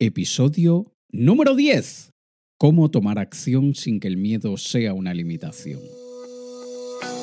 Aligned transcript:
Episodio 0.00 0.94
número 1.10 1.56
10. 1.56 2.12
Cómo 2.56 2.88
tomar 2.88 3.18
acción 3.18 3.74
sin 3.74 3.98
que 3.98 4.06
el 4.06 4.16
miedo 4.16 4.56
sea 4.56 4.94
una 4.94 5.12
limitación. 5.12 5.80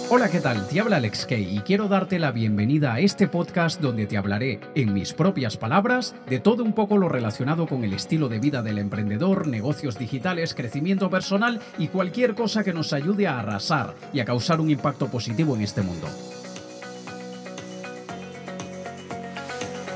Hola, 0.09 0.29
¿qué 0.29 0.41
tal? 0.41 0.67
Te 0.67 0.81
habla 0.81 0.97
Alex 0.97 1.25
Kay 1.25 1.55
y 1.55 1.59
quiero 1.61 1.87
darte 1.87 2.19
la 2.19 2.33
bienvenida 2.33 2.93
a 2.93 2.99
este 2.99 3.29
podcast 3.29 3.79
donde 3.79 4.07
te 4.07 4.17
hablaré, 4.17 4.59
en 4.75 4.93
mis 4.93 5.13
propias 5.13 5.55
palabras, 5.55 6.15
de 6.29 6.41
todo 6.41 6.65
un 6.65 6.73
poco 6.73 6.97
lo 6.97 7.07
relacionado 7.07 7.65
con 7.65 7.85
el 7.85 7.93
estilo 7.93 8.27
de 8.27 8.39
vida 8.39 8.61
del 8.61 8.77
emprendedor, 8.77 9.47
negocios 9.47 9.97
digitales, 9.97 10.53
crecimiento 10.53 11.09
personal 11.09 11.61
y 11.77 11.87
cualquier 11.87 12.35
cosa 12.35 12.65
que 12.65 12.73
nos 12.73 12.91
ayude 12.91 13.25
a 13.25 13.39
arrasar 13.39 13.95
y 14.11 14.19
a 14.19 14.25
causar 14.25 14.59
un 14.59 14.69
impacto 14.69 15.07
positivo 15.07 15.55
en 15.55 15.61
este 15.61 15.81
mundo. 15.81 16.09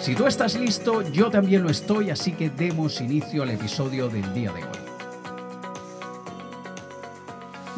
Si 0.09 0.15
tú 0.15 0.25
estás 0.25 0.59
listo, 0.59 1.03
yo 1.11 1.29
también 1.29 1.61
lo 1.61 1.69
estoy, 1.69 2.09
así 2.09 2.31
que 2.31 2.49
demos 2.49 2.99
inicio 2.99 3.43
al 3.43 3.51
episodio 3.51 4.09
del 4.09 4.23
día 4.33 4.51
de 4.51 4.63
hoy. 4.63 4.69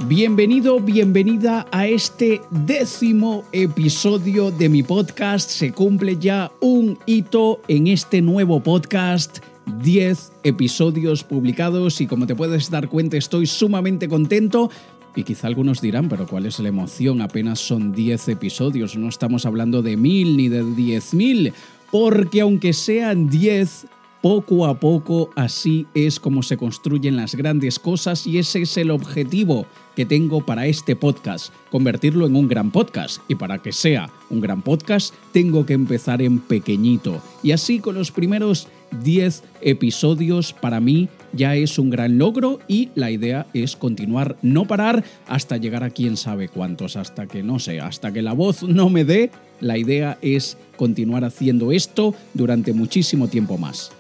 Bienvenido, 0.08 0.80
bienvenida 0.80 1.68
a 1.74 1.88
este 1.88 2.40
décimo 2.50 3.44
episodio 3.52 4.50
de 4.50 4.70
mi 4.70 4.82
podcast. 4.82 5.50
Se 5.50 5.74
cumple 5.74 6.16
ya 6.20 6.50
un 6.62 6.98
hito 7.06 7.60
en 7.68 7.88
este 7.88 8.22
nuevo 8.22 8.64
podcast. 8.64 9.40
10 9.84 10.32
episodios 10.44 11.26
publicados 11.26 12.00
y 12.00 12.08
como 12.08 12.28
te 12.28 12.36
puedes 12.36 12.72
dar 12.72 12.88
cuenta 12.88 13.18
estoy 13.18 13.46
sumamente 13.46 14.08
contento 14.08 14.72
y 15.16 15.24
quizá 15.24 15.48
algunos 15.48 15.82
dirán, 15.82 16.08
pero 16.08 16.26
¿cuál 16.26 16.46
es 16.46 16.60
la 16.60 16.70
emoción? 16.70 17.22
Apenas 17.22 17.60
son 17.60 17.92
10 17.92 18.30
episodios, 18.30 18.96
no 18.96 19.10
estamos 19.10 19.46
hablando 19.46 19.82
de 19.82 19.98
mil 19.98 20.38
ni 20.38 20.48
de 20.48 20.64
10.000 20.64 21.54
porque 21.92 22.42
aunque 22.42 22.74
sean 22.74 23.30
10, 23.30 23.88
poco 24.22 24.68
a 24.68 24.80
poco 24.80 25.32
así 25.36 25.88
es 25.94 26.20
como 26.20 26.44
se 26.44 26.56
construyen 26.56 27.16
las 27.16 27.36
grandes 27.36 27.80
cosas 27.80 28.28
y 28.28 28.38
ese 28.38 28.62
es 28.62 28.78
el 28.78 28.92
objetivo 28.92 29.66
que 29.96 30.06
tengo 30.06 30.46
para 30.46 30.68
este 30.68 30.96
podcast, 30.96 31.54
convertirlo 31.70 32.26
en 32.28 32.36
un 32.36 32.48
gran 32.48 32.72
podcast. 32.72 33.22
Y 33.28 33.36
para 33.36 33.58
que 33.58 33.72
sea 33.72 34.10
un 34.30 34.40
gran 34.40 34.62
podcast, 34.62 35.14
tengo 35.34 35.66
que 35.66 35.74
empezar 35.74 36.22
en 36.22 36.40
pequeñito. 36.40 37.22
Y 37.44 37.52
así 37.52 37.80
con 37.80 37.96
los 37.96 38.12
primeros 38.12 38.68
10 39.04 39.44
episodios 39.62 40.54
para 40.54 40.80
mí 40.80 41.10
ya 41.34 41.56
es 41.56 41.80
un 41.80 41.90
gran 41.90 42.18
logro 42.18 42.60
y 42.68 42.90
la 42.96 43.12
idea 43.12 43.48
es 43.54 43.76
continuar, 43.76 44.36
no 44.42 44.66
parar 44.66 45.04
hasta 45.28 45.58
llegar 45.58 45.84
a 45.84 45.90
quién 45.90 46.18
sabe 46.18 46.50
cuántos, 46.50 46.96
hasta 46.96 47.28
que 47.28 47.44
no 47.44 47.60
sé, 47.60 47.80
hasta 47.80 48.12
que 48.12 48.22
la 48.22 48.34
voz 48.34 48.64
no 48.64 48.90
me 48.90 49.06
dé. 49.06 49.32
La 49.60 49.78
idea 49.78 50.18
es 50.22 50.58
continuar 50.76 51.24
haciendo 51.24 51.72
esto 51.72 52.16
durante 52.34 52.74
muchísimo 52.74 53.28
tiempo 53.28 53.58
más. 53.58 53.92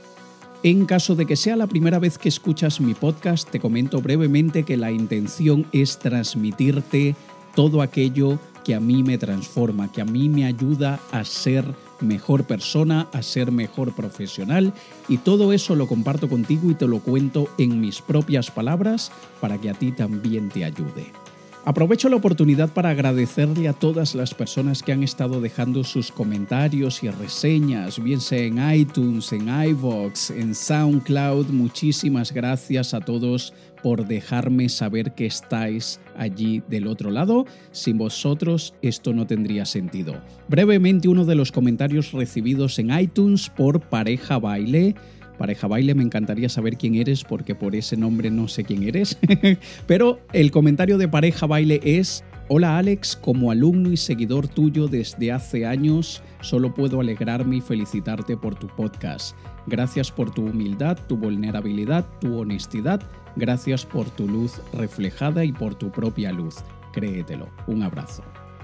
En 0.63 0.85
caso 0.85 1.15
de 1.15 1.25
que 1.25 1.35
sea 1.35 1.55
la 1.55 1.67
primera 1.67 1.97
vez 1.97 2.17
que 2.17 2.29
escuchas 2.29 2.81
mi 2.81 2.93
podcast, 2.93 3.49
te 3.49 3.59
comento 3.59 4.01
brevemente 4.01 4.63
que 4.63 4.77
la 4.77 4.91
intención 4.91 5.65
es 5.71 5.97
transmitirte 5.97 7.15
todo 7.55 7.81
aquello 7.81 8.39
que 8.63 8.75
a 8.75 8.79
mí 8.79 9.01
me 9.01 9.17
transforma, 9.17 9.91
que 9.91 10.01
a 10.01 10.05
mí 10.05 10.29
me 10.29 10.45
ayuda 10.45 10.99
a 11.11 11.25
ser 11.25 11.65
mejor 12.01 12.45
persona, 12.45 13.07
a 13.13 13.21
ser 13.21 13.51
mejor 13.51 13.93
profesional 13.95 14.73
y 15.07 15.17
todo 15.17 15.53
eso 15.53 15.75
lo 15.75 15.87
comparto 15.87 16.29
contigo 16.29 16.69
y 16.69 16.75
te 16.75 16.87
lo 16.87 16.99
cuento 16.99 17.47
en 17.57 17.79
mis 17.79 18.01
propias 18.01 18.51
palabras 18.51 19.11
para 19.39 19.59
que 19.59 19.69
a 19.69 19.73
ti 19.73 19.91
también 19.91 20.49
te 20.49 20.65
ayude. 20.65 21.11
Aprovecho 21.63 22.09
la 22.09 22.15
oportunidad 22.15 22.69
para 22.69 22.89
agradecerle 22.89 23.67
a 23.67 23.73
todas 23.73 24.15
las 24.15 24.33
personas 24.33 24.81
que 24.81 24.93
han 24.93 25.03
estado 25.03 25.39
dejando 25.41 25.83
sus 25.83 26.11
comentarios 26.11 27.03
y 27.03 27.09
reseñas, 27.11 28.01
bien 28.01 28.19
sea 28.19 28.39
en 28.39 28.73
iTunes, 28.73 29.31
en 29.31 29.47
iVoox, 29.47 30.31
en 30.31 30.55
SoundCloud. 30.55 31.49
Muchísimas 31.49 32.31
gracias 32.31 32.95
a 32.95 33.01
todos 33.01 33.53
por 33.81 34.07
dejarme 34.07 34.69
saber 34.69 35.13
que 35.13 35.25
estáis 35.25 35.99
allí 36.17 36.63
del 36.67 36.87
otro 36.87 37.11
lado. 37.11 37.45
Sin 37.71 37.97
vosotros 37.97 38.73
esto 38.81 39.13
no 39.13 39.27
tendría 39.27 39.65
sentido. 39.65 40.15
Brevemente 40.47 41.07
uno 41.07 41.25
de 41.25 41.35
los 41.35 41.51
comentarios 41.51 42.11
recibidos 42.11 42.79
en 42.79 42.97
iTunes 42.97 43.49
por 43.49 43.81
Pareja 43.81 44.39
Baile 44.39 44.95
Pareja 45.41 45.65
Baile, 45.65 45.95
me 45.95 46.03
encantaría 46.03 46.49
saber 46.49 46.77
quién 46.77 46.93
eres 46.93 47.23
porque 47.23 47.55
por 47.55 47.75
ese 47.75 47.97
nombre 47.97 48.29
no 48.29 48.47
sé 48.47 48.63
quién 48.63 48.83
eres. 48.83 49.17
Pero 49.87 50.19
el 50.33 50.51
comentario 50.51 50.99
de 50.99 51.07
Pareja 51.07 51.47
Baile 51.47 51.79
es, 51.83 52.23
hola 52.47 52.77
Alex, 52.77 53.15
como 53.15 53.49
alumno 53.49 53.91
y 53.91 53.97
seguidor 53.97 54.47
tuyo 54.47 54.87
desde 54.87 55.31
hace 55.31 55.65
años, 55.65 56.21
solo 56.41 56.75
puedo 56.75 57.01
alegrarme 57.01 57.55
y 57.55 57.61
felicitarte 57.61 58.37
por 58.37 58.53
tu 58.53 58.67
podcast. 58.67 59.35
Gracias 59.65 60.11
por 60.11 60.29
tu 60.29 60.45
humildad, 60.45 60.99
tu 61.07 61.17
vulnerabilidad, 61.17 62.05
tu 62.19 62.37
honestidad. 62.37 63.01
Gracias 63.35 63.85
por 63.85 64.09
tu 64.09 64.27
luz 64.27 64.61
reflejada 64.73 65.45
y 65.45 65.51
por 65.51 65.75
tu 65.75 65.91
propia 65.91 66.31
luz. 66.31 66.57
Créetelo. 66.91 67.49
Un 67.67 67.83
abrazo. 67.83 68.23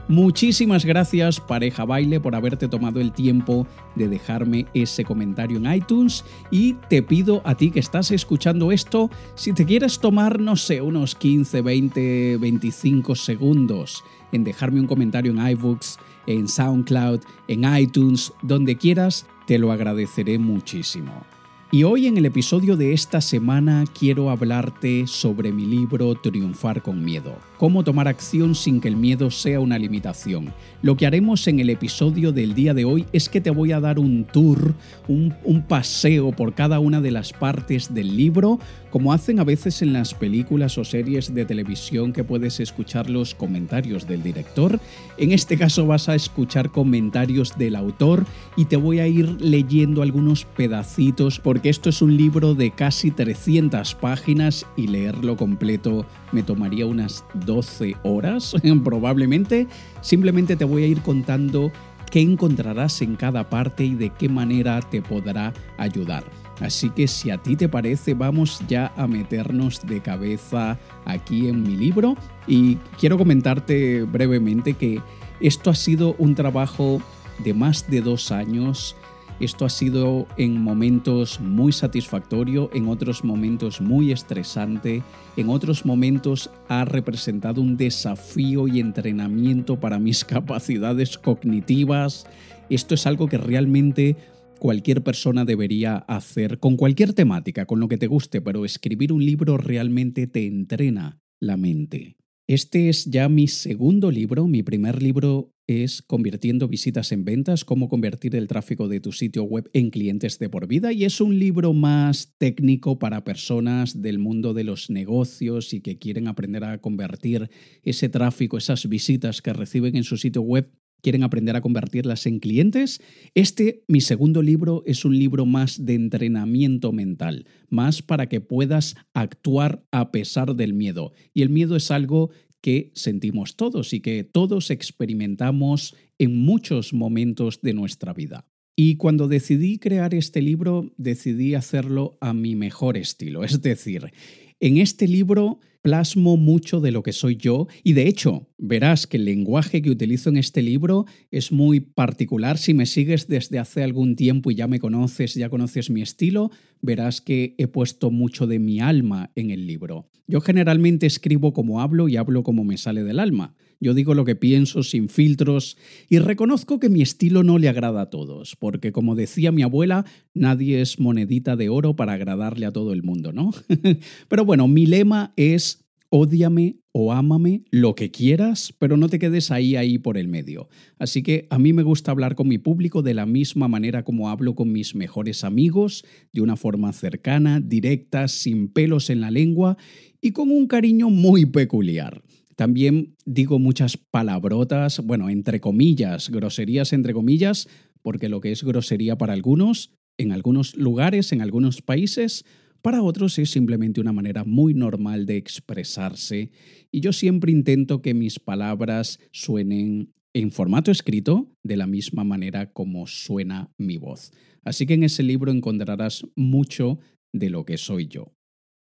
Muchísimas 0.09 0.85
gracias 0.85 1.41
pareja 1.41 1.83
baile 1.83 2.21
por 2.21 2.33
haberte 2.33 2.69
tomado 2.69 3.01
el 3.01 3.11
tiempo 3.11 3.67
de 3.95 4.07
dejarme 4.07 4.65
ese 4.73 5.03
comentario 5.03 5.57
en 5.57 5.73
iTunes 5.73 6.23
y 6.49 6.75
te 6.87 7.03
pido 7.03 7.41
a 7.43 7.55
ti 7.55 7.71
que 7.71 7.81
estás 7.81 8.11
escuchando 8.11 8.71
esto, 8.71 9.09
si 9.35 9.51
te 9.51 9.65
quieres 9.65 9.99
tomar, 9.99 10.39
no 10.39 10.55
sé, 10.55 10.81
unos 10.81 11.13
15, 11.13 11.61
20, 11.61 12.37
25 12.37 13.15
segundos 13.15 14.05
en 14.31 14.45
dejarme 14.45 14.79
un 14.79 14.87
comentario 14.87 15.33
en 15.33 15.45
iBooks, 15.45 15.99
en 16.25 16.47
SoundCloud, 16.47 17.19
en 17.49 17.65
iTunes, 17.75 18.31
donde 18.41 18.77
quieras, 18.77 19.25
te 19.45 19.57
lo 19.57 19.73
agradeceré 19.73 20.39
muchísimo. 20.39 21.25
Y 21.69 21.83
hoy 21.83 22.07
en 22.07 22.15
el 22.15 22.25
episodio 22.25 22.77
de 22.77 22.93
esta 22.93 23.19
semana 23.19 23.83
quiero 23.99 24.29
hablarte 24.29 25.05
sobre 25.05 25.51
mi 25.51 25.65
libro 25.65 26.15
Triunfar 26.15 26.81
con 26.81 27.03
Miedo, 27.03 27.35
cómo 27.57 27.83
tomar 27.83 28.07
acción 28.07 28.55
sin 28.55 28.79
que 28.79 28.87
el 28.87 28.95
miedo 28.95 29.29
sea 29.29 29.59
una 29.59 29.77
limitación. 29.77 30.53
Lo 30.81 30.95
que 30.95 31.05
haremos 31.05 31.45
en 31.49 31.59
el 31.59 31.69
episodio 31.69 32.31
del 32.31 32.53
día 32.53 32.73
de 32.73 32.85
hoy 32.85 33.05
es 33.11 33.27
que 33.27 33.41
te 33.41 33.49
voy 33.49 33.73
a 33.73 33.81
dar 33.81 33.99
un 33.99 34.23
tour, 34.23 34.75
un, 35.09 35.35
paseo 35.67 36.31
por 36.31 36.53
cada 36.53 36.79
una 36.79 37.01
de 37.01 37.11
las 37.11 37.33
partes 37.33 37.93
del 37.93 38.15
libro, 38.15 38.59
como 38.89 39.11
hacen 39.11 39.37
a 39.41 39.43
veces 39.43 39.81
en 39.81 39.91
las 39.91 40.13
películas 40.13 40.77
o 40.77 40.85
series 40.85 41.33
de 41.33 41.43
televisión 41.43 42.13
que 42.13 42.23
puedes 42.23 42.61
escuchar 42.61 43.09
los 43.09 43.35
comentarios 43.35 44.07
del 44.07 44.23
director. 44.23 44.79
En 45.17 45.33
este 45.33 45.57
caso 45.57 45.85
vas 45.85 46.07
a 46.07 46.15
escuchar 46.15 46.71
comentarios 46.71 47.57
del 47.57 47.75
autor 47.75 48.25
y 48.55 48.65
te 48.65 48.77
voy 48.77 48.99
a 48.99 49.07
ir 49.07 49.41
leyendo 49.41 50.01
algunos 50.01 50.45
pedacitos 50.45 51.39
porque 51.57 51.69
esto 51.69 51.89
es 51.89 52.03
un 52.03 52.15
libro 52.15 52.53
de 52.53 52.69
casi 52.69 53.09
300 53.09 53.95
páginas 53.95 54.63
y 54.75 54.85
leerlo 54.85 55.35
completo 55.35 56.05
me 56.31 56.43
tomaría 56.43 56.85
unas 56.85 57.25
12 57.33 57.95
horas 58.03 58.53
probablemente. 58.83 59.65
Simplemente 60.01 60.55
te 60.55 60.65
voy 60.65 60.83
a 60.83 60.85
ir 60.85 61.01
contando 61.01 61.71
qué 62.11 62.21
encontrarás 62.21 63.01
en 63.01 63.15
cada 63.15 63.49
parte 63.49 63.85
y 63.85 63.95
de 63.95 64.11
qué 64.11 64.29
manera 64.29 64.81
te 64.81 65.01
podrá 65.01 65.51
ayudar. 65.79 66.25
Así 66.61 66.91
que 66.91 67.07
si 67.07 67.31
a 67.31 67.39
ti 67.39 67.55
te 67.55 67.67
parece, 67.67 68.13
vamos 68.13 68.61
ya 68.67 68.93
a 68.95 69.07
meternos 69.07 69.81
de 69.81 69.99
cabeza 69.99 70.77
aquí 71.05 71.47
en 71.47 71.63
mi 71.63 71.75
libro 71.75 72.15
y 72.45 72.75
quiero 72.99 73.17
comentarte 73.17 74.03
brevemente 74.03 74.75
que 74.75 75.01
esto 75.39 75.71
ha 75.71 75.75
sido 75.75 76.13
un 76.19 76.35
trabajo 76.35 77.01
de 77.43 77.55
más 77.55 77.89
de 77.89 78.01
dos 78.01 78.31
años. 78.31 78.95
Esto 79.39 79.65
ha 79.65 79.69
sido 79.69 80.27
en 80.37 80.59
momentos 80.59 81.39
muy 81.39 81.71
satisfactorio, 81.71 82.71
en 82.73 82.87
otros 82.87 83.23
momentos 83.23 83.81
muy 83.81 84.11
estresante, 84.11 85.03
en 85.35 85.49
otros 85.49 85.85
momentos 85.85 86.49
ha 86.67 86.85
representado 86.85 87.61
un 87.61 87.77
desafío 87.77 88.67
y 88.67 88.79
entrenamiento 88.79 89.79
para 89.79 89.99
mis 89.99 90.25
capacidades 90.25 91.19
cognitivas. 91.19 92.25
Esto 92.71 92.95
es 92.95 93.05
algo 93.05 93.27
que 93.27 93.37
realmente 93.37 94.15
cualquier 94.57 95.03
persona 95.03 95.45
debería 95.45 95.97
hacer 95.97 96.57
con 96.57 96.75
cualquier 96.75 97.13
temática, 97.13 97.67
con 97.67 97.79
lo 97.79 97.87
que 97.87 97.99
te 97.99 98.07
guste, 98.07 98.41
pero 98.41 98.65
escribir 98.65 99.13
un 99.13 99.23
libro 99.23 99.57
realmente 99.57 100.25
te 100.25 100.47
entrena 100.47 101.21
la 101.39 101.57
mente. 101.57 102.17
Este 102.47 102.89
es 102.89 103.05
ya 103.05 103.29
mi 103.29 103.47
segundo 103.47 104.09
libro. 104.09 104.47
Mi 104.47 104.63
primer 104.63 105.03
libro 105.03 105.53
es 105.67 106.01
Convirtiendo 106.01 106.67
visitas 106.67 107.11
en 107.11 107.25
ventas, 107.25 107.65
cómo 107.65 107.89
convertir 107.89 108.35
el 108.35 108.47
tráfico 108.47 108.87
de 108.87 109.01
tu 109.01 109.11
sitio 109.11 109.43
web 109.43 109.69
en 109.73 109.89
clientes 109.89 110.39
de 110.39 110.49
por 110.49 110.67
vida 110.67 110.93
y 110.93 111.03
es 111.03 111.19
un 111.19 111.37
libro 111.37 111.73
más 111.73 112.33
técnico 112.37 112.97
para 112.99 113.25
personas 113.25 114.01
del 114.01 114.17
mundo 114.17 114.53
de 114.53 114.63
los 114.63 114.89
negocios 114.89 115.73
y 115.73 115.81
que 115.81 115.99
quieren 115.99 116.27
aprender 116.27 116.63
a 116.63 116.79
convertir 116.79 117.49
ese 117.83 118.07
tráfico, 118.07 118.57
esas 118.57 118.87
visitas 118.87 119.41
que 119.41 119.53
reciben 119.53 119.97
en 119.97 120.03
su 120.03 120.17
sitio 120.17 120.41
web 120.41 120.71
quieren 121.01 121.23
aprender 121.23 121.55
a 121.55 121.61
convertirlas 121.61 122.25
en 122.25 122.39
clientes, 122.39 123.01
este, 123.33 123.83
mi 123.87 124.01
segundo 124.01 124.41
libro, 124.41 124.83
es 124.85 125.05
un 125.05 125.17
libro 125.17 125.45
más 125.45 125.85
de 125.85 125.93
entrenamiento 125.93 126.91
mental, 126.91 127.45
más 127.69 128.01
para 128.01 128.27
que 128.27 128.41
puedas 128.41 128.95
actuar 129.13 129.85
a 129.91 130.11
pesar 130.11 130.55
del 130.55 130.73
miedo. 130.73 131.13
Y 131.33 131.43
el 131.43 131.49
miedo 131.49 131.75
es 131.75 131.91
algo 131.91 132.31
que 132.61 132.91
sentimos 132.95 133.55
todos 133.55 133.93
y 133.93 133.99
que 133.99 134.23
todos 134.23 134.71
experimentamos 134.71 135.95
en 136.17 136.37
muchos 136.37 136.93
momentos 136.93 137.61
de 137.61 137.73
nuestra 137.73 138.13
vida. 138.13 138.45
Y 138.75 138.97
cuando 138.97 139.27
decidí 139.27 139.79
crear 139.79 140.13
este 140.13 140.41
libro, 140.41 140.93
decidí 140.97 141.55
hacerlo 141.55 142.17
a 142.21 142.33
mi 142.33 142.55
mejor 142.55 142.95
estilo. 142.97 143.43
Es 143.43 143.61
decir, 143.61 144.11
en 144.59 144.77
este 144.77 145.07
libro 145.07 145.59
plasmo 145.81 146.37
mucho 146.37 146.79
de 146.79 146.91
lo 146.91 147.03
que 147.03 147.13
soy 147.13 147.35
yo 147.37 147.67
y 147.83 147.93
de 147.93 148.07
hecho 148.07 148.47
verás 148.57 149.07
que 149.07 149.17
el 149.17 149.25
lenguaje 149.25 149.81
que 149.81 149.89
utilizo 149.89 150.29
en 150.29 150.37
este 150.37 150.61
libro 150.61 151.05
es 151.31 151.51
muy 151.51 151.79
particular. 151.79 152.57
Si 152.57 152.73
me 152.73 152.85
sigues 152.85 153.27
desde 153.27 153.59
hace 153.59 153.83
algún 153.83 154.15
tiempo 154.15 154.51
y 154.51 154.55
ya 154.55 154.67
me 154.67 154.79
conoces, 154.79 155.35
ya 155.35 155.49
conoces 155.49 155.89
mi 155.89 156.01
estilo, 156.01 156.51
verás 156.81 157.21
que 157.21 157.55
he 157.57 157.67
puesto 157.67 158.11
mucho 158.11 158.47
de 158.47 158.59
mi 158.59 158.79
alma 158.79 159.31
en 159.35 159.51
el 159.51 159.67
libro. 159.67 160.09
Yo 160.27 160.41
generalmente 160.41 161.05
escribo 161.05 161.53
como 161.53 161.81
hablo 161.81 162.09
y 162.09 162.17
hablo 162.17 162.43
como 162.43 162.63
me 162.63 162.77
sale 162.77 163.03
del 163.03 163.19
alma. 163.19 163.55
Yo 163.79 163.93
digo 163.93 164.13
lo 164.15 164.25
que 164.25 164.35
pienso 164.35 164.81
sin 164.81 165.07
filtros 165.07 165.77
y 166.09 166.17
reconozco 166.17 166.79
que 166.79 166.89
mi 166.89 167.01
estilo 167.01 167.43
no 167.43 167.59
le 167.59 167.69
agrada 167.69 168.01
a 168.01 168.09
todos, 168.09 168.55
porque 168.55 168.91
como 168.91 169.15
decía 169.15 169.51
mi 169.51 169.61
abuela, 169.61 170.05
nadie 170.33 170.81
es 170.81 170.99
monedita 170.99 171.55
de 171.55 171.69
oro 171.69 171.95
para 171.95 172.13
agradarle 172.13 172.65
a 172.65 172.71
todo 172.71 172.91
el 172.91 173.03
mundo, 173.03 173.31
¿no? 173.31 173.51
Pero 174.27 174.45
bueno, 174.45 174.67
mi 174.67 174.87
lema 174.87 175.31
es 175.35 175.76
ódiame 176.09 176.77
o 176.91 177.13
ámame, 177.13 177.63
lo 177.69 177.95
que 177.95 178.11
quieras, 178.11 178.73
pero 178.79 178.97
no 178.97 179.09
te 179.09 179.19
quedes 179.19 179.51
ahí, 179.51 179.75
ahí 179.75 179.97
por 179.97 180.17
el 180.17 180.27
medio. 180.27 180.67
Así 180.97 181.21
que 181.21 181.47
a 181.49 181.59
mí 181.59 181.73
me 181.73 181.83
gusta 181.83 182.11
hablar 182.11 182.35
con 182.35 182.47
mi 182.47 182.57
público 182.57 183.01
de 183.01 183.13
la 183.13 183.25
misma 183.25 183.67
manera 183.67 184.03
como 184.03 184.29
hablo 184.29 184.55
con 184.55 184.71
mis 184.71 184.95
mejores 184.95 185.43
amigos, 185.43 186.05
de 186.33 186.41
una 186.41 186.55
forma 186.55 186.91
cercana, 186.93 187.59
directa, 187.59 188.27
sin 188.27 188.69
pelos 188.69 189.09
en 189.09 189.21
la 189.21 189.31
lengua 189.31 189.77
y 190.21 190.31
con 190.31 190.49
un 190.49 190.67
cariño 190.67 191.09
muy 191.09 191.45
peculiar. 191.45 192.23
También 192.55 193.15
digo 193.25 193.59
muchas 193.59 193.97
palabrotas, 193.97 194.99
bueno, 195.05 195.29
entre 195.29 195.59
comillas, 195.59 196.29
groserías 196.31 196.91
entre 196.91 197.13
comillas, 197.13 197.67
porque 198.01 198.29
lo 198.29 198.41
que 198.41 198.51
es 198.51 198.63
grosería 198.63 199.17
para 199.17 199.33
algunos, 199.33 199.91
en 200.17 200.31
algunos 200.31 200.75
lugares, 200.75 201.31
en 201.31 201.41
algunos 201.41 201.83
países, 201.83 202.45
para 202.81 203.01
otros 203.01 203.37
es 203.39 203.49
simplemente 203.49 204.01
una 204.01 204.13
manera 204.13 204.43
muy 204.43 204.73
normal 204.73 205.25
de 205.25 205.37
expresarse 205.37 206.51
y 206.91 207.01
yo 207.01 207.13
siempre 207.13 207.51
intento 207.51 208.01
que 208.01 208.13
mis 208.13 208.39
palabras 208.39 209.19
suenen 209.31 210.13
en 210.33 210.51
formato 210.51 210.91
escrito 210.91 211.51
de 211.63 211.77
la 211.77 211.87
misma 211.87 212.23
manera 212.23 212.71
como 212.71 213.07
suena 213.07 213.71
mi 213.77 213.97
voz. 213.97 214.31
Así 214.63 214.85
que 214.85 214.93
en 214.93 215.03
ese 215.03 215.23
libro 215.23 215.51
encontrarás 215.51 216.25
mucho 216.35 216.99
de 217.33 217.49
lo 217.49 217.65
que 217.65 217.77
soy 217.77 218.07
yo. 218.07 218.33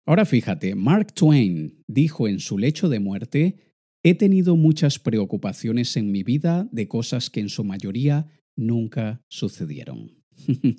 Ahora 0.05 0.25
fíjate, 0.25 0.75
Mark 0.75 1.13
Twain 1.13 1.81
dijo 1.87 2.27
en 2.27 2.39
su 2.39 2.57
lecho 2.57 2.89
de 2.89 2.99
muerte, 2.99 3.57
he 4.03 4.15
tenido 4.15 4.55
muchas 4.55 4.99
preocupaciones 4.99 5.95
en 5.95 6.11
mi 6.11 6.23
vida 6.23 6.67
de 6.71 6.87
cosas 6.87 7.29
que 7.29 7.39
en 7.39 7.49
su 7.49 7.63
mayoría 7.63 8.27
nunca 8.55 9.21
sucedieron. 9.29 10.22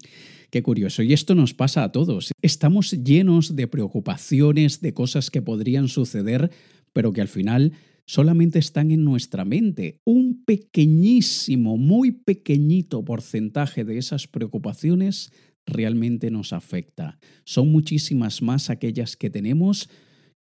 Qué 0.51 0.62
curioso. 0.62 1.03
Y 1.03 1.12
esto 1.12 1.35
nos 1.35 1.55
pasa 1.55 1.83
a 1.85 1.93
todos. 1.93 2.33
Estamos 2.43 2.93
llenos 2.93 3.56
de 3.56 3.67
preocupaciones, 3.67 4.81
de 4.81 4.95
cosas 4.95 5.31
que 5.31 5.43
podrían 5.43 5.89
suceder, 5.89 6.51
pero 6.93 7.12
que 7.12 7.21
al 7.21 7.29
final 7.29 7.73
solamente 8.06 8.59
están 8.59 8.91
en 8.91 9.05
nuestra 9.05 9.45
mente. 9.45 10.01
Un 10.05 10.45
pequeñísimo, 10.45 11.77
muy 11.77 12.12
pequeñito 12.12 13.05
porcentaje 13.05 13.85
de 13.85 13.99
esas 13.99 14.29
preocupaciones 14.29 15.33
realmente 15.67 16.31
nos 16.31 16.53
afecta. 16.53 17.19
Son 17.45 17.73
muchísimas 17.73 18.43
más 18.43 18.71
aquellas 18.71 19.17
que 19.17 19.31
tenemos 19.31 19.89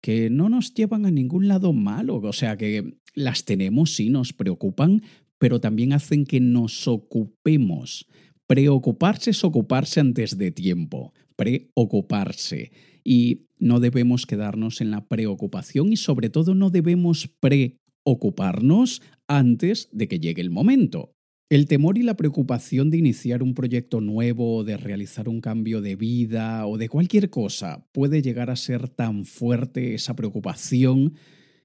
que 0.01 0.31
no 0.31 0.49
nos 0.49 0.73
llevan 0.73 1.05
a 1.05 1.11
ningún 1.11 1.47
lado 1.47 1.73
malo, 1.73 2.17
o 2.17 2.33
sea 2.33 2.57
que 2.57 2.97
las 3.15 3.45
tenemos, 3.45 3.95
sí, 3.95 4.09
nos 4.09 4.33
preocupan, 4.33 5.03
pero 5.39 5.61
también 5.61 5.93
hacen 5.93 6.25
que 6.25 6.41
nos 6.41 6.89
ocupemos. 6.89 8.07
Preocuparse 8.51 9.31
es 9.31 9.45
ocuparse 9.45 10.01
antes 10.01 10.37
de 10.37 10.51
tiempo, 10.51 11.15
preocuparse. 11.37 12.73
Y 13.05 13.47
no 13.61 13.79
debemos 13.79 14.27
quedarnos 14.27 14.81
en 14.81 14.91
la 14.91 15.07
preocupación 15.07 15.93
y 15.93 15.97
sobre 15.97 16.31
todo 16.31 16.57
no 16.57 16.71
debemos 16.71 17.31
preocuparnos 17.39 19.03
antes 19.29 19.89
de 19.93 20.09
que 20.09 20.19
llegue 20.19 20.43
el 20.43 20.51
momento. 20.51 21.13
El 21.49 21.67
temor 21.67 21.97
y 21.97 22.03
la 22.03 22.17
preocupación 22.17 22.91
de 22.91 22.99
iniciar 22.99 23.45
un 23.45 23.55
proyecto 23.55 24.01
nuevo, 24.01 24.65
de 24.65 24.77
realizar 24.77 25.29
un 25.29 25.41
cambio 25.41 25.81
de 25.81 25.95
vida 25.95 26.67
o 26.67 26.77
de 26.77 26.89
cualquier 26.89 27.31
cosa 27.31 27.87
puede 27.93 28.21
llegar 28.21 28.51
a 28.51 28.57
ser 28.57 28.89
tan 28.89 29.27
fuerte 29.27 29.95
esa 29.95 30.17
preocupación 30.17 31.15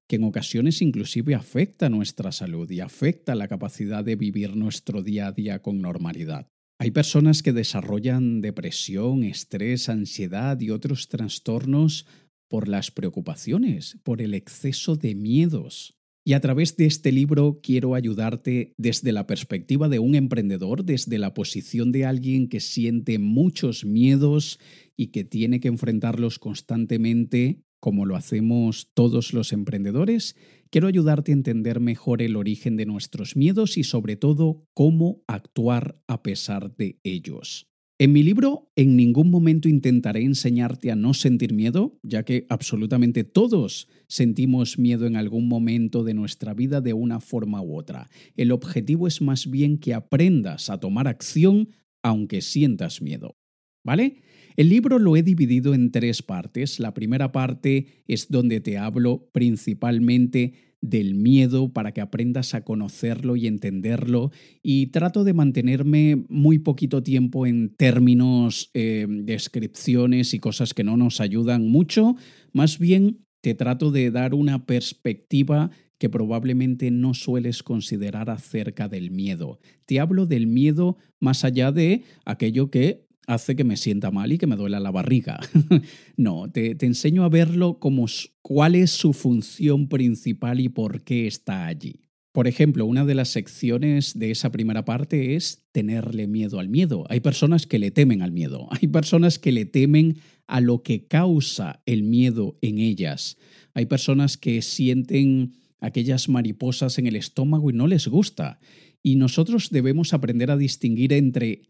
que 0.06 0.18
en 0.18 0.24
ocasiones 0.24 0.84
inclusive 0.84 1.34
afecta 1.34 1.90
nuestra 1.90 2.32
salud 2.32 2.70
y 2.70 2.80
afecta 2.80 3.34
la 3.34 3.48
capacidad 3.48 4.04
de 4.04 4.16
vivir 4.16 4.56
nuestro 4.56 5.02
día 5.02 5.26
a 5.26 5.32
día 5.32 5.64
con 5.64 5.82
normalidad. 5.82 6.46
Hay 6.78 6.92
personas 6.92 7.42
que 7.42 7.54
desarrollan 7.54 8.42
depresión, 8.42 9.24
estrés, 9.24 9.88
ansiedad 9.88 10.60
y 10.60 10.72
otros 10.72 11.08
trastornos 11.08 12.06
por 12.50 12.68
las 12.68 12.92
preocupaciones, 12.92 13.98
por 14.04 14.22
el 14.22 14.34
exceso 14.34 14.96
de 14.96 15.16
miedos. 15.16 15.98
Y 16.28 16.34
a 16.34 16.42
través 16.42 16.76
de 16.76 16.86
este 16.86 17.12
libro 17.12 17.60
quiero 17.62 17.94
ayudarte 17.94 18.74
desde 18.78 19.12
la 19.12 19.28
perspectiva 19.28 19.90
de 19.90 20.00
un 20.00 20.16
emprendedor, 20.16 20.84
desde 20.84 21.20
la 21.20 21.34
posición 21.34 21.92
de 21.92 22.06
alguien 22.06 22.50
que 22.50 22.60
siente 22.60 23.20
muchos 23.20 23.86
miedos 23.86 24.60
y 24.98 25.08
que 25.08 25.24
tiene 25.24 25.60
que 25.60 25.68
enfrentarlos 25.68 26.40
constantemente, 26.40 27.62
como 27.86 28.08
lo 28.08 28.16
hacemos 28.16 28.90
todos 28.96 29.32
los 29.32 29.54
emprendedores. 29.54 30.36
Quiero 30.72 30.88
ayudarte 30.88 31.32
a 31.32 31.36
entender 31.36 31.80
mejor 31.80 32.24
el 32.24 32.36
origen 32.36 32.78
de 32.78 32.88
nuestros 32.88 33.36
miedos 33.36 33.78
y 33.78 33.84
sobre 33.84 34.16
todo 34.16 34.66
cómo 34.74 35.22
actuar 35.28 36.02
a 36.08 36.24
pesar 36.24 36.76
de 36.78 37.00
ellos. 37.04 37.68
En 38.00 38.12
mi 38.12 38.24
libro 38.24 38.72
en 38.76 38.96
ningún 38.96 39.30
momento 39.30 39.70
intentaré 39.70 40.24
enseñarte 40.24 40.90
a 40.90 40.96
no 40.96 41.14
sentir 41.14 41.54
miedo, 41.54 42.00
ya 42.02 42.24
que 42.24 42.48
absolutamente 42.50 43.24
todos 43.24 43.88
sentimos 44.08 44.80
miedo 44.80 45.06
en 45.06 45.16
algún 45.16 45.48
momento 45.48 46.04
de 46.04 46.16
nuestra 46.16 46.56
vida 46.56 46.82
de 46.82 46.94
una 46.94 47.20
forma 47.20 47.62
u 47.62 47.78
otra. 47.78 48.10
El 48.36 48.52
objetivo 48.52 49.06
es 49.06 49.22
más 49.22 49.48
bien 49.48 49.78
que 49.78 49.94
aprendas 49.94 50.72
a 50.72 50.80
tomar 50.80 51.08
acción 51.08 51.70
aunque 52.02 52.42
sientas 52.42 53.04
miedo. 53.04 53.36
¿Vale? 53.84 54.24
El 54.56 54.70
libro 54.70 55.00
lo 55.00 55.18
he 55.18 55.24
dividido 55.24 55.74
en 55.74 55.92
tres 55.92 56.22
partes. 56.22 56.80
La 56.80 56.94
primera 56.94 57.32
parte 57.32 57.88
es 58.08 58.30
donde 58.30 58.62
te 58.62 58.78
hablo 58.78 59.30
principalmente 59.34 60.54
del 60.82 61.16
miedo 61.16 61.74
para 61.74 61.94
que 61.94 62.02
aprendas 62.02 62.54
a 62.54 62.64
conocerlo 62.64 63.36
y 63.36 63.48
entenderlo 63.48 64.32
y 64.62 64.88
trato 64.88 65.24
de 65.24 65.34
mantenerme 65.34 66.26
muy 66.30 66.60
poquito 66.60 67.04
tiempo 67.04 67.46
en 67.48 67.76
términos, 67.76 68.70
eh, 68.74 69.08
descripciones 69.10 70.34
y 70.34 70.40
cosas 70.40 70.74
que 70.74 70.84
no 70.84 70.96
nos 70.96 71.22
ayudan 71.22 71.68
mucho, 71.68 72.16
más 72.54 72.78
bien 72.78 73.26
te 73.42 73.56
trato 73.56 73.92
de 73.92 74.12
dar 74.12 74.34
una 74.34 74.66
perspectiva 74.66 75.72
que 75.98 76.10
probablemente 76.10 76.92
no 76.92 77.14
sueles 77.14 77.64
considerar 77.64 78.30
acerca 78.30 78.88
del 78.88 79.12
miedo. 79.12 79.60
Te 79.86 80.00
hablo 80.00 80.26
del 80.26 80.46
miedo 80.48 80.98
más 81.20 81.46
allá 81.46 81.72
de 81.72 82.04
aquello 82.26 82.70
que 82.70 83.06
hace 83.28 83.56
que 83.56 83.64
me 83.64 83.78
sienta 83.78 84.12
mal 84.12 84.32
y 84.32 84.38
que 84.38 84.48
me 84.48 84.56
duela 84.56 84.80
la 84.80 84.92
barriga. 84.92 85.40
no, 86.18 86.50
te, 86.52 86.76
te, 86.76 86.86
enseño 86.86 87.24
a 87.24 87.30
verlo 87.30 87.80
como 87.80 88.06
cuál 88.42 88.76
es 88.76 88.92
su 88.92 89.14
función 89.14 89.88
principal 89.88 90.60
y 90.60 90.70
por 90.70 91.04
qué 91.04 91.28
está 91.28 91.66
allí. 91.66 92.06
Por 92.36 92.50
ejemplo, 92.50 92.86
una 92.86 93.06
de 93.06 93.16
las 93.16 93.30
secciones 93.30 94.20
de 94.20 94.30
esa 94.30 94.52
primera 94.52 94.84
parte 94.84 95.36
es 95.36 95.64
tenerle 95.72 96.28
miedo 96.28 96.60
al 96.60 96.68
miedo. 96.68 97.06
Hay 97.08 97.22
personas 97.22 97.66
que 97.66 97.80
le 97.80 97.92
temen 97.92 98.22
al 98.22 98.34
miedo, 98.34 98.68
hay 98.72 98.90
personas 98.90 99.40
que 99.40 99.54
le 99.54 99.66
temen 99.66 100.18
a 100.46 100.60
lo 100.60 100.84
que 100.84 101.08
causa 101.08 101.82
el 101.86 102.04
miedo 102.04 102.58
en 102.62 102.80
ellas. 102.80 103.38
Hay 103.74 103.86
personas 103.86 104.38
que 104.38 104.62
sienten 104.62 105.54
aquellas 105.80 106.28
mariposas 106.28 106.98
en 106.98 107.08
el 107.08 107.16
estómago 107.16 107.70
y 107.70 107.74
no 107.74 107.88
les 107.88 108.08
gusta. 108.08 108.60
Y 109.02 109.16
nosotros 109.16 109.70
debemos 109.70 110.14
aprender 110.14 110.52
a 110.52 110.58
distinguir 110.58 111.14
entre 111.14 111.62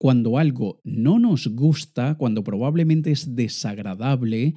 cuando 0.00 0.38
algo 0.38 0.80
no 0.82 1.18
nos 1.18 1.46
gusta, 1.48 2.16
cuando 2.16 2.42
probablemente 2.42 3.10
es 3.10 3.36
desagradable, 3.36 4.54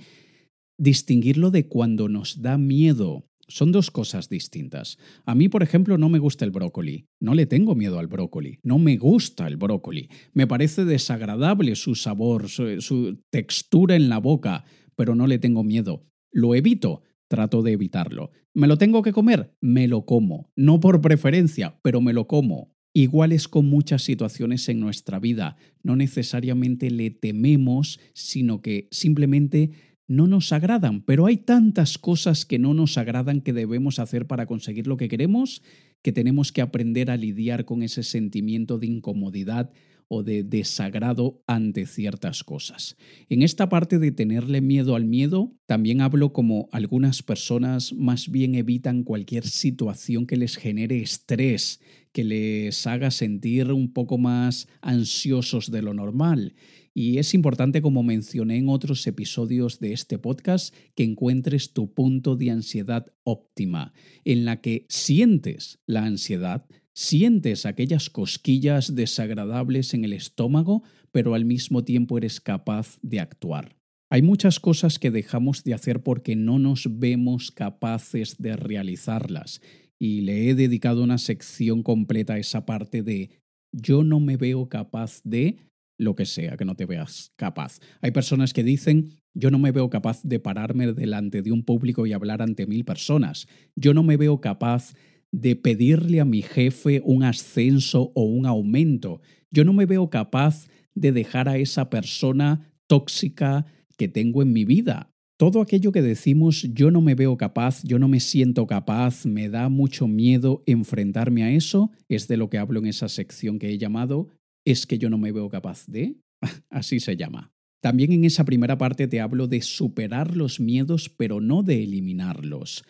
distinguirlo 0.78 1.52
de 1.52 1.68
cuando 1.68 2.08
nos 2.08 2.42
da 2.42 2.58
miedo. 2.58 3.28
Son 3.50 3.74
dos 3.74 3.92
cosas 3.92 4.30
distintas. 4.30 4.98
A 5.26 5.36
mí, 5.36 5.50
por 5.50 5.62
ejemplo, 5.62 5.98
no 5.98 6.08
me 6.08 6.20
gusta 6.20 6.46
el 6.46 6.52
brócoli. 6.52 7.08
No 7.20 7.36
le 7.36 7.46
tengo 7.46 7.76
miedo 7.76 8.00
al 8.00 8.08
brócoli. 8.08 8.60
No 8.64 8.80
me 8.80 8.96
gusta 8.96 9.46
el 9.46 9.58
brócoli. 9.58 10.08
Me 10.32 10.48
parece 10.48 10.86
desagradable 10.86 11.76
su 11.76 11.96
sabor, 11.96 12.48
su, 12.48 12.80
su 12.80 13.20
textura 13.30 13.98
en 13.98 14.08
la 14.08 14.20
boca, 14.20 14.64
pero 14.96 15.14
no 15.14 15.28
le 15.28 15.40
tengo 15.40 15.66
miedo. 15.66 16.06
Lo 16.32 16.56
evito. 16.56 17.02
Trato 17.28 17.64
de 17.64 17.74
evitarlo. 17.74 18.32
¿Me 18.54 18.68
lo 18.68 18.78
tengo 18.78 19.02
que 19.02 19.12
comer? 19.12 19.56
Me 19.60 19.90
lo 19.90 20.06
como. 20.06 20.52
No 20.56 20.80
por 20.80 21.02
preferencia, 21.02 21.80
pero 21.82 22.00
me 22.00 22.14
lo 22.14 22.28
como. 22.28 22.73
Igual 22.94 23.32
es 23.32 23.48
con 23.48 23.66
muchas 23.66 24.04
situaciones 24.04 24.70
en 24.70 24.80
nuestra 24.80 25.20
vida. 25.20 25.58
No 25.82 25.96
necesariamente 25.96 26.92
le 26.92 27.10
tememos, 27.10 28.00
sino 28.14 28.62
que 28.62 28.88
simplemente 28.92 29.72
no 30.08 30.28
nos 30.28 30.52
agradan. 30.54 31.02
Pero 31.02 31.26
hay 31.26 31.38
tantas 31.38 31.98
cosas 31.98 32.46
que 32.46 32.60
no 32.60 32.76
nos 32.76 33.00
agradan 33.00 33.42
que 33.42 33.52
debemos 33.52 33.98
hacer 33.98 34.28
para 34.28 34.46
conseguir 34.46 34.86
lo 34.86 34.98
que 34.98 35.08
queremos, 35.08 35.64
que 36.04 36.12
tenemos 36.12 36.52
que 36.52 36.62
aprender 36.62 37.10
a 37.10 37.18
lidiar 37.18 37.66
con 37.66 37.82
ese 37.82 38.04
sentimiento 38.04 38.78
de 38.78 38.88
incomodidad 38.88 39.72
o 40.14 40.22
de 40.22 40.44
desagrado 40.44 41.42
ante 41.48 41.88
ciertas 41.88 42.44
cosas. 42.44 42.96
En 43.30 43.42
esta 43.42 43.68
parte 43.68 43.98
de 43.98 44.12
tenerle 44.12 44.62
miedo 44.62 44.96
al 44.96 45.06
miedo, 45.06 45.56
también 45.66 46.02
hablo 46.02 46.34
como 46.34 46.70
algunas 46.72 47.24
personas 47.24 47.94
más 47.94 48.30
bien 48.30 48.54
evitan 48.54 49.04
cualquier 49.04 49.48
situación 49.48 50.28
que 50.28 50.38
les 50.38 50.56
genere 50.56 51.02
estrés, 51.02 51.82
que 52.12 52.24
les 52.24 52.86
haga 52.86 53.10
sentir 53.10 53.72
un 53.72 53.92
poco 53.92 54.20
más 54.20 54.68
ansiosos 54.82 55.72
de 55.72 55.82
lo 55.82 55.96
normal. 55.96 56.54
Y 56.94 57.18
es 57.18 57.34
importante, 57.34 57.82
como 57.82 58.04
mencioné 58.04 58.58
en 58.58 58.70
otros 58.70 59.08
episodios 59.08 59.80
de 59.80 59.94
este 59.94 60.20
podcast, 60.20 60.76
que 60.94 61.04
encuentres 61.04 61.74
tu 61.74 61.92
punto 61.92 62.36
de 62.36 62.52
ansiedad 62.52 63.08
óptima, 63.24 63.94
en 64.26 64.46
la 64.46 64.62
que 64.62 64.86
sientes 64.90 65.80
la 65.88 66.06
ansiedad, 66.06 66.68
sientes 66.96 67.66
aquellas 67.66 68.10
cosquillas 68.10 68.96
desagradables 68.96 69.94
en 69.94 70.06
el 70.06 70.14
estómago, 70.14 70.84
pero 71.12 71.34
al 71.34 71.46
mismo 71.46 71.84
tiempo 71.84 72.18
eres 72.18 72.40
capaz 72.40 72.98
de 73.02 73.20
actuar. 73.20 73.76
Hay 74.10 74.22
muchas 74.22 74.60
cosas 74.60 75.00
que 75.00 75.10
dejamos 75.10 75.64
de 75.64 75.74
hacer 75.74 76.04
porque 76.04 76.36
no 76.36 76.60
nos 76.60 77.00
vemos 77.00 77.52
capaces 77.52 78.38
de 78.38 78.56
realizarlas 78.56 79.60
y 80.00 80.22
le 80.22 80.50
he 80.50 80.56
dedicado 80.56 81.04
una 81.04 81.18
sección 81.18 81.82
completa 81.82 82.34
a 82.34 82.40
esa 82.40 82.66
parte 82.66 83.02
de 83.02 83.32
yo 83.72 84.04
no 84.04 84.20
me 84.20 84.38
veo 84.38 84.70
capaz 84.70 85.22
de 85.24 85.58
lo 85.98 86.16
que 86.16 86.26
sea 86.26 86.58
que 86.58 86.66
no 86.66 86.76
te 86.76 86.86
veas 86.86 87.32
capaz. 87.38 87.80
Hay 88.02 88.12
personas 88.12 88.54
que 88.54 88.64
dicen 88.64 89.10
yo 89.34 89.50
no 89.50 89.58
me 89.58 89.72
veo 89.72 89.90
capaz 89.90 90.22
de 90.24 90.40
pararme 90.40 90.94
delante 90.94 91.42
de 91.42 91.52
un 91.52 91.64
público 91.64 92.06
y 92.06 92.14
hablar 92.14 92.42
ante 92.42 92.68
mil 92.68 92.86
personas. 92.86 93.48
Yo 93.76 93.96
no 93.96 94.04
me 94.04 94.18
veo 94.18 94.42
capaz 94.42 94.94
de 95.34 95.56
pedirle 95.56 96.22
a 96.22 96.26
mi 96.26 96.44
jefe 96.44 97.02
un 97.04 97.24
ascenso 97.24 98.12
o 98.14 98.24
un 98.24 98.46
aumento. 98.46 99.20
Yo 99.52 99.66
no 99.66 99.74
me 99.74 99.86
veo 99.86 100.10
capaz 100.10 100.68
de 100.94 101.12
dejar 101.12 101.50
a 101.50 101.58
esa 101.58 101.90
persona 101.90 102.72
tóxica 102.88 103.66
que 103.98 104.08
tengo 104.08 104.44
en 104.44 104.54
mi 104.54 104.64
vida. 104.64 105.10
Todo 105.38 105.60
aquello 105.60 105.92
que 105.92 106.04
decimos 106.04 106.62
yo 106.74 106.92
no 106.92 107.02
me 107.02 107.16
veo 107.16 107.36
capaz, 107.36 107.82
yo 107.84 107.98
no 107.98 108.08
me 108.08 108.20
siento 108.20 108.68
capaz, 108.68 109.26
me 109.26 109.50
da 109.50 109.70
mucho 109.70 110.08
miedo 110.08 110.64
enfrentarme 110.68 111.44
a 111.44 111.52
eso, 111.52 111.92
es 112.08 112.28
de 112.28 112.38
lo 112.38 112.52
que 112.52 112.60
hablo 112.60 112.80
en 112.80 112.86
esa 112.86 113.10
sección 113.10 113.58
que 113.58 113.70
he 113.70 113.78
llamado 113.80 114.30
es 114.66 114.86
que 114.86 115.00
yo 115.00 115.10
no 115.10 115.18
me 115.18 115.32
veo 115.32 115.50
capaz 115.50 115.88
de. 115.88 116.16
Así 116.70 117.00
se 117.00 117.18
llama. 117.18 117.52
También 117.82 118.14
en 118.14 118.24
esa 118.24 118.46
primera 118.46 118.78
parte 118.78 119.08
te 119.08 119.20
hablo 119.20 119.48
de 119.48 119.62
superar 119.62 120.38
los 120.38 120.60
miedos, 120.60 121.10
pero 121.10 121.42
no 121.42 121.64
de 121.64 121.84
eliminarlos. 121.84 122.86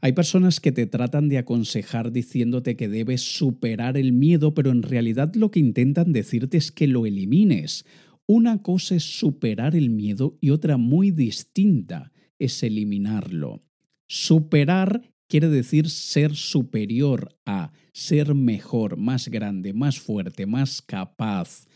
Hay 0.00 0.12
personas 0.12 0.60
que 0.60 0.72
te 0.72 0.86
tratan 0.86 1.28
de 1.28 1.38
aconsejar 1.38 2.12
diciéndote 2.12 2.76
que 2.76 2.88
debes 2.88 3.22
superar 3.22 3.96
el 3.96 4.12
miedo, 4.12 4.54
pero 4.54 4.70
en 4.70 4.82
realidad 4.82 5.34
lo 5.34 5.50
que 5.50 5.60
intentan 5.60 6.12
decirte 6.12 6.56
es 6.56 6.70
que 6.70 6.86
lo 6.86 7.06
elimines 7.06 7.84
una 8.30 8.62
cosa 8.62 8.94
es 8.94 9.04
superar 9.04 9.74
el 9.74 9.88
miedo 9.88 10.36
y 10.42 10.50
otra 10.50 10.76
muy 10.76 11.10
distinta 11.10 12.12
es 12.38 12.62
eliminarlo. 12.62 13.64
Superar 14.06 15.00
quiere 15.28 15.48
decir 15.48 15.88
ser 15.88 16.36
superior 16.36 17.34
a, 17.46 17.72
ser 17.94 18.34
mejor, 18.34 18.98
más 18.98 19.28
grande, 19.28 19.72
más 19.72 19.98
fuerte, 19.98 20.44
más 20.44 20.82
capaz. 20.82 21.66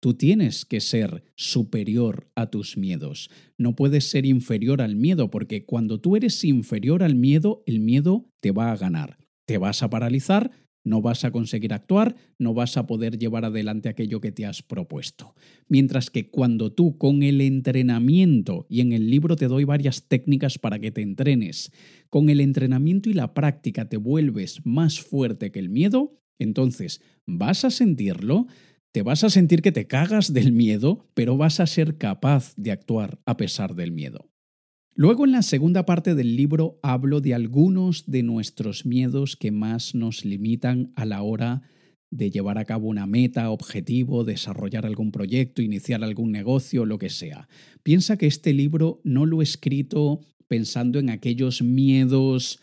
Tú 0.00 0.14
tienes 0.14 0.64
que 0.64 0.80
ser 0.80 1.22
superior 1.36 2.30
a 2.34 2.50
tus 2.50 2.78
miedos. 2.78 3.30
No 3.58 3.76
puedes 3.76 4.08
ser 4.08 4.24
inferior 4.24 4.80
al 4.80 4.96
miedo 4.96 5.30
porque 5.30 5.66
cuando 5.66 6.00
tú 6.00 6.16
eres 6.16 6.42
inferior 6.42 7.02
al 7.02 7.14
miedo, 7.14 7.62
el 7.66 7.80
miedo 7.80 8.30
te 8.40 8.50
va 8.50 8.72
a 8.72 8.76
ganar. 8.76 9.18
Te 9.44 9.58
vas 9.58 9.82
a 9.82 9.90
paralizar, 9.90 10.50
no 10.84 11.02
vas 11.02 11.24
a 11.24 11.30
conseguir 11.30 11.74
actuar, 11.74 12.16
no 12.38 12.54
vas 12.54 12.78
a 12.78 12.86
poder 12.86 13.18
llevar 13.18 13.44
adelante 13.44 13.90
aquello 13.90 14.20
que 14.20 14.32
te 14.32 14.46
has 14.46 14.62
propuesto. 14.62 15.34
Mientras 15.68 16.08
que 16.08 16.30
cuando 16.30 16.72
tú 16.72 16.96
con 16.96 17.22
el 17.22 17.42
entrenamiento, 17.42 18.66
y 18.70 18.80
en 18.80 18.92
el 18.92 19.10
libro 19.10 19.36
te 19.36 19.48
doy 19.48 19.64
varias 19.64 20.08
técnicas 20.08 20.58
para 20.58 20.78
que 20.78 20.90
te 20.90 21.02
entrenes, 21.02 21.72
con 22.08 22.30
el 22.30 22.40
entrenamiento 22.40 23.10
y 23.10 23.12
la 23.12 23.34
práctica 23.34 23.88
te 23.88 23.98
vuelves 23.98 24.64
más 24.64 25.00
fuerte 25.00 25.50
que 25.50 25.58
el 25.58 25.68
miedo, 25.68 26.16
entonces 26.38 27.02
vas 27.26 27.64
a 27.66 27.70
sentirlo, 27.70 28.46
te 28.92 29.02
vas 29.02 29.22
a 29.24 29.30
sentir 29.30 29.62
que 29.62 29.72
te 29.72 29.86
cagas 29.86 30.32
del 30.32 30.52
miedo, 30.52 31.08
pero 31.14 31.36
vas 31.36 31.60
a 31.60 31.66
ser 31.66 31.96
capaz 31.96 32.54
de 32.56 32.72
actuar 32.72 33.20
a 33.24 33.36
pesar 33.36 33.74
del 33.74 33.92
miedo. 33.92 34.30
Luego 34.94 35.24
en 35.24 35.32
la 35.32 35.42
segunda 35.42 35.86
parte 35.86 36.14
del 36.14 36.36
libro 36.36 36.78
hablo 36.82 37.20
de 37.20 37.34
algunos 37.34 38.10
de 38.10 38.22
nuestros 38.22 38.84
miedos 38.84 39.36
que 39.36 39.52
más 39.52 39.94
nos 39.94 40.24
limitan 40.24 40.92
a 40.96 41.04
la 41.04 41.22
hora 41.22 41.62
de 42.10 42.30
llevar 42.30 42.58
a 42.58 42.64
cabo 42.64 42.88
una 42.88 43.06
meta, 43.06 43.50
objetivo, 43.50 44.24
desarrollar 44.24 44.84
algún 44.84 45.12
proyecto, 45.12 45.62
iniciar 45.62 46.02
algún 46.02 46.32
negocio, 46.32 46.84
lo 46.84 46.98
que 46.98 47.08
sea. 47.08 47.48
Piensa 47.84 48.16
que 48.16 48.26
este 48.26 48.52
libro 48.52 49.00
no 49.04 49.26
lo 49.26 49.40
he 49.40 49.44
escrito 49.44 50.20
pensando 50.48 50.98
en 50.98 51.08
aquellos 51.08 51.62
miedos 51.62 52.60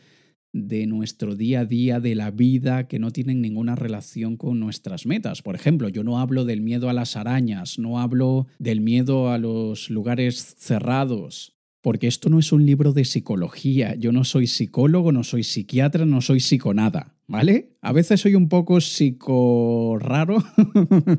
de 0.53 0.87
nuestro 0.87 1.35
día 1.35 1.61
a 1.61 1.65
día, 1.65 1.99
de 1.99 2.15
la 2.15 2.31
vida, 2.31 2.87
que 2.87 2.99
no 2.99 3.11
tienen 3.11 3.41
ninguna 3.41 3.75
relación 3.75 4.37
con 4.37 4.59
nuestras 4.59 5.05
metas. 5.05 5.41
Por 5.41 5.55
ejemplo, 5.55 5.89
yo 5.89 6.03
no 6.03 6.19
hablo 6.19 6.45
del 6.45 6.61
miedo 6.61 6.89
a 6.89 6.93
las 6.93 7.15
arañas, 7.15 7.79
no 7.79 7.99
hablo 7.99 8.47
del 8.59 8.81
miedo 8.81 9.31
a 9.31 9.37
los 9.37 9.89
lugares 9.89 10.55
cerrados, 10.57 11.57
porque 11.81 12.07
esto 12.07 12.29
no 12.29 12.39
es 12.39 12.51
un 12.51 12.65
libro 12.65 12.93
de 12.93 13.05
psicología. 13.05 13.95
Yo 13.95 14.11
no 14.11 14.23
soy 14.23 14.47
psicólogo, 14.47 15.11
no 15.11 15.23
soy 15.23 15.43
psiquiatra, 15.43 16.05
no 16.05 16.21
soy 16.21 16.39
psiconada, 16.39 17.15
¿vale? 17.27 17.77
A 17.81 17.93
veces 17.93 18.21
soy 18.21 18.35
un 18.35 18.49
poco 18.49 18.81
psico 18.81 19.97
raro, 19.99 20.43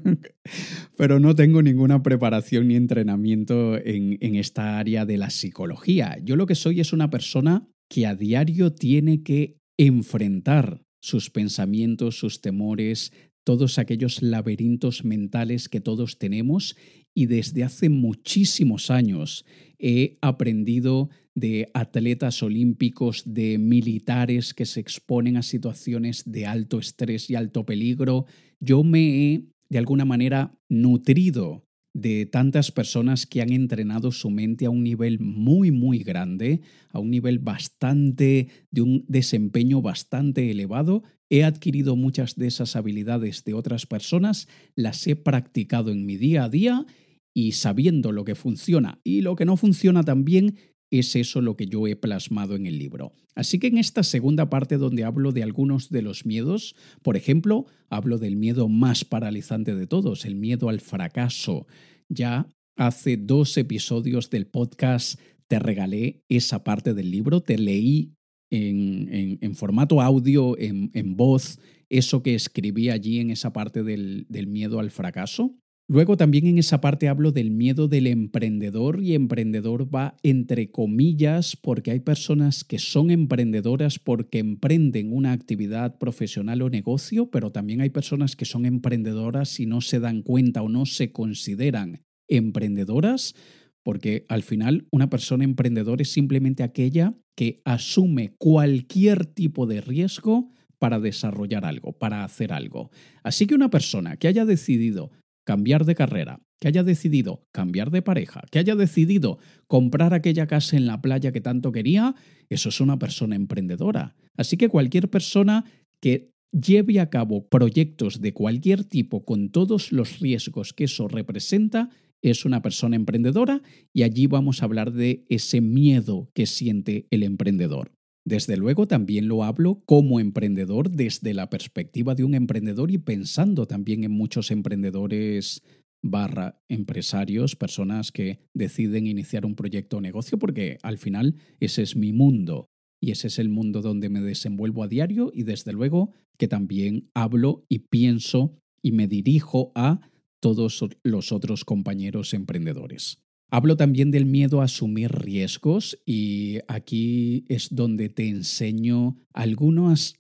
pero 0.97 1.21
no 1.21 1.35
tengo 1.35 1.63
ninguna 1.63 2.03
preparación 2.03 2.69
ni 2.69 2.77
entrenamiento 2.77 3.77
en, 3.77 4.19
en 4.21 4.35
esta 4.35 4.79
área 4.79 5.07
de 5.07 5.17
la 5.17 5.31
psicología. 5.31 6.19
Yo 6.23 6.37
lo 6.37 6.47
que 6.47 6.55
soy 6.55 6.81
es 6.81 6.93
una 6.93 7.09
persona 7.09 7.69
que 7.89 8.07
a 8.07 8.15
diario 8.15 8.73
tiene 8.73 9.23
que 9.23 9.59
enfrentar 9.79 10.83
sus 11.01 11.31
pensamientos, 11.31 12.19
sus 12.19 12.41
temores, 12.41 13.13
todos 13.45 13.79
aquellos 13.79 14.21
laberintos 14.21 15.05
mentales 15.05 15.69
que 15.69 15.81
todos 15.81 16.19
tenemos 16.19 16.77
y 17.15 17.27
desde 17.27 17.65
hace 17.65 17.89
muchísimos 17.89 18.91
años 18.91 19.45
he 19.79 20.19
aprendido 20.21 21.09
de 21.35 21.71
atletas 21.73 22.43
olímpicos, 22.43 23.23
de 23.25 23.59
militares 23.59 24.55
que 24.55 24.67
se 24.67 24.81
exponen 24.81 25.37
a 25.37 25.43
situaciones 25.43 26.25
de 26.27 26.47
alto 26.47 26.79
estrés 26.79 27.31
y 27.31 27.37
alto 27.37 27.65
peligro. 27.65 28.27
Yo 28.61 28.83
me 28.83 29.33
he, 29.33 29.45
de 29.69 29.79
alguna 29.79 30.05
manera, 30.05 30.59
nutrido 30.69 31.68
de 32.01 32.27
tantas 32.27 32.71
personas 32.71 33.27
que 33.27 33.43
han 33.43 33.53
entrenado 33.53 34.13
su 34.13 34.31
mente 34.31 34.67
a 34.67 34.71
un 34.71 34.83
nivel 34.83 35.19
muy, 35.21 35.71
muy 35.71 35.99
grande, 35.99 36.61
a 36.91 36.99
un 36.99 37.11
nivel 37.11 37.39
bastante, 37.39 38.49
de 38.71 38.83
un 38.83 39.05
desempeño 39.09 39.83
bastante 39.83 40.51
elevado. 40.51 41.03
He 41.31 41.45
adquirido 41.45 41.97
muchas 41.97 42.37
de 42.37 42.47
esas 42.47 42.77
habilidades 42.77 43.45
de 43.45 43.55
otras 43.55 43.87
personas, 43.87 44.49
las 44.75 45.07
he 45.07 45.17
practicado 45.17 45.91
en 45.91 46.07
mi 46.07 46.17
día 46.17 46.45
a 46.45 46.49
día 46.49 46.87
y 47.35 47.53
sabiendo 47.53 48.13
lo 48.13 48.25
que 48.25 48.35
funciona 48.35 49.01
y 49.05 49.21
lo 49.21 49.37
que 49.37 49.45
no 49.45 49.57
funciona 49.57 50.03
también, 50.03 50.57
es 50.91 51.17
eso 51.17 51.41
lo 51.41 51.57
que 51.57 51.67
yo 51.67 51.87
he 51.87 51.97
plasmado 51.97 52.57
en 52.57 52.67
el 52.67 52.79
libro. 52.79 53.13
Así 53.35 53.59
que 53.59 53.69
en 53.69 53.79
esta 53.79 54.03
segunda 54.03 54.51
parte 54.51 54.79
donde 54.79 55.05
hablo 55.05 55.31
de 55.33 55.43
algunos 55.43 55.91
de 55.91 56.03
los 56.03 56.27
miedos, 56.27 56.75
por 57.03 57.17
ejemplo, 57.17 57.67
hablo 57.89 58.19
del 58.19 58.37
miedo 58.37 58.69
más 58.69 59.05
paralizante 59.05 59.75
de 59.75 59.87
todos, 59.87 60.25
el 60.25 60.35
miedo 60.35 60.69
al 60.69 60.81
fracaso. 60.81 61.67
Ya 62.09 62.47
hace 62.77 63.17
dos 63.17 63.57
episodios 63.57 64.31
del 64.31 64.47
podcast 64.47 65.21
te 65.49 65.59
regalé 65.59 66.23
esa 66.29 66.63
parte 66.63 66.95
del 66.95 67.11
libro, 67.11 67.41
te 67.41 67.59
leí 67.59 68.15
en, 68.51 69.55
formato 69.55 70.01
audio, 70.01 70.57
en, 70.59 71.17
voz, 71.17 71.59
eso 71.89 72.23
que 72.23 72.35
escribí 72.35 72.91
allí 72.91 73.21
en 73.21 73.31
esa 73.31 73.53
parte 73.53 73.83
del 73.83 74.47
miedo 74.47 74.79
al 74.81 74.91
fracaso. 74.91 75.55
Luego 75.91 76.19
también 76.19 76.47
en 76.47 76.59
esa 76.59 76.83
parte 76.83 77.09
hablo 77.09 77.33
del 77.33 77.51
miedo 77.51 77.89
del 77.89 78.09
emprendedor 78.09 79.03
y 79.03 79.15
emprendedor 79.15 79.93
va 79.93 80.19
entre 80.23 80.71
comillas 80.71 81.57
porque 81.57 81.93
hay 81.93 82.01
personas 82.01 82.63
que 82.63 82.79
son 82.79 83.11
emprendedoras 83.11 83.99
porque 83.99 84.39
emprenden 84.39 85.15
una 85.15 85.33
actividad 85.33 85.97
profesional 85.97 86.61
o 86.61 86.69
negocio, 86.69 87.31
pero 87.31 87.53
también 87.53 87.81
hay 87.81 87.89
personas 87.89 88.37
que 88.37 88.45
son 88.45 88.67
emprendedoras 88.67 89.61
y 89.61 89.65
no 89.65 89.81
se 89.81 89.99
dan 89.99 90.21
cuenta 90.21 90.61
o 90.61 90.69
no 90.69 90.85
se 90.85 91.11
consideran 91.11 92.03
emprendedoras 92.29 93.35
porque 93.83 94.27
al 94.29 94.43
final 94.43 94.87
una 94.91 95.09
persona 95.09 95.45
emprendedora 95.45 96.03
es 96.03 96.13
simplemente 96.13 96.65
aquella 96.65 97.15
que 97.35 97.63
asume 97.65 98.35
cualquier 98.37 99.25
tipo 99.25 99.67
de 99.67 99.81
riesgo 99.81 100.53
para 100.79 101.01
desarrollar 101.01 101.65
algo, 101.65 101.93
para 101.95 102.25
hacer 102.25 102.53
algo. 102.53 102.91
Así 103.23 103.47
que 103.47 103.55
una 103.55 103.71
persona 103.71 104.19
que 104.19 104.29
haya 104.29 104.45
decidido 104.45 105.11
cambiar 105.49 105.87
de 105.87 105.95
carrera, 105.95 106.43
que 106.61 106.69
haya 106.69 106.83
decidido 106.83 107.49
cambiar 107.53 107.91
de 107.91 108.03
pareja, 108.03 108.43
que 108.51 108.59
haya 108.59 108.77
decidido 108.77 109.39
comprar 109.67 110.13
aquella 110.13 110.47
casa 110.47 110.77
en 110.77 110.87
la 110.87 111.01
playa 111.01 111.33
que 111.33 111.41
tanto 111.41 111.73
quería, 111.73 112.15
eso 112.51 112.69
es 112.69 112.83
una 112.83 112.99
persona 112.99 113.35
emprendedora. 113.35 114.15
Así 114.37 114.59
que 114.59 114.69
cualquier 114.69 115.09
persona 115.09 115.65
que 116.03 116.35
lleve 116.53 117.01
a 117.01 117.09
cabo 117.09 117.49
proyectos 117.49 118.21
de 118.21 118.35
cualquier 118.35 118.85
tipo 118.85 119.25
con 119.25 119.49
todos 119.49 119.91
los 119.91 120.21
riesgos 120.21 120.75
que 120.75 120.85
eso 120.85 121.09
representa, 121.09 121.89
es 122.21 122.45
una 122.45 122.61
persona 122.61 122.97
emprendedora 122.97 123.63
y 123.95 124.03
allí 124.03 124.27
vamos 124.27 124.61
a 124.61 124.67
hablar 124.67 124.93
de 124.93 125.25
ese 125.31 125.63
miedo 125.63 126.31
que 126.35 126.45
siente 126.45 127.07
el 127.11 127.23
emprendedor. 127.23 127.98
Desde 128.29 128.59
luego 128.59 128.87
también 128.87 129.27
lo 129.27 129.43
hablo 129.43 129.81
como 129.87 130.21
emprendedor 130.21 130.91
desde 130.91 131.33
la 131.33 131.49
perspectiva 131.49 132.15
de 132.15 132.25
un 132.25 132.35
emprendedor 132.35 132.91
y 132.91 132.99
pensando 132.99 133.67
también 133.67 134.05
en 134.05 134.11
muchos 134.11 134.51
emprendedores 134.51 135.63
barra 136.03 136.61
empresarios, 136.69 137.57
personas 137.57 138.13
que 138.13 138.41
deciden 138.53 139.07
iniciar 139.07 139.47
un 139.47 139.55
proyecto 139.55 139.97
o 139.97 140.01
negocio, 140.03 140.39
porque 140.39 140.77
al 140.83 140.99
final 140.99 141.37
ese 141.59 141.81
es 141.81 141.97
mi 141.97 142.13
mundo 142.13 142.67
y 143.01 143.13
ese 143.13 143.29
es 143.29 143.39
el 143.39 143.49
mundo 143.49 143.81
donde 143.81 144.11
me 144.11 144.21
desenvuelvo 144.21 144.83
a 144.83 144.89
diario 144.89 145.31
y 145.33 145.45
desde 145.45 145.73
luego 145.73 146.13
que 146.37 146.49
también 146.49 147.09
hablo 147.15 147.65
y 147.71 147.79
pienso 147.79 148.59
y 148.83 148.93
me 148.93 149.09
dirijo 149.09 149.73
a 149.75 150.03
todos 150.39 150.85
los 151.03 151.33
otros 151.33 151.65
compañeros 151.65 152.35
emprendedores. 152.35 153.23
Hablo 153.51 153.77
también 153.77 154.11
del 154.11 154.27
miedo 154.27 154.61
a 154.61 154.65
asumir 154.65 155.11
riesgos 155.11 155.99
y 156.05 156.59
aquí 156.69 157.45
es 157.49 157.69
donde 157.75 158.11
te 158.11 158.29
enseño 158.29 159.17
algunas, 159.33 160.17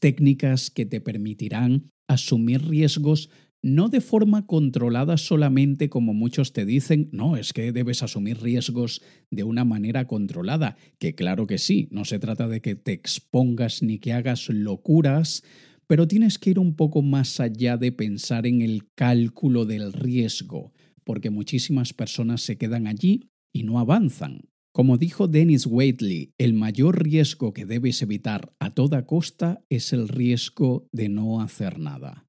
técnicas 0.00 0.70
que 0.70 0.86
te 0.86 1.02
permitirán 1.02 1.90
asumir 2.08 2.66
riesgos 2.66 3.28
no 3.60 3.88
de 3.88 4.00
forma 4.00 4.46
controlada 4.46 5.18
solamente 5.18 5.88
como 5.88 6.14
muchos 6.14 6.52
te 6.52 6.64
dicen, 6.64 7.08
no, 7.12 7.36
es 7.36 7.52
que 7.52 7.70
debes 7.72 8.02
asumir 8.02 8.40
riesgos 8.40 9.02
de 9.30 9.44
una 9.44 9.64
manera 9.64 10.06
controlada, 10.08 10.76
que 10.98 11.14
claro 11.14 11.46
que 11.46 11.58
sí, 11.58 11.88
no 11.92 12.04
se 12.04 12.18
trata 12.18 12.48
de 12.48 12.60
que 12.60 12.74
te 12.74 12.92
expongas 12.92 13.82
ni 13.82 13.98
que 13.98 14.14
hagas 14.14 14.48
locuras, 14.48 15.44
pero 15.86 16.08
tienes 16.08 16.38
que 16.38 16.50
ir 16.50 16.58
un 16.58 16.74
poco 16.74 17.02
más 17.02 17.38
allá 17.38 17.76
de 17.76 17.92
pensar 17.92 18.46
en 18.46 18.62
el 18.62 18.88
cálculo 18.94 19.64
del 19.64 19.92
riesgo, 19.92 20.72
porque 21.04 21.30
muchísimas 21.30 21.92
personas 21.92 22.42
se 22.42 22.58
quedan 22.58 22.86
allí 22.86 23.30
y 23.52 23.64
no 23.64 23.78
avanzan. 23.78 24.48
Como 24.72 24.96
dijo 24.96 25.28
Dennis 25.28 25.66
Waitley, 25.66 26.32
el 26.38 26.54
mayor 26.54 27.02
riesgo 27.02 27.52
que 27.52 27.66
debes 27.66 28.00
evitar 28.00 28.54
a 28.58 28.70
toda 28.70 29.04
costa 29.04 29.62
es 29.68 29.92
el 29.92 30.08
riesgo 30.08 30.88
de 30.92 31.10
no 31.10 31.42
hacer 31.42 31.78
nada. 31.78 32.26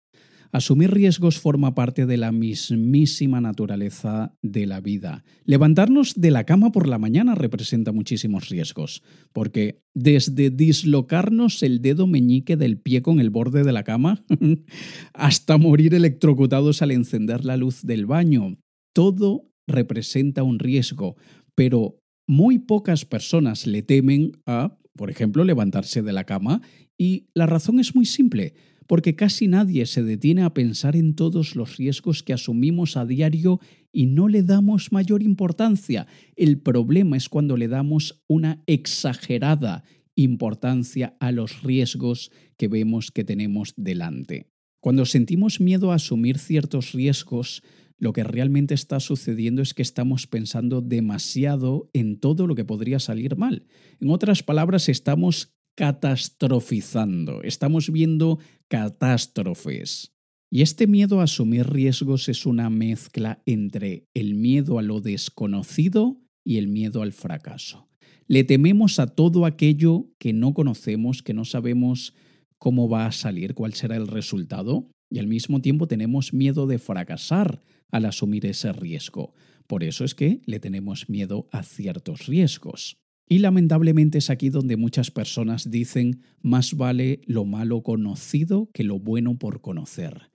Asumir 0.53 0.91
riesgos 0.91 1.39
forma 1.39 1.73
parte 1.73 2.05
de 2.05 2.15
la 2.15 2.31
mismísima 2.31 3.41
naturaleza 3.41 4.37
de 4.43 4.67
la 4.67 4.81
vida. 4.81 5.23
Levantarnos 5.45 6.13
de 6.13 6.29
la 6.29 6.43
cama 6.43 6.71
por 6.71 6.87
la 6.87 6.99
mañana 6.99 7.33
representa 7.33 7.91
muchísimos 7.91 8.49
riesgos, 8.49 9.01
porque 9.33 9.81
desde 9.95 10.51
dislocarnos 10.51 11.63
el 11.63 11.81
dedo 11.81 12.05
meñique 12.05 12.55
del 12.55 12.77
pie 12.77 13.01
con 13.01 13.19
el 13.19 13.31
borde 13.31 13.63
de 13.63 13.71
la 13.71 13.83
cama 13.83 14.23
hasta 15.15 15.57
morir 15.57 15.95
electrocutados 15.95 16.83
al 16.83 16.91
encender 16.91 17.45
la 17.45 17.57
luz 17.57 17.81
del 17.81 18.05
baño, 18.05 18.59
todo 18.93 19.49
representa 19.67 20.43
un 20.43 20.59
riesgo, 20.59 21.15
pero 21.55 21.97
muy 22.27 22.59
pocas 22.59 23.05
personas 23.05 23.65
le 23.65 23.81
temen 23.81 24.33
a, 24.45 24.77
por 24.95 25.09
ejemplo, 25.09 25.45
levantarse 25.45 26.03
de 26.03 26.13
la 26.13 26.25
cama 26.25 26.61
y 26.95 27.25
la 27.33 27.47
razón 27.47 27.79
es 27.79 27.95
muy 27.95 28.05
simple 28.05 28.53
porque 28.87 29.15
casi 29.15 29.47
nadie 29.47 29.85
se 29.85 30.03
detiene 30.03 30.43
a 30.43 30.53
pensar 30.53 30.95
en 30.95 31.15
todos 31.15 31.55
los 31.55 31.77
riesgos 31.77 32.23
que 32.23 32.33
asumimos 32.33 32.97
a 32.97 33.05
diario 33.05 33.59
y 33.91 34.07
no 34.07 34.27
le 34.27 34.43
damos 34.43 34.91
mayor 34.91 35.23
importancia. 35.23 36.07
El 36.35 36.59
problema 36.59 37.17
es 37.17 37.29
cuando 37.29 37.57
le 37.57 37.67
damos 37.67 38.23
una 38.27 38.63
exagerada 38.67 39.83
importancia 40.15 41.15
a 41.19 41.31
los 41.31 41.63
riesgos 41.63 42.31
que 42.57 42.67
vemos 42.67 43.11
que 43.11 43.23
tenemos 43.23 43.73
delante. 43.77 44.51
Cuando 44.79 45.05
sentimos 45.05 45.61
miedo 45.61 45.91
a 45.91 45.95
asumir 45.95 46.37
ciertos 46.37 46.91
riesgos, 46.91 47.63
lo 47.97 48.11
que 48.11 48.23
realmente 48.23 48.73
está 48.73 48.99
sucediendo 48.99 49.61
es 49.61 49.73
que 49.73 49.81
estamos 49.81 50.27
pensando 50.27 50.81
demasiado 50.81 51.89
en 51.93 52.19
todo 52.19 52.47
lo 52.47 52.55
que 52.55 52.65
podría 52.65 52.99
salir 52.99 53.37
mal. 53.37 53.65
En 54.01 54.09
otras 54.09 54.43
palabras, 54.43 54.89
estamos 54.89 55.53
catastrofizando, 55.75 57.41
estamos 57.43 57.91
viendo 57.91 58.39
catástrofes. 58.67 60.13
Y 60.49 60.61
este 60.61 60.85
miedo 60.85 61.19
a 61.19 61.23
asumir 61.23 61.67
riesgos 61.67 62.29
es 62.29 62.45
una 62.45 62.69
mezcla 62.69 63.41
entre 63.45 64.07
el 64.13 64.35
miedo 64.35 64.77
a 64.77 64.83
lo 64.83 65.01
desconocido 65.01 66.21
y 66.43 66.57
el 66.57 66.67
miedo 66.67 67.01
al 67.01 67.11
fracaso. 67.11 67.89
Le 68.27 68.43
tememos 68.43 68.99
a 68.99 69.07
todo 69.07 69.45
aquello 69.45 70.11
que 70.19 70.31
no 70.31 70.53
conocemos, 70.53 71.23
que 71.23 71.33
no 71.33 71.43
sabemos 71.43 72.13
cómo 72.57 72.87
va 72.87 73.07
a 73.07 73.11
salir, 73.11 73.55
cuál 73.55 73.73
será 73.73 73.95
el 73.95 74.07
resultado, 74.07 74.89
y 75.09 75.19
al 75.19 75.27
mismo 75.27 75.61
tiempo 75.61 75.87
tenemos 75.87 76.33
miedo 76.33 76.65
de 76.65 76.79
fracasar 76.79 77.61
al 77.91 78.05
asumir 78.05 78.45
ese 78.45 78.73
riesgo. 78.73 79.33
Por 79.67 79.83
eso 79.83 80.05
es 80.05 80.15
que 80.15 80.41
le 80.45 80.59
tenemos 80.59 81.09
miedo 81.09 81.47
a 81.51 81.63
ciertos 81.63 82.27
riesgos. 82.27 82.97
Y 83.27 83.39
lamentablemente 83.39 84.17
es 84.17 84.29
aquí 84.29 84.49
donde 84.49 84.77
muchas 84.77 85.11
personas 85.11 85.71
dicen 85.71 86.21
más 86.41 86.75
vale 86.75 87.21
lo 87.25 87.45
malo 87.45 87.81
conocido 87.81 88.69
que 88.73 88.83
lo 88.83 88.99
bueno 88.99 89.37
por 89.37 89.61
conocer. 89.61 90.29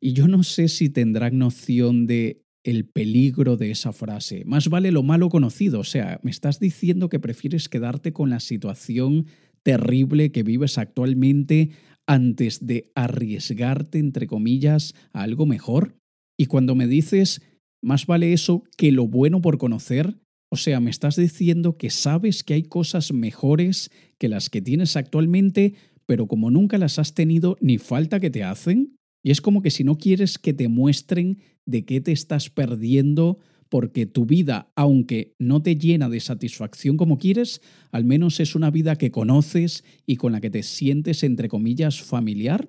Y 0.00 0.14
yo 0.14 0.26
no 0.28 0.42
sé 0.42 0.68
si 0.68 0.88
tendrán 0.88 1.38
noción 1.38 2.06
de 2.06 2.42
el 2.64 2.86
peligro 2.86 3.56
de 3.56 3.70
esa 3.70 3.92
frase. 3.92 4.44
Más 4.44 4.68
vale 4.68 4.92
lo 4.92 5.02
malo 5.02 5.28
conocido, 5.28 5.80
o 5.80 5.84
sea, 5.84 6.20
me 6.22 6.30
estás 6.30 6.60
diciendo 6.60 7.08
que 7.08 7.18
prefieres 7.18 7.68
quedarte 7.68 8.12
con 8.12 8.30
la 8.30 8.40
situación 8.40 9.26
terrible 9.62 10.32
que 10.32 10.42
vives 10.42 10.78
actualmente 10.78 11.70
antes 12.06 12.66
de 12.66 12.90
arriesgarte, 12.94 13.98
entre 13.98 14.26
comillas, 14.26 14.94
a 15.12 15.22
algo 15.22 15.46
mejor. 15.46 15.96
Y 16.36 16.46
cuando 16.46 16.74
me 16.74 16.86
dices, 16.86 17.42
más 17.82 18.06
vale 18.06 18.32
eso 18.32 18.64
que 18.76 18.92
lo 18.92 19.06
bueno 19.06 19.40
por 19.40 19.58
conocer, 19.58 20.18
o 20.52 20.56
sea, 20.56 20.80
me 20.80 20.90
estás 20.90 21.16
diciendo 21.16 21.78
que 21.78 21.88
sabes 21.88 22.44
que 22.44 22.52
hay 22.52 22.64
cosas 22.64 23.10
mejores 23.10 23.90
que 24.18 24.28
las 24.28 24.50
que 24.50 24.60
tienes 24.60 24.98
actualmente, 24.98 25.72
pero 26.04 26.26
como 26.26 26.50
nunca 26.50 26.76
las 26.76 26.98
has 26.98 27.14
tenido, 27.14 27.56
ni 27.62 27.78
falta 27.78 28.20
que 28.20 28.28
te 28.28 28.44
hacen. 28.44 28.98
Y 29.22 29.30
es 29.30 29.40
como 29.40 29.62
que 29.62 29.70
si 29.70 29.82
no 29.82 29.96
quieres 29.96 30.36
que 30.36 30.52
te 30.52 30.68
muestren 30.68 31.38
de 31.64 31.86
qué 31.86 32.02
te 32.02 32.12
estás 32.12 32.50
perdiendo, 32.50 33.38
porque 33.70 34.04
tu 34.04 34.26
vida, 34.26 34.70
aunque 34.76 35.34
no 35.38 35.62
te 35.62 35.76
llena 35.76 36.10
de 36.10 36.20
satisfacción 36.20 36.98
como 36.98 37.16
quieres, 37.16 37.62
al 37.90 38.04
menos 38.04 38.38
es 38.38 38.54
una 38.54 38.70
vida 38.70 38.96
que 38.96 39.10
conoces 39.10 39.84
y 40.04 40.16
con 40.16 40.32
la 40.32 40.42
que 40.42 40.50
te 40.50 40.62
sientes, 40.62 41.22
entre 41.22 41.48
comillas, 41.48 42.02
familiar. 42.02 42.68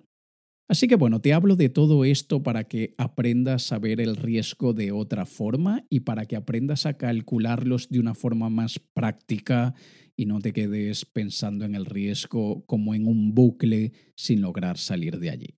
Así 0.70 0.88
que 0.88 0.96
bueno, 0.96 1.20
te 1.20 1.34
hablo 1.34 1.56
de 1.56 1.70
todo 1.70 2.06
esto 2.06 2.42
para 2.42 2.64
que 2.64 2.96
aprendas 2.98 3.72
a 3.72 3.80
ver 3.80 4.00
el 4.00 4.16
riesgo 4.16 4.74
de 4.74 4.92
otra 4.92 5.26
forma 5.26 5.86
y 5.90 6.02
para 6.02 6.26
que 6.26 6.36
aprendas 6.36 6.86
a 6.86 6.98
calcularlos 6.98 7.90
de 7.90 8.00
una 8.00 8.16
forma 8.16 8.50
más 8.50 8.80
práctica 8.80 9.74
y 10.16 10.26
no 10.26 10.40
te 10.40 10.54
quedes 10.54 11.06
pensando 11.06 11.66
en 11.66 11.76
el 11.76 11.86
riesgo 11.86 12.66
como 12.66 12.96
en 12.96 13.08
un 13.08 13.34
bucle 13.36 13.92
sin 14.16 14.42
lograr 14.42 14.78
salir 14.78 15.20
de 15.20 15.30
allí. 15.32 15.56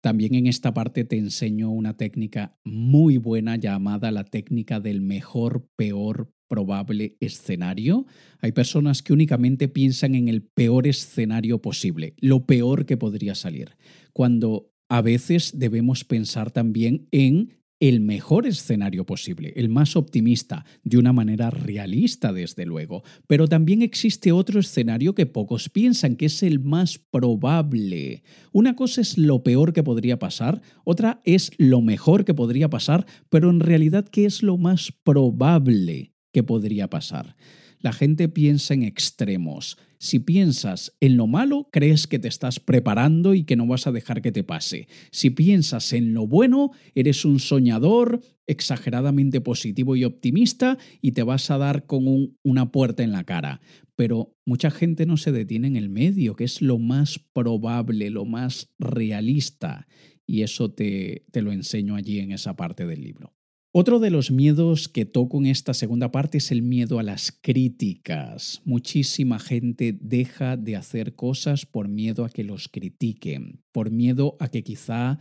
También 0.00 0.34
en 0.34 0.46
esta 0.46 0.72
parte 0.72 1.04
te 1.04 1.18
enseño 1.18 1.70
una 1.70 1.96
técnica 1.96 2.56
muy 2.64 3.16
buena 3.16 3.56
llamada 3.56 4.12
la 4.12 4.22
técnica 4.22 4.78
del 4.78 5.00
mejor, 5.00 5.68
peor, 5.74 6.32
probable 6.46 7.16
escenario. 7.18 8.06
Hay 8.38 8.52
personas 8.52 9.02
que 9.02 9.12
únicamente 9.12 9.66
piensan 9.66 10.14
en 10.14 10.28
el 10.28 10.42
peor 10.42 10.86
escenario 10.86 11.60
posible, 11.60 12.14
lo 12.18 12.46
peor 12.46 12.86
que 12.86 12.96
podría 12.96 13.34
salir, 13.34 13.76
cuando 14.16 14.72
a 14.88 15.02
veces 15.02 15.58
debemos 15.58 16.04
pensar 16.04 16.50
también 16.50 17.06
en 17.10 17.60
el 17.80 18.00
mejor 18.00 18.46
escenario 18.46 19.04
posible, 19.04 19.52
el 19.56 19.68
más 19.68 19.94
optimista, 19.94 20.64
de 20.84 20.96
una 20.96 21.12
manera 21.12 21.50
realista, 21.50 22.32
desde 22.32 22.64
luego. 22.64 23.02
Pero 23.26 23.46
también 23.46 23.82
existe 23.82 24.32
otro 24.32 24.58
escenario 24.58 25.14
que 25.14 25.26
pocos 25.26 25.68
piensan, 25.68 26.16
que 26.16 26.24
es 26.24 26.42
el 26.42 26.60
más 26.60 26.98
probable. 26.98 28.22
Una 28.52 28.74
cosa 28.74 29.02
es 29.02 29.18
lo 29.18 29.42
peor 29.42 29.74
que 29.74 29.82
podría 29.82 30.18
pasar, 30.18 30.62
otra 30.84 31.20
es 31.24 31.50
lo 31.58 31.82
mejor 31.82 32.24
que 32.24 32.32
podría 32.32 32.70
pasar, 32.70 33.04
pero 33.28 33.50
en 33.50 33.60
realidad, 33.60 34.08
¿qué 34.08 34.24
es 34.24 34.42
lo 34.42 34.56
más 34.56 34.92
probable? 35.04 36.14
¿Qué 36.32 36.42
podría 36.42 36.88
pasar. 36.88 37.36
La 37.80 37.92
gente 37.92 38.30
piensa 38.30 38.72
en 38.72 38.82
extremos. 38.82 39.76
Si 39.98 40.18
piensas 40.18 40.96
en 41.00 41.16
lo 41.16 41.26
malo, 41.26 41.68
crees 41.72 42.06
que 42.06 42.18
te 42.18 42.28
estás 42.28 42.60
preparando 42.60 43.34
y 43.34 43.44
que 43.44 43.56
no 43.56 43.66
vas 43.66 43.86
a 43.86 43.92
dejar 43.92 44.22
que 44.22 44.32
te 44.32 44.44
pase. 44.44 44.88
Si 45.10 45.30
piensas 45.30 45.92
en 45.92 46.14
lo 46.14 46.26
bueno, 46.26 46.72
eres 46.94 47.24
un 47.24 47.38
soñador, 47.38 48.20
exageradamente 48.46 49.40
positivo 49.40 49.96
y 49.96 50.04
optimista 50.04 50.78
y 51.00 51.12
te 51.12 51.22
vas 51.22 51.50
a 51.50 51.58
dar 51.58 51.86
con 51.86 52.36
una 52.42 52.70
puerta 52.70 53.02
en 53.02 53.12
la 53.12 53.24
cara. 53.24 53.60
Pero 53.96 54.36
mucha 54.44 54.70
gente 54.70 55.06
no 55.06 55.16
se 55.16 55.32
detiene 55.32 55.68
en 55.68 55.76
el 55.76 55.88
medio, 55.88 56.36
que 56.36 56.44
es 56.44 56.60
lo 56.60 56.78
más 56.78 57.18
probable, 57.32 58.10
lo 58.10 58.24
más 58.24 58.70
realista. 58.78 59.86
Y 60.26 60.42
eso 60.42 60.72
te, 60.72 61.24
lo 61.32 61.52
enseño 61.52 61.96
allí 61.96 62.18
en 62.18 62.32
esa 62.32 62.56
parte 62.56 62.86
del 62.86 63.02
libro. 63.02 63.35
Otro 63.78 63.98
de 63.98 64.08
los 64.08 64.30
miedos 64.30 64.88
que 64.88 65.04
toco 65.04 65.36
en 65.36 65.44
esta 65.44 65.74
segunda 65.74 66.10
parte 66.10 66.38
es 66.38 66.50
el 66.50 66.62
miedo 66.62 66.98
a 66.98 67.02
las 67.02 67.30
críticas. 67.30 68.62
Muchísima 68.64 69.38
gente 69.38 69.98
deja 70.00 70.56
de 70.56 70.76
hacer 70.76 71.14
cosas 71.14 71.66
por 71.66 71.86
miedo 71.86 72.24
a 72.24 72.30
que 72.30 72.42
los 72.42 72.68
critiquen, 72.68 73.60
por 73.72 73.90
miedo 73.90 74.38
a 74.40 74.48
que 74.48 74.64
quizá 74.64 75.18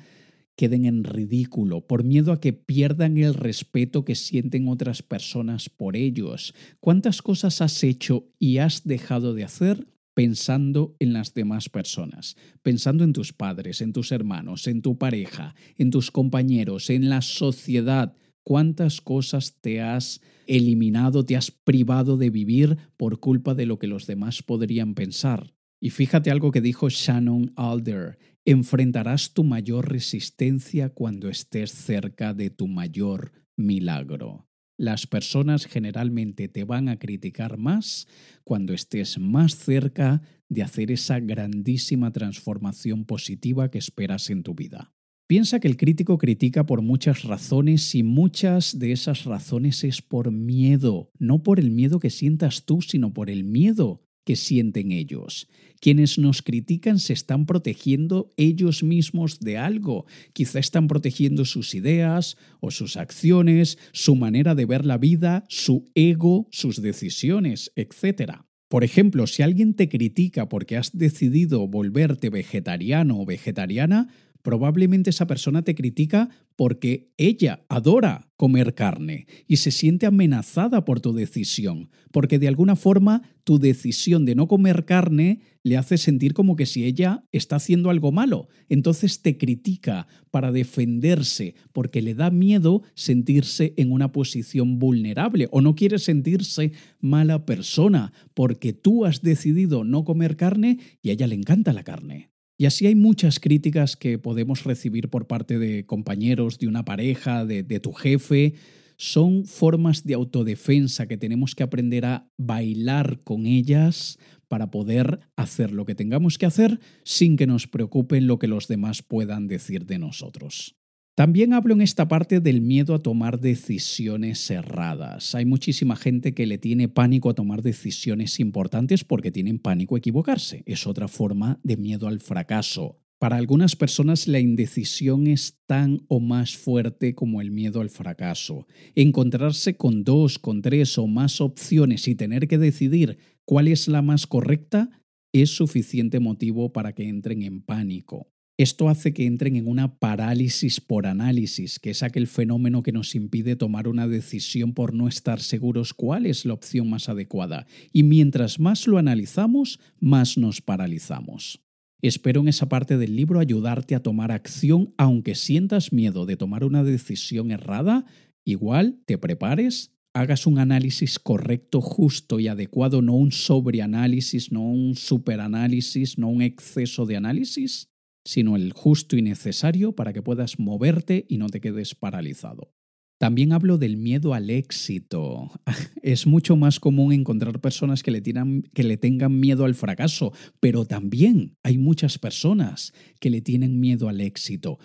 queden 0.55 0.85
en 0.85 1.03
ridículo, 1.03 1.85
por 1.85 2.05
miedo 2.05 2.31
a 2.31 2.39
que 2.39 2.53
pierdan 2.53 3.17
el 3.17 3.33
respeto 3.33 4.05
que 4.05 4.15
sienten 4.15 4.69
otras 4.69 5.03
personas 5.03 5.67
por 5.67 5.97
ellos. 5.97 6.53
¿Cuántas 6.79 7.21
cosas 7.21 7.59
has 7.59 7.83
hecho 7.83 8.31
y 8.39 8.59
has 8.59 8.85
dejado 8.85 9.33
de 9.33 9.43
hacer 9.43 9.85
pensando 10.13 10.95
en 10.99 11.11
las 11.11 11.33
demás 11.33 11.67
personas, 11.67 12.37
pensando 12.63 13.03
en 13.03 13.11
tus 13.11 13.33
padres, 13.33 13.81
en 13.81 13.91
tus 13.91 14.13
hermanos, 14.13 14.67
en 14.67 14.81
tu 14.81 14.97
pareja, 14.97 15.55
en 15.77 15.91
tus 15.91 16.09
compañeros, 16.09 16.89
en 16.89 17.09
la 17.09 17.21
sociedad? 17.21 18.15
¿Cuántas 18.45 19.01
cosas 19.01 19.57
te 19.59 19.81
has 19.81 20.21
eliminado, 20.45 21.25
te 21.25 21.35
has 21.35 21.49
privado 21.49 22.15
de 22.15 22.29
vivir 22.29 22.77
por 22.95 23.19
culpa 23.19 23.55
de 23.55 23.65
lo 23.65 23.79
que 23.79 23.87
los 23.87 24.05
demás 24.05 24.43
podrían 24.43 24.93
pensar? 24.93 25.55
Y 25.81 25.89
fíjate 25.89 26.29
algo 26.29 26.51
que 26.51 26.61
dijo 26.61 26.87
Shannon 26.87 27.53
Alder, 27.55 28.19
enfrentarás 28.45 29.33
tu 29.33 29.43
mayor 29.43 29.91
resistencia 29.91 30.89
cuando 30.89 31.27
estés 31.27 31.71
cerca 31.71 32.35
de 32.35 32.51
tu 32.51 32.67
mayor 32.67 33.31
milagro. 33.57 34.47
Las 34.77 35.07
personas 35.07 35.65
generalmente 35.65 36.47
te 36.47 36.65
van 36.65 36.87
a 36.87 36.99
criticar 36.99 37.57
más 37.57 38.07
cuando 38.43 38.73
estés 38.73 39.17
más 39.17 39.55
cerca 39.55 40.21
de 40.49 40.61
hacer 40.61 40.91
esa 40.91 41.19
grandísima 41.19 42.11
transformación 42.11 43.05
positiva 43.05 43.71
que 43.71 43.79
esperas 43.79 44.29
en 44.29 44.43
tu 44.43 44.53
vida. 44.53 44.93
Piensa 45.27 45.59
que 45.59 45.67
el 45.67 45.75
crítico 45.75 46.19
critica 46.19 46.67
por 46.67 46.83
muchas 46.83 47.23
razones 47.23 47.95
y 47.95 48.03
muchas 48.03 48.77
de 48.77 48.91
esas 48.91 49.25
razones 49.25 49.83
es 49.83 50.03
por 50.03 50.31
miedo, 50.31 51.09
no 51.17 51.41
por 51.41 51.59
el 51.59 51.71
miedo 51.71 51.99
que 51.99 52.11
sientas 52.11 52.65
tú, 52.65 52.83
sino 52.83 53.11
por 53.11 53.31
el 53.31 53.43
miedo 53.43 54.03
que 54.23 54.35
sienten 54.35 54.91
ellos. 54.91 55.47
Quienes 55.79 56.19
nos 56.19 56.43
critican 56.43 56.99
se 56.99 57.13
están 57.13 57.47
protegiendo 57.47 58.33
ellos 58.37 58.83
mismos 58.83 59.39
de 59.39 59.57
algo. 59.57 60.05
Quizá 60.33 60.59
están 60.59 60.87
protegiendo 60.87 61.43
sus 61.45 61.73
ideas 61.73 62.37
o 62.59 62.69
sus 62.69 62.95
acciones, 62.95 63.79
su 63.93 64.15
manera 64.15 64.53
de 64.53 64.65
ver 64.65 64.85
la 64.85 64.99
vida, 64.99 65.43
su 65.49 65.89
ego, 65.95 66.47
sus 66.51 66.83
decisiones, 66.83 67.71
etc. 67.75 68.41
Por 68.67 68.83
ejemplo, 68.83 69.25
si 69.25 69.41
alguien 69.41 69.73
te 69.73 69.89
critica 69.89 70.49
porque 70.49 70.77
has 70.77 70.95
decidido 70.95 71.67
volverte 71.67 72.29
vegetariano 72.29 73.19
o 73.19 73.25
vegetariana, 73.25 74.09
Probablemente 74.45 75.09
esa 75.09 75.25
persona 75.25 75.63
te 75.63 75.73
critica 75.73 76.29
porque 76.55 77.11
ella 77.17 77.65
adora 77.67 78.29
comer 78.37 78.75
carne 78.75 79.25
y 79.47 79.57
se 79.57 79.71
siente 79.71 80.05
amenazada 80.05 80.85
por 80.85 80.99
tu 80.99 81.13
decisión, 81.13 81.89
porque 82.11 82.37
de 82.37 82.47
alguna 82.47 82.75
forma 82.75 83.23
tu 83.43 83.57
decisión 83.57 84.23
de 84.23 84.35
no 84.35 84.47
comer 84.47 84.85
carne 84.85 85.39
le 85.63 85.77
hace 85.77 85.97
sentir 85.97 86.35
como 86.35 86.55
que 86.55 86.67
si 86.67 86.83
ella 86.83 87.23
está 87.31 87.55
haciendo 87.55 87.89
algo 87.89 88.11
malo. 88.11 88.47
Entonces 88.69 89.23
te 89.23 89.39
critica 89.39 90.05
para 90.29 90.51
defenderse, 90.51 91.55
porque 91.73 92.03
le 92.03 92.13
da 92.13 92.29
miedo 92.29 92.83
sentirse 92.93 93.73
en 93.77 93.91
una 93.91 94.11
posición 94.11 94.77
vulnerable 94.77 95.47
o 95.49 95.61
no 95.61 95.73
quiere 95.73 95.97
sentirse 95.97 96.71
mala 97.01 97.47
persona, 97.47 98.13
porque 98.35 98.73
tú 98.73 99.05
has 99.05 99.23
decidido 99.23 99.83
no 99.83 100.05
comer 100.05 100.37
carne 100.37 100.77
y 101.01 101.09
a 101.09 101.13
ella 101.13 101.25
le 101.25 101.33
encanta 101.33 101.73
la 101.73 101.83
carne. 101.83 102.34
Y 102.57 102.65
así 102.65 102.87
hay 102.87 102.95
muchas 102.95 103.39
críticas 103.39 103.97
que 103.97 104.17
podemos 104.17 104.63
recibir 104.63 105.09
por 105.09 105.27
parte 105.27 105.59
de 105.59 105.85
compañeros, 105.85 106.57
de 106.57 106.67
una 106.67 106.85
pareja, 106.85 107.45
de, 107.45 107.63
tu 107.79 107.91
jefe. 107.91 108.53
Son 108.97 109.45
formas 109.45 110.05
de 110.05 110.13
autodefensa 110.13 111.05
que 111.05 111.17
tenemos 111.17 111.53
que 111.53 111.63
aprender 111.63 112.05
a 112.05 112.29
bailar 112.37 113.19
con 113.23 113.45
ellas 113.45 114.17
para 114.47 114.71
poder 114.71 115.19
hacer 115.35 115.71
lo 115.71 115.85
que 115.85 115.95
tengamos 115.95 116.37
que 116.37 116.45
hacer 116.45 116.79
sin 117.03 117.35
que 117.35 117.47
nos 117.47 117.67
preocupen 117.67 118.27
lo 118.27 118.39
que 118.39 118.47
los 118.47 118.69
demás 118.69 119.01
puedan 119.01 119.47
decir 119.47 119.85
de 119.85 119.99
nosotros. 119.99 120.77
También 121.15 121.53
hablo 121.53 121.73
en 121.73 121.79
esta 121.81 122.09
parte 122.09 122.41
del 122.41 122.59
miedo 122.59 122.93
a 122.93 123.01
tomar 123.01 123.39
decisiones 123.39 124.51
erradas. 124.51 125.33
Hay 125.33 125.45
muchísima 125.45 125.95
gente 125.95 126.33
que 126.33 126.45
le 126.45 126.57
tiene 126.57 126.89
pánico 126.89 127.29
a 127.29 127.33
tomar 127.33 127.61
decisiones 127.61 128.41
importantes 128.41 129.05
porque 129.05 129.31
tienen 129.31 129.57
pánico 129.57 129.95
a 129.95 129.99
equivocarse. 129.99 130.63
Es 130.65 130.85
otra 130.85 131.07
forma 131.07 131.57
de 131.63 131.77
miedo 131.77 132.09
al 132.09 132.19
fracaso. 132.19 132.99
Para 133.17 133.37
algunas 133.37 133.77
personas 133.77 134.27
la 134.27 134.41
indecisión 134.41 135.27
es 135.27 135.57
tan 135.67 136.01
o 136.09 136.19
más 136.19 136.57
fuerte 136.57 137.15
como 137.15 137.39
el 137.39 137.49
miedo 137.49 137.79
al 137.79 137.89
fracaso. 137.89 138.67
Encontrarse 138.93 139.77
con 139.77 140.03
dos, 140.03 140.37
con 140.37 140.61
tres 140.61 140.97
o 140.97 141.07
más 141.07 141.39
opciones 141.39 142.09
y 142.09 142.15
tener 142.15 142.49
que 142.49 142.57
decidir 142.57 143.19
cuál 143.45 143.69
es 143.69 143.87
la 143.87 144.01
más 144.01 144.27
correcta 144.27 144.89
es 145.31 145.51
suficiente 145.51 146.19
motivo 146.19 146.73
para 146.73 146.93
que 146.93 147.07
entren 147.07 147.41
en 147.41 147.61
pánico. 147.61 148.34
Esto 148.57 148.87
hace 148.87 149.13
que 149.13 149.25
entren 149.25 149.57
en 149.57 149.67
una 149.67 149.99
parálisis 149.99 150.79
por 150.79 151.07
análisis, 151.07 151.77
que 151.77 151.89
es 151.89 152.03
aquel 152.03 152.25
fenómeno 152.25 152.83
que 152.83 152.93
nos 152.93 153.13
impide 153.13 153.57
tomar 153.57 153.89
una 153.89 154.07
decisión 154.07 154.73
por 154.73 154.93
no 154.93 155.09
estar 155.09 155.41
seguros 155.41 155.93
cuál 155.93 156.25
es 156.25 156.45
la 156.45 156.53
opción 156.53 156.89
más 156.89 157.09
adecuada. 157.09 157.67
Y 157.91 158.03
mientras 158.03 158.57
más 158.57 158.87
lo 158.87 158.97
analizamos, 158.97 159.81
más 159.99 160.37
nos 160.37 160.61
paralizamos. 160.61 161.65
Espero 162.01 162.39
en 162.39 162.47
esa 162.47 162.69
parte 162.69 162.97
del 162.97 163.17
libro 163.17 163.41
ayudarte 163.41 163.93
a 163.93 164.01
tomar 164.01 164.31
acción, 164.31 164.93
aunque 164.97 165.35
sientas 165.35 165.91
miedo 165.91 166.25
de 166.25 166.37
tomar 166.37 166.63
una 166.63 166.85
decisión 166.85 167.51
errada, 167.51 168.05
igual 168.45 169.01
te 169.05 169.17
prepares, 169.17 169.91
hagas 170.13 170.47
un 170.47 170.59
análisis 170.59 171.19
correcto, 171.19 171.81
justo 171.81 172.39
y 172.39 172.47
adecuado, 172.47 173.01
no 173.01 173.15
un 173.15 173.33
sobreanálisis, 173.33 174.53
no 174.53 174.61
un 174.61 174.95
superanálisis, 174.95 176.17
no 176.17 176.29
un 176.29 176.41
exceso 176.41 177.05
de 177.05 177.17
análisis, 177.17 177.89
sino 178.25 178.55
el 178.55 178.73
justo 178.73 179.15
y 179.15 179.21
necesario 179.21 179.93
para 179.93 180.11
que 180.11 180.21
puedas 180.21 180.59
moverte 180.59 181.25
y 181.29 181.37
no 181.37 181.47
te 181.47 181.61
quedes 181.61 181.95
paralizado. 181.95 182.73
También 183.17 183.53
hablo 183.53 183.77
del 183.77 183.95
miedo 183.95 184.33
al 184.33 184.49
éxito. 184.49 185.51
Es 186.01 186.27
mucho 186.27 186.55
más 186.55 186.79
común 186.79 187.13
encontrar 187.13 187.61
personas 187.61 188.03
que 188.03 188.11
le, 188.11 188.97
tengan 188.97 189.39
miedo 189.39 189.65
al 189.65 189.73
fracaso, 189.73 190.33
pero 190.59 190.85
también 190.85 191.55
hay 191.63 191.77
muchas 191.77 192.19
personas 192.19 192.93
que 193.19 193.29
le 193.29 193.41
tienen 193.41 193.79
miedo 193.79 194.09
al 194.09 194.21
éxito 194.21 194.77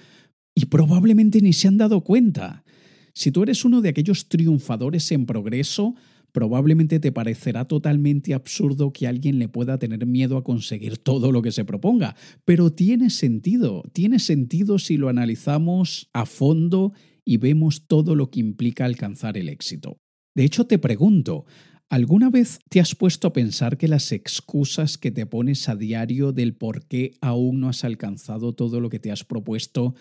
y 0.54 0.66
probablemente 0.66 1.42
ni 1.42 1.52
se 1.52 1.68
han 1.68 1.76
dado 1.76 2.02
cuenta. 2.02 2.64
Si 3.12 3.32
tú 3.32 3.42
eres 3.42 3.64
uno 3.64 3.80
de 3.80 3.90
aquellos 3.90 4.28
triunfadores 4.28 5.10
en 5.12 5.26
progreso, 5.26 5.94
probablemente 6.32 7.00
te 7.00 7.12
parecerá 7.12 7.66
totalmente 7.66 8.34
absurdo 8.34 8.92
que 8.92 9.06
alguien 9.06 9.38
le 9.38 9.48
pueda 9.48 9.78
tener 9.78 10.06
miedo 10.06 10.36
a 10.36 10.44
conseguir 10.44 10.98
todo 10.98 11.32
lo 11.32 11.42
que 11.42 11.52
se 11.52 11.64
proponga, 11.64 12.16
pero 12.44 12.70
tiene 12.72 13.10
sentido, 13.10 13.82
tiene 13.92 14.18
sentido 14.18 14.78
si 14.78 14.96
lo 14.96 15.08
analizamos 15.08 16.08
a 16.12 16.26
fondo 16.26 16.92
y 17.24 17.36
vemos 17.36 17.86
todo 17.86 18.14
lo 18.14 18.30
que 18.30 18.40
implica 18.40 18.84
alcanzar 18.84 19.36
el 19.36 19.48
éxito. 19.48 19.98
De 20.34 20.44
hecho, 20.44 20.66
te 20.66 20.78
pregunto, 20.78 21.44
¿alguna 21.88 22.30
vez 22.30 22.60
te 22.68 22.80
has 22.80 22.94
puesto 22.94 23.28
a 23.28 23.32
pensar 23.32 23.76
que 23.76 23.88
las 23.88 24.12
excusas 24.12 24.96
que 24.96 25.10
te 25.10 25.26
pones 25.26 25.68
a 25.68 25.76
diario 25.76 26.32
del 26.32 26.54
por 26.54 26.86
qué 26.86 27.12
aún 27.20 27.60
no 27.60 27.68
has 27.68 27.84
alcanzado 27.84 28.54
todo 28.54 28.80
lo 28.80 28.88
que 28.88 29.00
te 29.00 29.10
has 29.10 29.24
propuesto 29.24 29.94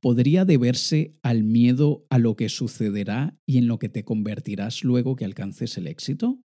podría 0.00 0.44
deberse 0.44 1.16
al 1.22 1.44
miedo 1.44 2.06
a 2.10 2.18
lo 2.18 2.36
que 2.36 2.48
sucederá 2.48 3.38
y 3.46 3.58
en 3.58 3.68
lo 3.68 3.78
que 3.78 3.88
te 3.88 4.04
convertirás 4.04 4.82
luego 4.82 5.16
que 5.16 5.24
alcances 5.24 5.76
el 5.76 5.86
éxito? 5.86 6.40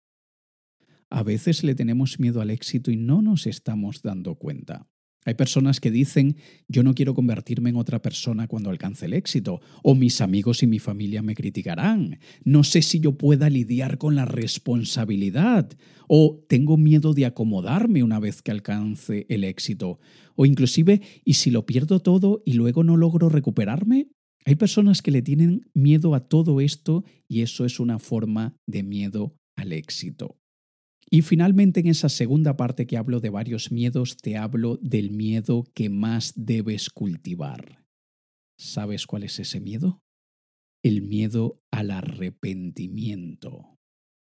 A 1.09 1.23
veces 1.23 1.63
le 1.63 1.75
tenemos 1.75 2.19
miedo 2.19 2.41
al 2.41 2.49
éxito 2.49 2.89
y 2.89 2.97
no 2.97 3.21
nos 3.21 3.45
estamos 3.45 4.01
dando 4.01 4.35
cuenta. 4.35 4.87
Hay 5.25 5.35
personas 5.35 5.79
que 5.79 5.91
dicen, 5.91 6.35
yo 6.67 6.83
no 6.83 6.93
quiero 6.93 7.13
convertirme 7.13 7.69
en 7.69 7.77
otra 7.77 8.01
persona 8.01 8.47
cuando 8.47 8.69
alcance 8.69 9.05
el 9.05 9.13
éxito, 9.13 9.61
o 9.83 9.95
mis 9.95 10.21
amigos 10.21 10.63
y 10.63 10.67
mi 10.67 10.79
familia 10.79 11.21
me 11.21 11.35
criticarán, 11.35 12.19
no 12.43 12.63
sé 12.63 12.81
si 12.81 12.99
yo 12.99 13.17
pueda 13.17 13.49
lidiar 13.49 13.97
con 13.97 14.15
la 14.15 14.25
responsabilidad, 14.25 15.71
o 16.07 16.43
tengo 16.47 16.77
miedo 16.77 17.13
de 17.13 17.25
acomodarme 17.25 18.03
una 18.03 18.19
vez 18.19 18.41
que 18.41 18.51
alcance 18.51 19.25
el 19.29 19.43
éxito, 19.43 19.99
o 20.35 20.45
inclusive, 20.45 21.01
¿y 21.23 21.33
si 21.35 21.51
lo 21.51 21.65
pierdo 21.65 21.99
todo 21.99 22.41
y 22.45 22.53
luego 22.53 22.83
no 22.83 22.97
logro 22.97 23.29
recuperarme? 23.29 24.09
Hay 24.45 24.55
personas 24.55 25.01
que 25.01 25.11
le 25.11 25.21
tienen 25.21 25.69
miedo 25.73 26.15
a 26.15 26.27
todo 26.27 26.59
esto 26.59 27.05
y 27.29 27.41
eso 27.41 27.65
es 27.65 27.79
una 27.79 27.97
forma 27.97 28.57
de 28.67 28.83
miedo 28.83 29.37
al 29.55 29.71
éxito. 29.71 30.37
Y 31.09 31.21
finalmente 31.21 31.79
en 31.79 31.87
esa 31.87 32.09
segunda 32.09 32.55
parte 32.57 32.87
que 32.87 32.97
hablo 32.97 33.19
de 33.19 33.29
varios 33.29 33.71
miedos, 33.71 34.17
te 34.17 34.37
hablo 34.37 34.77
del 34.81 35.11
miedo 35.11 35.65
que 35.73 35.89
más 35.89 36.33
debes 36.35 36.89
cultivar. 36.89 37.83
¿Sabes 38.57 39.05
cuál 39.07 39.23
es 39.23 39.39
ese 39.39 39.59
miedo? 39.59 40.01
El 40.83 41.01
miedo 41.01 41.61
al 41.71 41.91
arrepentimiento. 41.91 43.77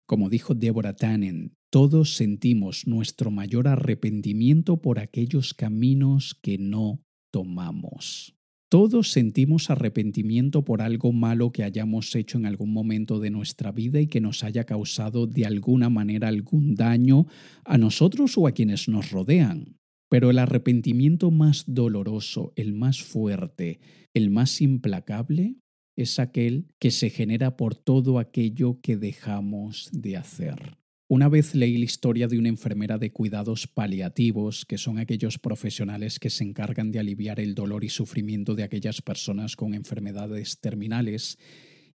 Como 0.06 0.30
dijo 0.30 0.54
Deborah 0.54 0.96
Tannen, 0.96 1.56
todos 1.70 2.14
sentimos 2.14 2.86
nuestro 2.86 3.30
mayor 3.30 3.68
arrepentimiento 3.68 4.80
por 4.80 4.98
aquellos 4.98 5.52
caminos 5.52 6.34
que 6.40 6.56
no 6.56 7.04
tomamos. 7.30 8.37
Todos 8.70 9.12
sentimos 9.12 9.70
arrepentimiento 9.70 10.62
por 10.62 10.82
algo 10.82 11.10
malo 11.12 11.52
que 11.52 11.64
hayamos 11.64 12.14
hecho 12.14 12.36
en 12.36 12.44
algún 12.44 12.70
momento 12.70 13.18
de 13.18 13.30
nuestra 13.30 13.72
vida 13.72 13.98
y 13.98 14.08
que 14.08 14.20
nos 14.20 14.44
haya 14.44 14.64
causado 14.64 15.26
de 15.26 15.46
alguna 15.46 15.88
manera 15.88 16.28
algún 16.28 16.74
daño 16.74 17.26
a 17.64 17.78
nosotros 17.78 18.36
o 18.36 18.46
a 18.46 18.52
quienes 18.52 18.86
nos 18.88 19.10
rodean. 19.10 19.78
Pero 20.10 20.30
el 20.30 20.38
arrepentimiento 20.38 21.30
más 21.30 21.64
doloroso, 21.66 22.52
el 22.56 22.74
más 22.74 23.02
fuerte, 23.02 23.80
el 24.12 24.30
más 24.30 24.60
implacable, 24.60 25.56
es 25.96 26.18
aquel 26.18 26.68
que 26.78 26.90
se 26.90 27.08
genera 27.08 27.56
por 27.56 27.74
todo 27.74 28.18
aquello 28.18 28.80
que 28.82 28.96
dejamos 28.96 29.88
de 29.92 30.16
hacer. 30.18 30.77
Una 31.10 31.30
vez 31.30 31.54
leí 31.54 31.78
la 31.78 31.86
historia 31.86 32.28
de 32.28 32.38
una 32.38 32.50
enfermera 32.50 32.98
de 32.98 33.12
cuidados 33.12 33.66
paliativos, 33.66 34.66
que 34.66 34.76
son 34.76 34.98
aquellos 34.98 35.38
profesionales 35.38 36.18
que 36.18 36.28
se 36.28 36.44
encargan 36.44 36.92
de 36.92 36.98
aliviar 36.98 37.40
el 37.40 37.54
dolor 37.54 37.82
y 37.82 37.88
sufrimiento 37.88 38.54
de 38.54 38.62
aquellas 38.62 39.00
personas 39.00 39.56
con 39.56 39.72
enfermedades 39.72 40.60
terminales, 40.60 41.38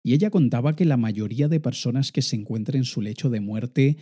y 0.02 0.16
ella 0.16 0.32
contaba 0.32 0.76
que 0.76 0.86
la 0.86 0.98
mayoría 0.98 1.48
de 1.48 1.60
personas 1.60 2.12
que 2.12 2.24
se 2.24 2.36
encuentran 2.38 2.78
en 2.78 2.86
su 2.86 3.02
lecho 3.02 3.30
de 3.30 3.40
muerte, 3.40 3.98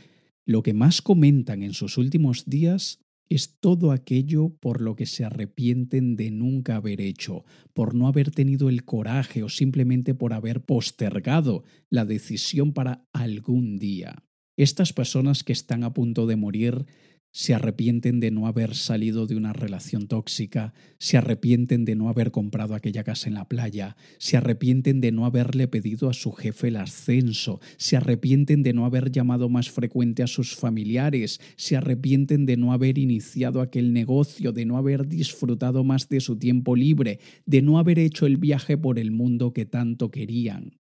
lo 0.46 0.64
que 0.64 0.74
más 0.74 1.02
comentan 1.02 1.62
en 1.62 1.74
sus 1.74 1.98
últimos 1.98 2.46
días 2.46 3.00
es 3.28 3.60
todo 3.60 3.92
aquello 3.92 4.56
por 4.62 4.80
lo 4.80 4.96
que 4.96 5.08
se 5.08 5.26
arrepienten 5.26 6.16
de 6.16 6.32
nunca 6.32 6.78
haber 6.78 7.02
hecho, 7.02 7.44
por 7.74 7.96
no 7.96 8.08
haber 8.08 8.32
tenido 8.32 8.70
el 8.70 8.86
coraje 8.86 9.44
o 9.44 9.50
simplemente 9.50 10.16
por 10.16 10.32
haber 10.32 10.64
postergado 10.64 11.66
la 11.90 12.06
decisión 12.06 12.72
para 12.72 13.10
algún 13.12 13.78
día. 13.78 14.24
Estas 14.58 14.92
personas 14.94 15.44
que 15.44 15.54
están 15.54 15.84
a 15.84 15.94
punto 15.94 16.28
de 16.28 16.36
morir 16.36 16.86
se 17.34 17.54
arrepienten 17.54 18.20
de 18.20 18.30
no 18.30 18.46
haber 18.46 18.76
salido 18.76 19.26
de 19.26 19.38
una 19.38 19.54
relación 19.54 20.08
tóxica, 20.08 20.74
se 21.00 21.18
arrepienten 21.18 21.86
de 21.86 21.96
no 21.96 22.10
haber 22.10 22.32
comprado 22.32 22.76
aquella 22.76 23.06
casa 23.06 23.30
en 23.30 23.36
la 23.36 23.48
playa, 23.48 23.96
se 24.18 24.36
arrepienten 24.36 25.00
de 25.00 25.14
no 25.14 25.26
haberle 25.26 25.70
pedido 25.70 26.10
a 26.10 26.14
su 26.14 26.34
jefe 26.34 26.68
el 26.68 26.76
ascenso, 26.76 27.62
se 27.78 27.96
arrepienten 27.96 28.64
de 28.64 28.74
no 28.74 28.86
haber 28.86 29.12
llamado 29.12 29.48
más 29.48 29.70
frecuente 29.70 30.24
a 30.24 30.28
sus 30.28 30.56
familiares, 30.56 31.40
se 31.56 31.78
arrepienten 31.78 32.46
de 32.46 32.58
no 32.58 32.74
haber 32.74 32.98
iniciado 32.98 33.62
aquel 33.62 33.94
negocio, 33.94 34.52
de 34.52 34.66
no 34.66 34.78
haber 34.78 35.08
disfrutado 35.08 35.86
más 35.86 36.10
de 36.10 36.20
su 36.20 36.38
tiempo 36.38 36.76
libre, 36.76 37.20
de 37.46 37.62
no 37.62 37.80
haber 37.80 37.98
hecho 38.00 38.26
el 38.26 38.36
viaje 38.36 38.78
por 38.78 39.00
el 39.00 39.12
mundo 39.12 39.54
que 39.54 39.66
tanto 39.66 40.12
querían. 40.12 40.81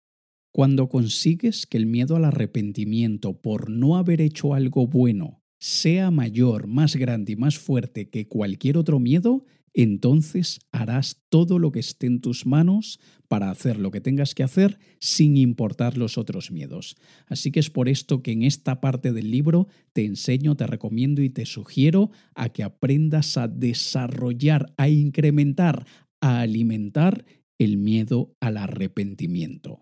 Cuando 0.54 0.88
consigues 0.88 1.66
que 1.66 1.76
el 1.78 1.86
miedo 1.86 2.14
al 2.14 2.24
arrepentimiento 2.24 3.42
por 3.42 3.70
no 3.70 3.96
haber 3.96 4.20
hecho 4.20 4.54
algo 4.54 4.86
bueno 4.86 5.42
sea 5.58 6.12
mayor, 6.12 6.68
más 6.68 6.94
grande 6.94 7.32
y 7.32 7.36
más 7.36 7.58
fuerte 7.58 8.08
que 8.08 8.28
cualquier 8.28 8.78
otro 8.78 9.00
miedo, 9.00 9.46
entonces 9.72 10.60
harás 10.70 11.24
todo 11.28 11.58
lo 11.58 11.72
que 11.72 11.80
esté 11.80 12.06
en 12.06 12.20
tus 12.20 12.46
manos 12.46 13.00
para 13.26 13.50
hacer 13.50 13.80
lo 13.80 13.90
que 13.90 14.00
tengas 14.00 14.36
que 14.36 14.44
hacer 14.44 14.78
sin 15.00 15.36
importar 15.36 15.98
los 15.98 16.18
otros 16.18 16.52
miedos. 16.52 16.94
Así 17.26 17.50
que 17.50 17.58
es 17.58 17.70
por 17.70 17.88
esto 17.88 18.22
que 18.22 18.30
en 18.30 18.44
esta 18.44 18.80
parte 18.80 19.12
del 19.12 19.32
libro 19.32 19.66
te 19.92 20.04
enseño, 20.04 20.54
te 20.54 20.68
recomiendo 20.68 21.20
y 21.20 21.30
te 21.30 21.46
sugiero 21.46 22.12
a 22.36 22.50
que 22.50 22.62
aprendas 22.62 23.36
a 23.36 23.48
desarrollar, 23.48 24.72
a 24.76 24.88
incrementar, 24.88 25.84
a 26.20 26.42
alimentar 26.42 27.24
el 27.58 27.76
miedo 27.76 28.36
al 28.38 28.56
arrepentimiento. 28.56 29.80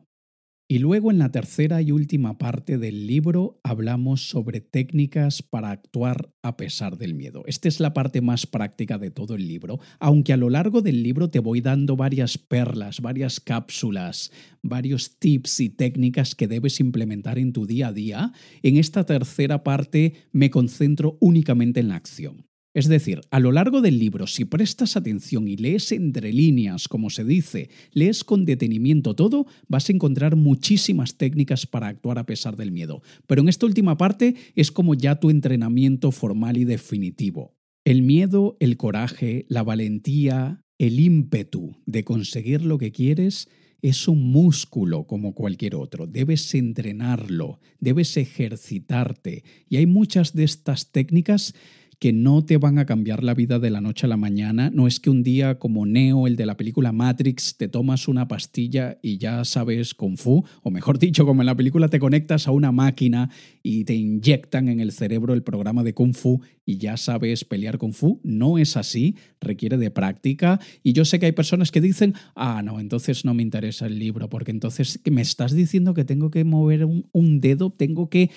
Y 0.73 0.79
luego 0.79 1.11
en 1.11 1.19
la 1.19 1.31
tercera 1.31 1.83
y 1.83 1.93
última 1.93 2.39
parte 2.39 2.79
del 2.79 3.07
libro 3.07 3.61
hablamos 3.63 4.31
sobre 4.31 4.63
técnicas 4.63 5.43
para 5.43 5.71
actuar 5.71 6.33
a 6.41 6.57
pesar 6.57 6.97
del 6.97 7.13
miedo. 7.13 7.43
Esta 7.47 7.69
es 7.69 7.79
la 7.79 7.93
parte 7.93 8.23
más 8.23 8.47
práctica 8.47 8.97
de 8.97 9.11
todo 9.11 9.35
el 9.35 9.47
libro, 9.47 9.81
aunque 10.01 10.33
a 10.33 10.39
lo 10.39 10.49
largo 10.49 10.81
del 10.81 11.03
libro 11.03 11.29
te 11.29 11.41
voy 11.41 11.61
dando 11.61 11.95
varias 11.95 12.39
perlas, 12.39 13.03
varias 13.03 13.39
cápsulas, 13.39 14.33
varios 14.63 15.19
tips 15.19 15.61
y 15.61 15.69
técnicas 15.69 16.35
que 16.35 16.49
debes 16.49 16.81
implementar 16.81 17.39
en 17.39 17.53
tu 17.53 17.67
día 17.67 17.89
a 17.89 17.93
día. 17.93 18.33
En 18.63 18.79
esta 18.79 19.05
tercera 19.05 19.65
parte 19.65 20.15
me 20.33 20.49
concentro 20.49 21.19
únicamente 21.21 21.81
en 21.81 21.89
la 21.89 21.97
acción. 21.97 22.47
Es 22.75 22.89
decir, 22.89 23.21
a 23.31 23.39
lo 23.39 23.53
largo 23.53 23.83
del 23.83 23.99
libro, 23.99 24.27
si 24.27 24.47
prestas 24.47 24.97
atención 24.97 25.47
y 25.47 25.57
lees 25.57 25.93
entre 25.93 26.33
líneas, 26.33 26.89
como 26.89 27.11
se 27.11 27.23
dice, 27.23 27.69
lees 27.93 28.25
con 28.25 28.47
detenimiento 28.47 29.15
todo, 29.15 29.47
vas 29.69 29.89
a 29.89 29.93
encontrar 29.93 30.37
muchísimas 30.37 31.17
técnicas 31.19 31.67
para 31.67 31.89
actuar 31.89 32.19
a 32.19 32.25
pesar 32.25 32.57
del 32.57 32.73
miedo. 32.73 33.03
Pero 33.27 33.43
en 33.43 33.51
esta 33.51 33.67
última 33.67 33.99
parte 33.99 34.37
es 34.57 34.73
como 34.73 34.95
ya 34.95 35.17
tu 35.17 35.29
entrenamiento 35.29 36.13
formal 36.13 36.57
y 36.57 36.65
definitivo. 36.65 37.59
El 37.85 38.03
miedo, 38.03 38.57
el 38.59 38.79
coraje, 38.79 39.45
la 39.49 39.63
valentía, 39.63 40.65
el 40.79 40.99
ímpetu 40.99 41.77
de 41.85 42.05
conseguir 42.05 42.63
lo 42.63 42.79
que 42.79 42.91
quieres 42.91 43.49
es 43.83 44.07
un 44.07 44.31
músculo 44.31 45.07
como 45.07 45.35
cualquier 45.35 45.75
otro. 45.75 46.07
Debes 46.07 46.55
entrenarlo, 46.55 47.61
debes 47.81 48.17
ejercitarte. 48.17 49.43
Y 49.69 49.77
hay 49.77 49.87
muchas 49.87 50.35
de 50.35 50.45
estas 50.45 50.93
técnicas 50.93 51.55
que 52.03 52.13
no 52.13 52.45
te 52.45 52.57
van 52.57 52.81
a 52.81 52.85
cambiar 52.85 53.23
la 53.23 53.33
vida 53.33 53.61
de 53.61 53.71
la 53.71 53.81
noche 53.81 54.07
a 54.07 54.09
la 54.09 54.17
mañana. 54.17 54.71
No 54.75 54.89
es 54.89 54.99
que 54.99 55.09
un 55.09 55.23
día 55.23 55.61
como 55.61 55.87
Neo, 55.87 56.27
el 56.27 56.35
de 56.35 56.47
la 56.47 56.57
película 56.57 56.91
Matrix, 56.91 57.57
te 57.57 57.69
tomas 57.69 58.09
una 58.09 58.27
pastilla 58.27 58.99
y 59.03 59.19
ya 59.19 59.45
sabes 59.45 59.95
kung 59.95 60.17
fu, 60.17 60.45
o 60.65 60.71
mejor 60.73 60.99
dicho, 60.99 61.25
como 61.25 61.43
en 61.43 61.47
la 61.47 61.55
película 61.55 61.87
te 61.87 62.01
conectas 62.01 62.49
a 62.49 62.51
una 62.51 62.73
máquina 62.73 63.31
y 63.63 63.85
te 63.85 63.95
inyectan 63.95 64.69
en 64.69 64.81
el 64.81 64.91
cerebro 64.91 65.33
el 65.33 65.45
programa 65.45 65.85
de 65.85 65.95
kung 65.95 66.13
fu 66.13 66.41
y 66.67 66.79
ya 66.79 66.97
sabes 66.97 67.45
pelear 67.45 67.79
kung 67.79 67.93
fu. 67.93 68.21
No 68.25 68.59
es 68.59 68.77
así, 68.77 69.15
requiere 69.41 69.79
de 69.79 69.93
práctica. 69.93 70.59
Y 70.83 70.95
yo 70.95 71.05
sé 71.05 71.21
que 71.21 71.27
hay 71.27 71.33
personas 71.33 71.71
que 71.71 71.81
dicen, 71.81 72.15
ah, 72.35 72.63
no, 72.65 72.81
entonces 72.81 73.25
no 73.25 73.33
me 73.33 73.45
interesa 73.45 73.87
el 73.87 74.01
libro, 74.01 74.29
porque 74.29 74.51
entonces 74.51 74.99
me 75.09 75.23
estás 75.23 75.53
diciendo 75.53 75.95
que 75.95 76.05
tengo 76.05 76.33
que 76.33 76.43
mover 76.43 76.85
un, 76.85 77.07
un 77.13 77.41
dedo, 77.41 77.71
tengo 77.71 78.11
que 78.11 78.31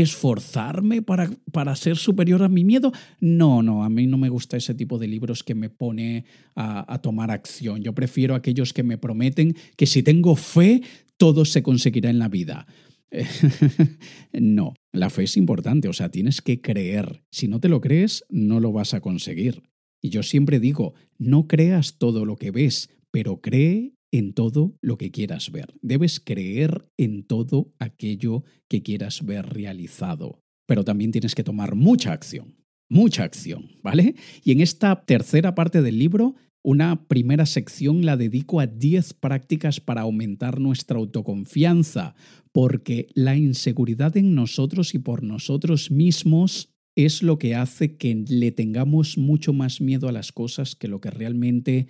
esforzarme 0.00 1.02
para, 1.02 1.30
para, 1.52 1.76
ser 1.76 1.96
superior 1.96 2.42
a 2.42 2.48
mi 2.48 2.64
miedo. 2.64 2.92
No, 3.20 3.62
no, 3.62 3.84
a 3.84 3.88
mí 3.88 4.06
no 4.06 4.18
me 4.18 4.28
gusta 4.28 4.56
ese 4.56 4.74
tipo 4.74 4.98
de 4.98 5.08
libros 5.08 5.42
que 5.42 5.54
me 5.54 5.70
pone 5.70 6.24
a, 6.54 6.98
tomar 7.02 7.30
acción. 7.30 7.82
Yo 7.82 7.94
prefiero 7.94 8.34
aquellos 8.34 8.72
que 8.72 8.82
me 8.82 8.98
prometen 8.98 9.56
que 9.76 9.86
si 9.86 10.02
tengo 10.02 10.36
fe, 10.36 10.82
todo 11.16 11.44
se 11.44 11.62
conseguirá 11.62 12.10
en 12.10 12.18
la 12.18 12.28
vida. 12.28 12.66
no, 14.32 14.74
la 14.92 15.10
fe 15.10 15.24
es 15.24 15.36
importante, 15.36 15.88
o 15.88 15.92
sea, 15.92 16.10
tienes 16.10 16.42
que 16.42 16.60
creer. 16.60 17.22
Si 17.30 17.48
no 17.48 17.60
te 17.60 17.68
lo 17.68 17.80
crees, 17.80 18.24
no 18.28 18.60
lo 18.60 18.72
vas 18.72 18.94
a 18.94 19.00
conseguir. 19.00 19.62
Y 20.00 20.10
yo 20.10 20.22
siempre 20.22 20.60
digo, 20.60 20.94
no 21.18 21.46
creas 21.48 21.98
todo 21.98 22.24
lo 22.24 22.36
que 22.36 22.50
ves, 22.50 22.90
pero 23.10 23.40
cree 23.40 23.94
en 24.10 24.32
todo 24.32 24.76
lo 24.80 24.98
que 24.98 25.10
quieras 25.10 25.50
ver. 25.50 25.74
Debes 25.82 26.20
creer 26.20 26.88
en 26.96 27.24
todo 27.24 27.72
aquello 27.78 28.44
que 28.68 28.82
quieras 28.82 29.24
ver 29.24 29.46
realizado. 29.46 30.42
Pero 30.66 30.84
también 30.84 31.12
tienes 31.12 31.34
que 31.34 31.44
tomar 31.44 31.74
mucha 31.74 32.12
acción, 32.12 32.56
mucha 32.88 33.24
acción, 33.24 33.70
¿vale? 33.82 34.14
Y 34.44 34.52
en 34.52 34.60
esta 34.60 35.04
tercera 35.04 35.54
parte 35.54 35.82
del 35.82 35.98
libro, 35.98 36.34
una 36.62 37.08
primera 37.08 37.46
sección 37.46 38.04
la 38.04 38.16
dedico 38.16 38.60
a 38.60 38.66
10 38.66 39.14
prácticas 39.14 39.80
para 39.80 40.02
aumentar 40.02 40.60
nuestra 40.60 40.98
autoconfianza, 40.98 42.14
porque 42.52 43.08
la 43.14 43.36
inseguridad 43.36 44.16
en 44.16 44.34
nosotros 44.34 44.94
y 44.94 44.98
por 44.98 45.22
nosotros 45.22 45.90
mismos 45.90 46.70
es 46.96 47.22
lo 47.22 47.38
que 47.38 47.54
hace 47.54 47.96
que 47.96 48.24
le 48.28 48.50
tengamos 48.50 49.18
mucho 49.18 49.52
más 49.52 49.80
miedo 49.80 50.08
a 50.08 50.12
las 50.12 50.32
cosas 50.32 50.74
que 50.74 50.88
lo 50.88 51.00
que 51.00 51.10
realmente 51.10 51.86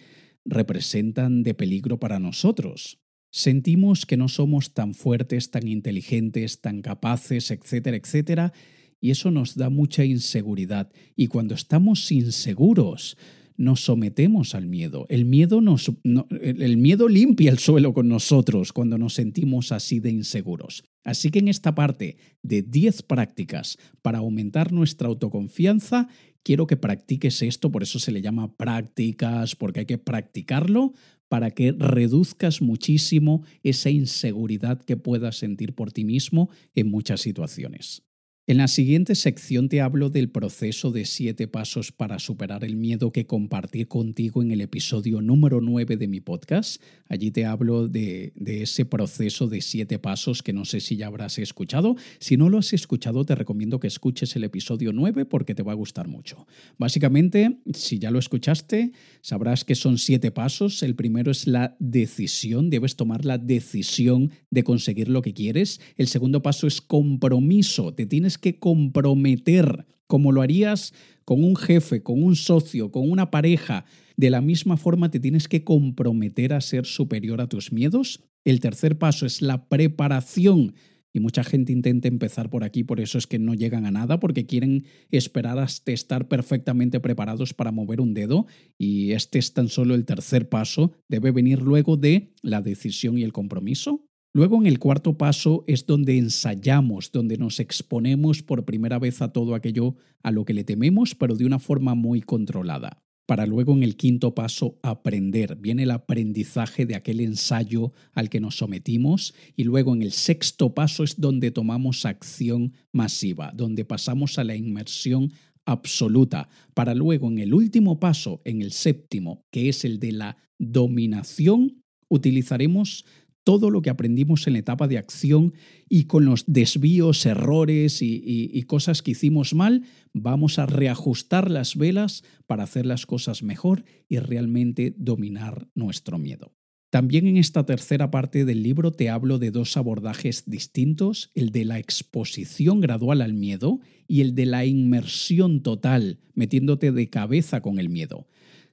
representan 0.49 1.43
de 1.43 1.55
peligro 1.55 1.99
para 2.01 2.19
nosotros. 2.19 2.99
Sentimos 3.31 4.07
que 4.07 4.17
no 4.17 4.29
somos 4.29 4.73
tan 4.73 4.95
fuertes, 4.95 5.51
tan 5.51 5.69
inteligentes, 5.69 6.61
tan 6.61 6.81
capaces, 6.81 7.51
etcétera, 7.51 7.97
etcétera, 7.97 8.53
y 9.01 9.11
eso 9.11 9.31
nos 9.31 9.55
da 9.55 9.71
mucha 9.71 10.05
inseguridad. 10.05 10.91
Y 11.15 11.29
cuando 11.29 11.55
estamos 11.55 12.11
inseguros, 12.11 13.17
nos 13.59 13.81
sometemos 13.81 14.55
al 14.55 14.67
miedo. 14.67 15.05
El 15.09 15.25
miedo, 15.25 15.61
nos, 15.61 15.93
limpia 16.05 17.51
el 17.51 17.59
suelo 17.59 17.93
con 17.93 18.09
nosotros 18.09 18.73
cuando 18.73 18.99
nos 18.99 19.15
sentimos 19.15 19.73
así 19.73 19.99
de 20.01 20.11
inseguros. 20.11 20.85
Así 21.05 21.31
que 21.31 21.41
en 21.41 21.49
esta 21.49 21.75
parte 21.75 22.17
de 22.43 22.63
10 22.63 23.03
prácticas 23.03 23.77
para 24.01 24.19
aumentar 24.19 24.73
nuestra 24.73 25.09
autoconfianza, 25.09 26.09
quiero 26.49 26.67
que 26.67 26.79
practiques 26.79 27.43
esto, 27.43 27.71
por 27.71 27.83
eso 27.83 27.99
se 27.99 28.11
le 28.11 28.23
llama 28.23 28.57
prácticas, 28.57 29.55
porque 29.55 29.81
hay 29.81 29.87
que 29.87 29.99
practicarlo 29.99 30.95
para 31.29 31.51
que 31.51 31.73
reduzcas 31.73 32.63
muchísimo 32.63 33.43
esa 33.63 33.91
inseguridad 33.91 34.81
que 34.81 34.97
puedas 34.97 35.37
sentir 35.37 35.75
por 35.75 35.93
ti 35.93 36.07
mismo 36.07 36.49
en 36.75 36.91
muchas 36.91 37.21
situaciones. 37.21 38.08
En 38.49 38.57
la 38.57 38.67
siguiente 38.67 39.15
sección 39.15 39.69
te 39.69 39.83
hablo 39.83 40.09
del 40.09 40.31
proceso 40.31 40.91
de 40.91 41.05
siete 41.05 41.49
pasos 41.49 41.93
para 41.93 42.19
superar 42.19 42.65
el 42.65 42.77
miedo 42.77 43.13
que 43.13 43.27
compartí 43.27 43.85
contigo 43.85 44.41
en 44.41 44.53
el 44.53 44.63
episodio 44.63 45.21
número 45.21 45.61
9 45.61 45.99
de 45.99 46.09
mi 46.09 46.21
podcast. 46.21 46.81
Allí 47.11 47.31
te 47.31 47.45
hablo 47.45 47.89
de, 47.89 48.33
ese 48.47 48.87
proceso 48.87 49.49
de 49.49 49.61
siete 49.61 49.99
pasos 49.99 50.43
que 50.43 50.55
no 50.55 50.65
sé 50.65 50.81
si 50.81 50.97
ya 50.97 51.09
habrás 51.09 51.39
escuchado. 51.39 51.97
Si 52.21 52.39
no 52.39 52.49
lo 52.49 52.57
has 52.57 52.73
escuchado, 52.73 53.27
te 53.27 53.35
recomiendo 53.35 53.81
que 53.81 53.87
escuches 53.87 54.35
el 54.35 54.45
episodio 54.45 54.95
9 54.95 55.27
porque 55.27 55.55
te 55.55 55.63
va 55.63 55.73
a 55.73 55.75
gustar 55.75 56.09
mucho. 56.09 56.47
Básicamente, 56.79 57.59
si 57.75 57.99
ya 57.99 58.11
lo 58.11 58.19
escuchaste, 58.19 58.93
sabrás 59.21 59.67
que 59.67 59.75
son 59.75 59.99
siete 59.99 60.31
pasos. 60.31 60.83
El 60.83 60.95
primero 60.95 61.31
es 61.31 61.47
la 61.47 61.77
decisión. 61.81 62.71
Debes 62.71 62.97
tomar 62.97 63.27
la 63.27 63.37
decisión 63.37 64.31
de 64.51 64.65
conseguir 64.65 65.11
lo 65.11 65.21
que 65.21 65.35
quieres. 65.35 65.83
El 65.99 66.09
segundo 66.09 66.41
paso 66.41 66.67
es 66.67 66.81
compromiso. 66.81 67.93
Te 67.93 68.07
tienes 68.07 68.38
que 68.38 68.59
comprometer, 68.59 69.87
como 70.07 70.33
lo 70.33 70.42
harías 70.42 70.94
con 71.24 71.44
un 71.44 71.57
jefe, 71.57 72.03
con 72.03 72.22
un 72.22 72.37
socio, 72.37 72.90
con 72.90 73.11
una 73.11 73.31
pareja. 73.31 73.85
De 74.16 74.31
la 74.31 74.40
misma 74.40 74.79
forma 74.79 75.11
te 75.11 75.20
tienes 75.20 75.46
que 75.46 75.62
comprometer 75.62 76.55
a 76.55 76.61
ser 76.62 76.87
superior 76.87 77.42
a 77.42 77.48
tus 77.48 77.70
miedos. 77.70 78.24
El 78.44 78.61
tercer 78.61 78.96
paso 78.96 79.27
es 79.27 79.42
la 79.42 79.68
preparación. 79.68 80.74
Y 81.12 81.20
mucha 81.20 81.44
gente 81.44 81.72
intenta 81.72 82.09
empezar 82.09 82.48
por 82.48 82.64
aquí, 82.64 82.85
por 82.85 83.01
eso 83.01 83.18
es 83.18 83.27
que 83.27 83.38
no 83.38 83.55
llegan 83.55 83.87
a 83.87 83.90
nada, 83.90 84.20
porque 84.20 84.46
quieren 84.46 84.85
esperar 85.11 85.59
hasta 85.59 85.92
estar 85.92 86.29
perfectamente 86.29 87.01
preparados 87.01 87.55
para 87.55 87.72
mover 87.72 88.01
un 88.01 88.14
dedo. 88.14 88.46
Y 88.79 89.12
este 89.12 89.38
es 89.38 89.53
tan 89.53 89.68
solo 89.68 89.94
el 89.94 90.05
tercer 90.05 90.48
paso. 90.48 90.92
Debe 91.09 91.31
venir 91.31 91.61
luego 91.61 91.96
de 91.96 92.33
la 92.42 92.62
decisión 92.62 93.18
y 93.18 93.22
el 93.22 93.33
compromiso. 93.33 94.08
Luego 94.38 94.61
en 94.61 94.68
el 94.68 94.79
cuarto 94.79 95.18
paso 95.18 95.64
es 95.66 95.85
donde 95.85 96.16
ensayamos, 96.16 97.11
donde 97.11 97.38
nos 97.38 97.59
exponemos 97.59 98.40
por 98.40 98.64
primera 98.64 99.01
vez 99.01 99.20
a 99.20 99.33
todo 99.33 99.57
aquello 99.57 99.96
a 100.22 100.31
lo 100.31 100.44
que 100.44 100.55
le 100.55 100.62
tememos, 100.62 101.16
pero 101.16 101.35
de 101.35 101.44
una 101.44 101.59
forma 101.59 101.96
muy 101.96 102.20
controlada. 102.20 103.03
Para 103.27 103.46
luego 103.46 103.72
en 103.72 103.83
el 103.83 103.96
quinto 103.96 104.37
paso 104.37 104.79
aprender. 104.85 105.57
Viene 105.57 105.83
el 105.83 105.90
aprendizaje 105.90 106.87
de 106.87 106.94
aquel 106.94 107.18
ensayo 107.18 107.92
al 108.12 108.31
que 108.31 108.38
nos 108.38 108.59
sometimos 108.59 109.35
y 109.57 109.64
luego 109.64 109.92
en 109.92 110.03
el 110.03 110.12
sexto 110.12 110.72
paso 110.72 111.03
es 111.03 111.20
donde 111.20 111.51
tomamos 111.51 112.07
acción 112.07 112.74
masiva, 112.92 113.51
donde 113.57 113.85
pasamos 113.85 114.38
a 114.38 114.44
la 114.44 114.55
inmersión 114.55 115.33
absoluta, 115.64 116.48
para 116.74 116.94
luego 116.94 117.27
en 117.27 117.40
el 117.40 117.55
último 117.55 117.98
paso, 117.98 118.40
en 118.44 118.62
el 118.62 118.70
séptimo, 118.70 119.44
que 119.51 119.68
es 119.68 119.85
el 119.85 119.98
de 119.98 120.12
la 120.12 120.37
dominación, 120.61 121.83
utilizaremos 122.09 123.05
todo 123.49 123.71
lo 123.71 123.81
que 123.81 123.89
aprendimos 123.89 124.47
en 124.47 124.53
la 124.53 124.59
etapa 124.59 124.89
de 124.89 124.99
acción 124.99 125.55
y 125.89 126.05
con 126.05 126.27
los 126.27 126.45
desvíos, 126.47 127.25
errores 127.25 128.03
y, 128.03 128.63
cosas 128.65 129.01
que 129.01 129.13
hicimos 129.13 129.55
mal, 129.55 129.85
vamos 130.13 130.59
a 130.59 130.67
reajustar 130.67 131.51
las 131.51 131.75
velas 131.75 132.25
para 132.47 132.65
hacer 132.65 132.85
las 132.85 133.07
cosas 133.07 133.43
mejor 133.43 133.87
y 134.07 134.19
realmente 134.19 134.95
dominar 134.99 135.67
nuestro 135.75 136.19
miedo. 136.19 136.53
También 136.91 137.27
en 137.27 137.39
esta 137.39 137.65
tercera 137.65 138.11
parte 138.11 138.45
del 138.45 138.63
libro 138.63 138.93
te 138.93 139.09
hablo 139.09 139.39
de 139.39 139.51
dos 139.51 139.79
abordajes 139.79 140.45
distintos, 140.45 141.31
el 141.35 141.51
de 141.51 141.65
la 141.65 141.79
exposición 141.79 142.83
gradual 142.83 143.23
al 143.23 143.33
miedo 143.33 143.81
y 144.07 144.21
el 144.21 144.35
de 144.35 144.45
la 144.45 144.67
inmersión 144.67 145.63
total, 145.63 146.19
metiéndote 146.35 146.93
de 146.93 147.09
cabeza 147.09 147.63
con 147.63 147.79
el 147.79 147.89
miedo. 147.89 148.27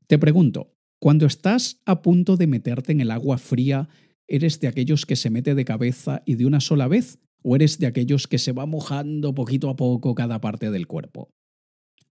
Te 0.08 0.20
pregunto, 0.20 0.74
cuando 1.00 1.26
estás 1.28 1.82
a 1.86 2.02
punto 2.02 2.36
de 2.36 2.48
meterte 2.48 2.92
en 2.92 3.00
el 3.00 3.12
agua 3.12 3.38
fría 3.38 3.88
¿Eres 4.28 4.60
de 4.60 4.68
aquellos 4.68 5.06
que 5.06 5.16
se 5.16 5.30
mete 5.30 5.56
de 5.56 5.66
cabeza 5.66 6.24
y 6.26 6.36
de 6.36 6.46
una 6.46 6.60
sola 6.60 6.88
vez? 6.88 7.20
¿O 7.44 7.56
eres 7.56 7.78
de 7.78 7.86
aquellos 7.86 8.28
que 8.28 8.40
se 8.40 8.54
va 8.54 8.66
mojando 8.66 9.36
poquito 9.36 9.70
a 9.70 9.76
poco 9.76 10.16
cada 10.16 10.42
parte 10.42 10.72
del 10.72 10.88
cuerpo? 10.88 11.30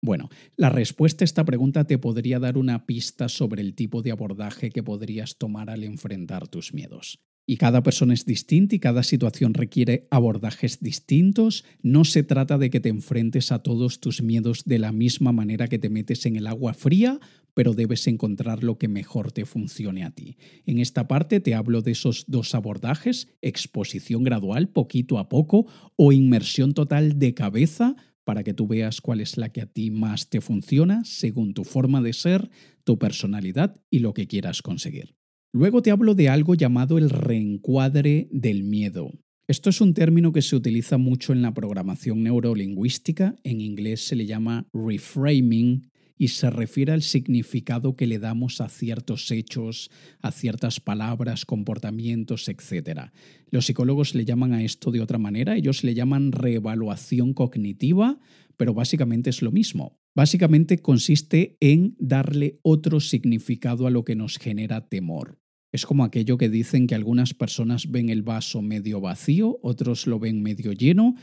Bueno, 0.00 0.28
la 0.56 0.68
respuesta 0.68 1.24
a 1.24 1.26
esta 1.26 1.44
pregunta 1.44 1.86
te 1.86 1.98
podría 1.98 2.38
dar 2.38 2.58
una 2.58 2.86
pista 2.86 3.28
sobre 3.28 3.62
el 3.62 3.74
tipo 3.74 4.02
de 4.02 4.12
abordaje 4.12 4.70
que 4.70 4.82
podrías 4.82 5.38
tomar 5.38 5.70
al 5.70 5.82
enfrentar 5.82 6.46
tus 6.46 6.74
miedos. 6.74 7.20
Y 7.46 7.56
cada 7.56 7.82
persona 7.82 8.14
es 8.14 8.24
distinta 8.24 8.74
y 8.74 8.78
cada 8.78 9.02
situación 9.02 9.54
requiere 9.54 10.06
abordajes 10.10 10.80
distintos. 10.80 11.64
No 11.82 12.04
se 12.04 12.22
trata 12.22 12.58
de 12.58 12.70
que 12.70 12.80
te 12.80 12.90
enfrentes 12.90 13.50
a 13.50 13.60
todos 13.60 14.00
tus 14.00 14.22
miedos 14.22 14.64
de 14.64 14.78
la 14.78 14.92
misma 14.92 15.32
manera 15.32 15.68
que 15.68 15.78
te 15.78 15.90
metes 15.90 16.24
en 16.26 16.36
el 16.36 16.46
agua 16.46 16.74
fría, 16.74 17.18
pero 17.54 17.72
debes 17.72 18.06
encontrar 18.06 18.62
lo 18.62 18.78
que 18.78 18.88
mejor 18.88 19.32
te 19.32 19.46
funcione 19.46 20.04
a 20.04 20.10
ti. 20.10 20.36
En 20.66 20.78
esta 20.78 21.08
parte 21.08 21.40
te 21.40 21.54
hablo 21.54 21.80
de 21.80 21.92
esos 21.92 22.24
dos 22.26 22.54
abordajes, 22.54 23.28
exposición 23.40 24.24
gradual, 24.24 24.68
poquito 24.68 25.18
a 25.18 25.28
poco, 25.28 25.66
o 25.96 26.12
inmersión 26.12 26.74
total 26.74 27.18
de 27.18 27.32
cabeza, 27.34 27.96
para 28.24 28.42
que 28.42 28.54
tú 28.54 28.66
veas 28.66 29.00
cuál 29.00 29.20
es 29.20 29.36
la 29.36 29.50
que 29.50 29.60
a 29.60 29.66
ti 29.66 29.90
más 29.90 30.28
te 30.28 30.40
funciona 30.40 31.04
según 31.04 31.54
tu 31.54 31.64
forma 31.64 32.00
de 32.00 32.12
ser, 32.12 32.50
tu 32.82 32.98
personalidad 32.98 33.80
y 33.90 34.00
lo 34.00 34.14
que 34.14 34.26
quieras 34.26 34.62
conseguir. 34.62 35.14
Luego 35.52 35.82
te 35.82 35.90
hablo 35.90 36.14
de 36.14 36.28
algo 36.28 36.54
llamado 36.54 36.98
el 36.98 37.10
reencuadre 37.10 38.28
del 38.32 38.64
miedo. 38.64 39.12
Esto 39.46 39.68
es 39.68 39.80
un 39.80 39.92
término 39.92 40.32
que 40.32 40.42
se 40.42 40.56
utiliza 40.56 40.96
mucho 40.96 41.32
en 41.32 41.42
la 41.42 41.52
programación 41.52 42.22
neurolingüística, 42.22 43.36
en 43.44 43.60
inglés 43.60 44.06
se 44.06 44.16
le 44.16 44.26
llama 44.26 44.66
reframing 44.72 45.90
y 46.16 46.28
se 46.28 46.50
refiere 46.50 46.92
al 46.92 47.02
significado 47.02 47.96
que 47.96 48.06
le 48.06 48.18
damos 48.18 48.60
a 48.60 48.68
ciertos 48.68 49.30
hechos, 49.30 49.90
a 50.20 50.30
ciertas 50.30 50.80
palabras, 50.80 51.44
comportamientos, 51.44 52.48
etc. 52.48 53.10
Los 53.50 53.66
psicólogos 53.66 54.14
le 54.14 54.24
llaman 54.24 54.52
a 54.52 54.62
esto 54.62 54.90
de 54.90 55.00
otra 55.00 55.18
manera, 55.18 55.56
ellos 55.56 55.82
le 55.84 55.94
llaman 55.94 56.32
reevaluación 56.32 57.34
cognitiva, 57.34 58.18
pero 58.56 58.74
básicamente 58.74 59.30
es 59.30 59.42
lo 59.42 59.50
mismo. 59.50 59.98
Básicamente 60.14 60.78
consiste 60.78 61.56
en 61.60 61.96
darle 61.98 62.60
otro 62.62 63.00
significado 63.00 63.86
a 63.86 63.90
lo 63.90 64.04
que 64.04 64.14
nos 64.14 64.38
genera 64.38 64.88
temor. 64.88 65.40
Es 65.72 65.86
como 65.86 66.04
aquello 66.04 66.38
que 66.38 66.48
dicen 66.48 66.86
que 66.86 66.94
algunas 66.94 67.34
personas 67.34 67.90
ven 67.90 68.08
el 68.08 68.22
vaso 68.22 68.62
medio 68.62 69.00
vacío, 69.00 69.58
otros 69.60 70.06
lo 70.06 70.20
ven 70.20 70.40
medio 70.40 70.72
lleno, 70.72 71.16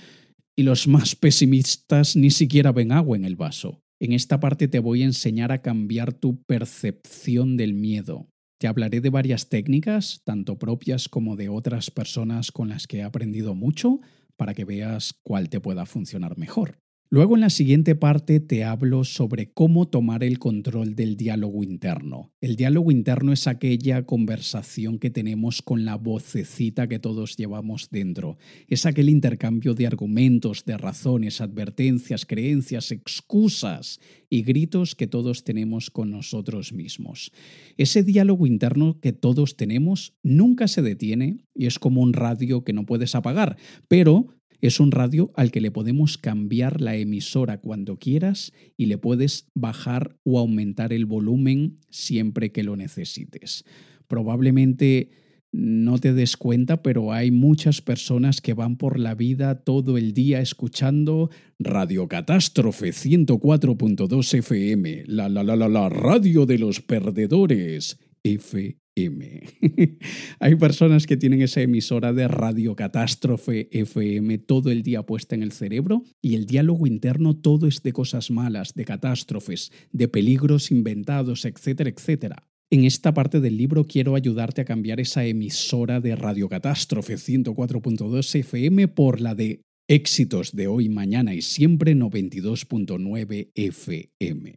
y 0.57 0.63
los 0.63 0.89
más 0.89 1.15
pesimistas 1.15 2.17
ni 2.17 2.31
siquiera 2.31 2.73
ven 2.73 2.91
agua 2.91 3.15
en 3.15 3.23
el 3.23 3.37
vaso. 3.37 3.81
En 4.01 4.13
esta 4.13 4.39
parte 4.39 4.67
te 4.67 4.79
voy 4.79 5.03
a 5.03 5.05
enseñar 5.05 5.51
a 5.51 5.61
cambiar 5.61 6.11
tu 6.11 6.41
percepción 6.41 7.55
del 7.55 7.75
miedo. 7.75 8.27
Te 8.59 8.65
hablaré 8.67 8.99
de 8.99 9.11
varias 9.11 9.47
técnicas, 9.47 10.23
tanto 10.23 10.57
propias 10.57 11.07
como 11.07 11.35
de 11.35 11.49
otras 11.49 11.91
personas 11.91 12.51
con 12.51 12.69
las 12.69 12.87
que 12.87 12.97
he 12.97 13.03
aprendido 13.03 13.53
mucho, 13.53 13.99
para 14.37 14.55
que 14.55 14.65
veas 14.65 15.13
cuál 15.21 15.49
te 15.49 15.59
pueda 15.59 15.85
funcionar 15.85 16.35
mejor. 16.39 16.79
Luego 17.13 17.35
en 17.35 17.41
la 17.41 17.49
siguiente 17.49 17.93
parte 17.93 18.39
te 18.39 18.63
hablo 18.63 19.03
sobre 19.03 19.51
cómo 19.51 19.89
tomar 19.89 20.23
el 20.23 20.39
control 20.39 20.95
del 20.95 21.17
diálogo 21.17 21.61
interno. 21.61 22.31
El 22.39 22.55
diálogo 22.55 22.89
interno 22.89 23.33
es 23.33 23.47
aquella 23.47 24.05
conversación 24.05 24.97
que 24.97 25.09
tenemos 25.09 25.61
con 25.61 25.83
la 25.83 25.97
vocecita 25.97 26.87
que 26.87 26.99
todos 26.99 27.35
llevamos 27.35 27.89
dentro. 27.89 28.37
Es 28.69 28.85
aquel 28.85 29.09
intercambio 29.09 29.73
de 29.73 29.87
argumentos, 29.87 30.63
de 30.63 30.77
razones, 30.77 31.41
advertencias, 31.41 32.25
creencias, 32.25 32.93
excusas 32.93 33.99
y 34.29 34.43
gritos 34.43 34.95
que 34.95 35.07
todos 35.07 35.43
tenemos 35.43 35.89
con 35.91 36.11
nosotros 36.11 36.71
mismos. 36.71 37.33
Ese 37.75 38.03
diálogo 38.03 38.47
interno 38.47 39.01
que 39.01 39.11
todos 39.11 39.57
tenemos 39.57 40.13
nunca 40.23 40.69
se 40.69 40.81
detiene 40.81 41.43
y 41.53 41.65
es 41.65 41.77
como 41.77 41.99
un 42.03 42.13
radio 42.13 42.63
que 42.63 42.71
no 42.71 42.85
puedes 42.85 43.15
apagar, 43.15 43.57
pero 43.89 44.27
es 44.61 44.79
un 44.79 44.91
radio 44.91 45.31
al 45.35 45.51
que 45.51 45.61
le 45.61 45.71
podemos 45.71 46.17
cambiar 46.17 46.81
la 46.81 46.95
emisora 46.95 47.59
cuando 47.59 47.97
quieras 47.97 48.53
y 48.77 48.85
le 48.85 48.97
puedes 48.97 49.49
bajar 49.53 50.15
o 50.23 50.39
aumentar 50.39 50.93
el 50.93 51.05
volumen 51.05 51.79
siempre 51.89 52.51
que 52.51 52.63
lo 52.63 52.75
necesites. 52.75 53.65
Probablemente 54.07 55.09
no 55.51 55.97
te 55.97 56.13
des 56.13 56.37
cuenta, 56.37 56.81
pero 56.81 57.11
hay 57.11 57.31
muchas 57.31 57.81
personas 57.81 58.39
que 58.39 58.53
van 58.53 58.77
por 58.77 58.99
la 58.99 59.15
vida 59.15 59.63
todo 59.63 59.97
el 59.97 60.13
día 60.13 60.39
escuchando 60.39 61.29
Radio 61.59 62.07
Catástrofe 62.07 62.91
104.2 62.91 64.37
FM, 64.37 65.03
la 65.07 65.27
la 65.27 65.43
la 65.43 65.55
la 65.55 65.67
la 65.67 65.89
radio 65.89 66.45
de 66.45 66.57
los 66.57 66.81
perdedores, 66.81 67.99
FM. 68.23 68.80
Hay 70.39 70.55
personas 70.55 71.07
que 71.07 71.15
tienen 71.17 71.41
esa 71.41 71.61
emisora 71.61 72.11
de 72.11 72.27
radio 72.27 72.75
catástrofe 72.75 73.69
FM 73.71 74.37
todo 74.39 74.69
el 74.69 74.83
día 74.83 75.03
puesta 75.03 75.35
en 75.35 75.43
el 75.43 75.53
cerebro 75.53 76.03
y 76.21 76.35
el 76.35 76.45
diálogo 76.45 76.87
interno 76.87 77.37
todo 77.37 77.67
es 77.67 77.83
de 77.83 77.93
cosas 77.93 78.31
malas, 78.31 78.73
de 78.73 78.83
catástrofes, 78.85 79.71
de 79.91 80.07
peligros 80.09 80.71
inventados, 80.71 81.45
etcétera, 81.45 81.89
etcétera. 81.89 82.47
En 82.69 82.83
esta 82.85 83.13
parte 83.13 83.39
del 83.39 83.57
libro 83.57 83.85
quiero 83.85 84.15
ayudarte 84.15 84.61
a 84.61 84.65
cambiar 84.65 84.99
esa 84.99 85.25
emisora 85.25 85.99
de 85.99 86.15
Radio 86.15 86.49
Catástrofe 86.49 87.15
104.2 87.15 88.39
FM 88.39 88.87
por 88.89 89.21
la 89.21 89.35
de 89.35 89.61
éxitos 89.89 90.55
de 90.55 90.67
hoy, 90.67 90.87
mañana 90.87 91.33
y 91.33 91.41
siempre 91.41 91.95
92.9 91.95 93.51
FM. 93.55 94.55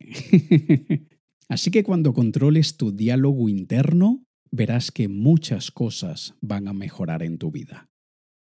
Así 1.48 1.70
que 1.70 1.82
cuando 1.82 2.14
controles 2.14 2.76
tu 2.76 2.92
diálogo 2.92 3.48
interno, 3.48 4.24
verás 4.50 4.90
que 4.90 5.08
muchas 5.08 5.70
cosas 5.70 6.34
van 6.40 6.68
a 6.68 6.72
mejorar 6.72 7.22
en 7.22 7.38
tu 7.38 7.50
vida. 7.50 7.88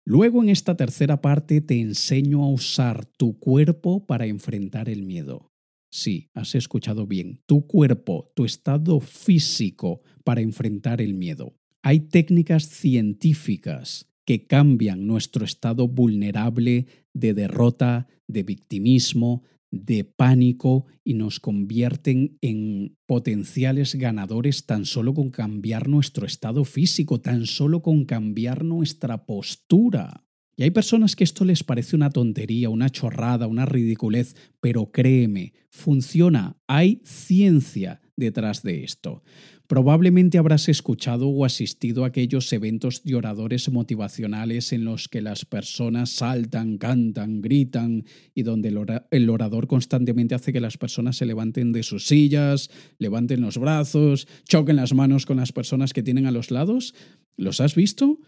Luego 0.05 0.41
en 0.41 0.49
esta 0.49 0.77
tercera 0.77 1.21
parte 1.21 1.59
te 1.59 1.81
enseño 1.81 2.43
a 2.43 2.49
usar 2.49 3.05
tu 3.05 3.39
cuerpo 3.39 4.05
para 4.05 4.25
enfrentar 4.25 4.87
el 4.87 5.03
miedo. 5.03 5.51
Sí, 5.91 6.29
has 6.33 6.55
escuchado 6.55 7.07
bien, 7.07 7.41
tu 7.45 7.67
cuerpo, 7.67 8.31
tu 8.35 8.45
estado 8.45 8.99
físico 8.99 10.01
para 10.23 10.41
enfrentar 10.41 11.01
el 11.01 11.13
miedo. 11.13 11.55
Hay 11.83 12.01
técnicas 12.01 12.69
científicas 12.69 14.09
que 14.25 14.45
cambian 14.45 15.07
nuestro 15.07 15.45
estado 15.45 15.87
vulnerable 15.87 16.85
de 17.13 17.33
derrota, 17.33 18.07
de 18.27 18.43
victimismo, 18.43 19.43
de 19.71 20.03
pánico 20.03 20.85
y 21.03 21.13
nos 21.13 21.39
convierten 21.39 22.37
en 22.41 22.97
potenciales 23.05 23.95
ganadores 23.95 24.65
tan 24.65 24.85
solo 24.85 25.13
con 25.13 25.29
cambiar 25.29 25.89
nuestro 25.89 26.25
estado 26.25 26.63
físico, 26.63 27.19
tan 27.21 27.45
solo 27.45 27.81
con 27.81 28.05
cambiar 28.05 28.63
nuestra 28.63 29.25
postura. 29.25 30.23
Y 30.55 30.63
hay 30.63 30.71
personas 30.71 31.15
que 31.15 31.23
esto 31.23 31.45
les 31.45 31.63
parece 31.63 31.95
una 31.95 32.09
tontería, 32.09 32.69
una 32.69 32.89
chorrada, 32.89 33.45
una 33.45 33.65
ridiculez, 33.65 34.35
pero 34.59 34.91
créeme, 34.91 35.53
funciona, 35.69 36.57
hay 36.67 37.01
ciencia 37.03 38.01
detrás 38.17 38.63
de 38.63 38.83
esto. 38.83 39.23
Probablemente 39.67 40.37
habrás 40.37 40.69
escuchado 40.69 41.27
o 41.27 41.45
asistido 41.45 42.03
a 42.03 42.07
aquellos 42.07 42.51
eventos 42.51 43.03
de 43.03 43.15
oradores 43.15 43.69
motivacionales 43.69 44.73
en 44.73 44.85
los 44.85 45.07
que 45.07 45.21
las 45.21 45.45
personas 45.45 46.09
saltan, 46.09 46.77
cantan, 46.77 47.41
gritan 47.41 48.05
y 48.33 48.43
donde 48.43 48.73
el 49.11 49.29
orador 49.29 49.67
constantemente 49.67 50.35
hace 50.35 50.53
que 50.53 50.61
las 50.61 50.77
personas 50.77 51.17
se 51.17 51.25
levanten 51.25 51.73
de 51.73 51.83
sus 51.83 52.07
sillas, 52.07 52.69
levanten 52.97 53.41
los 53.41 53.57
brazos, 53.57 54.27
choquen 54.47 54.77
las 54.77 54.93
manos 54.93 55.25
con 55.25 55.37
las 55.37 55.51
personas 55.51 55.93
que 55.93 56.03
tienen 56.03 56.25
a 56.25 56.31
los 56.31 56.49
lados. 56.49 56.95
¿Los 57.35 57.61
has 57.61 57.75
visto? 57.75 58.19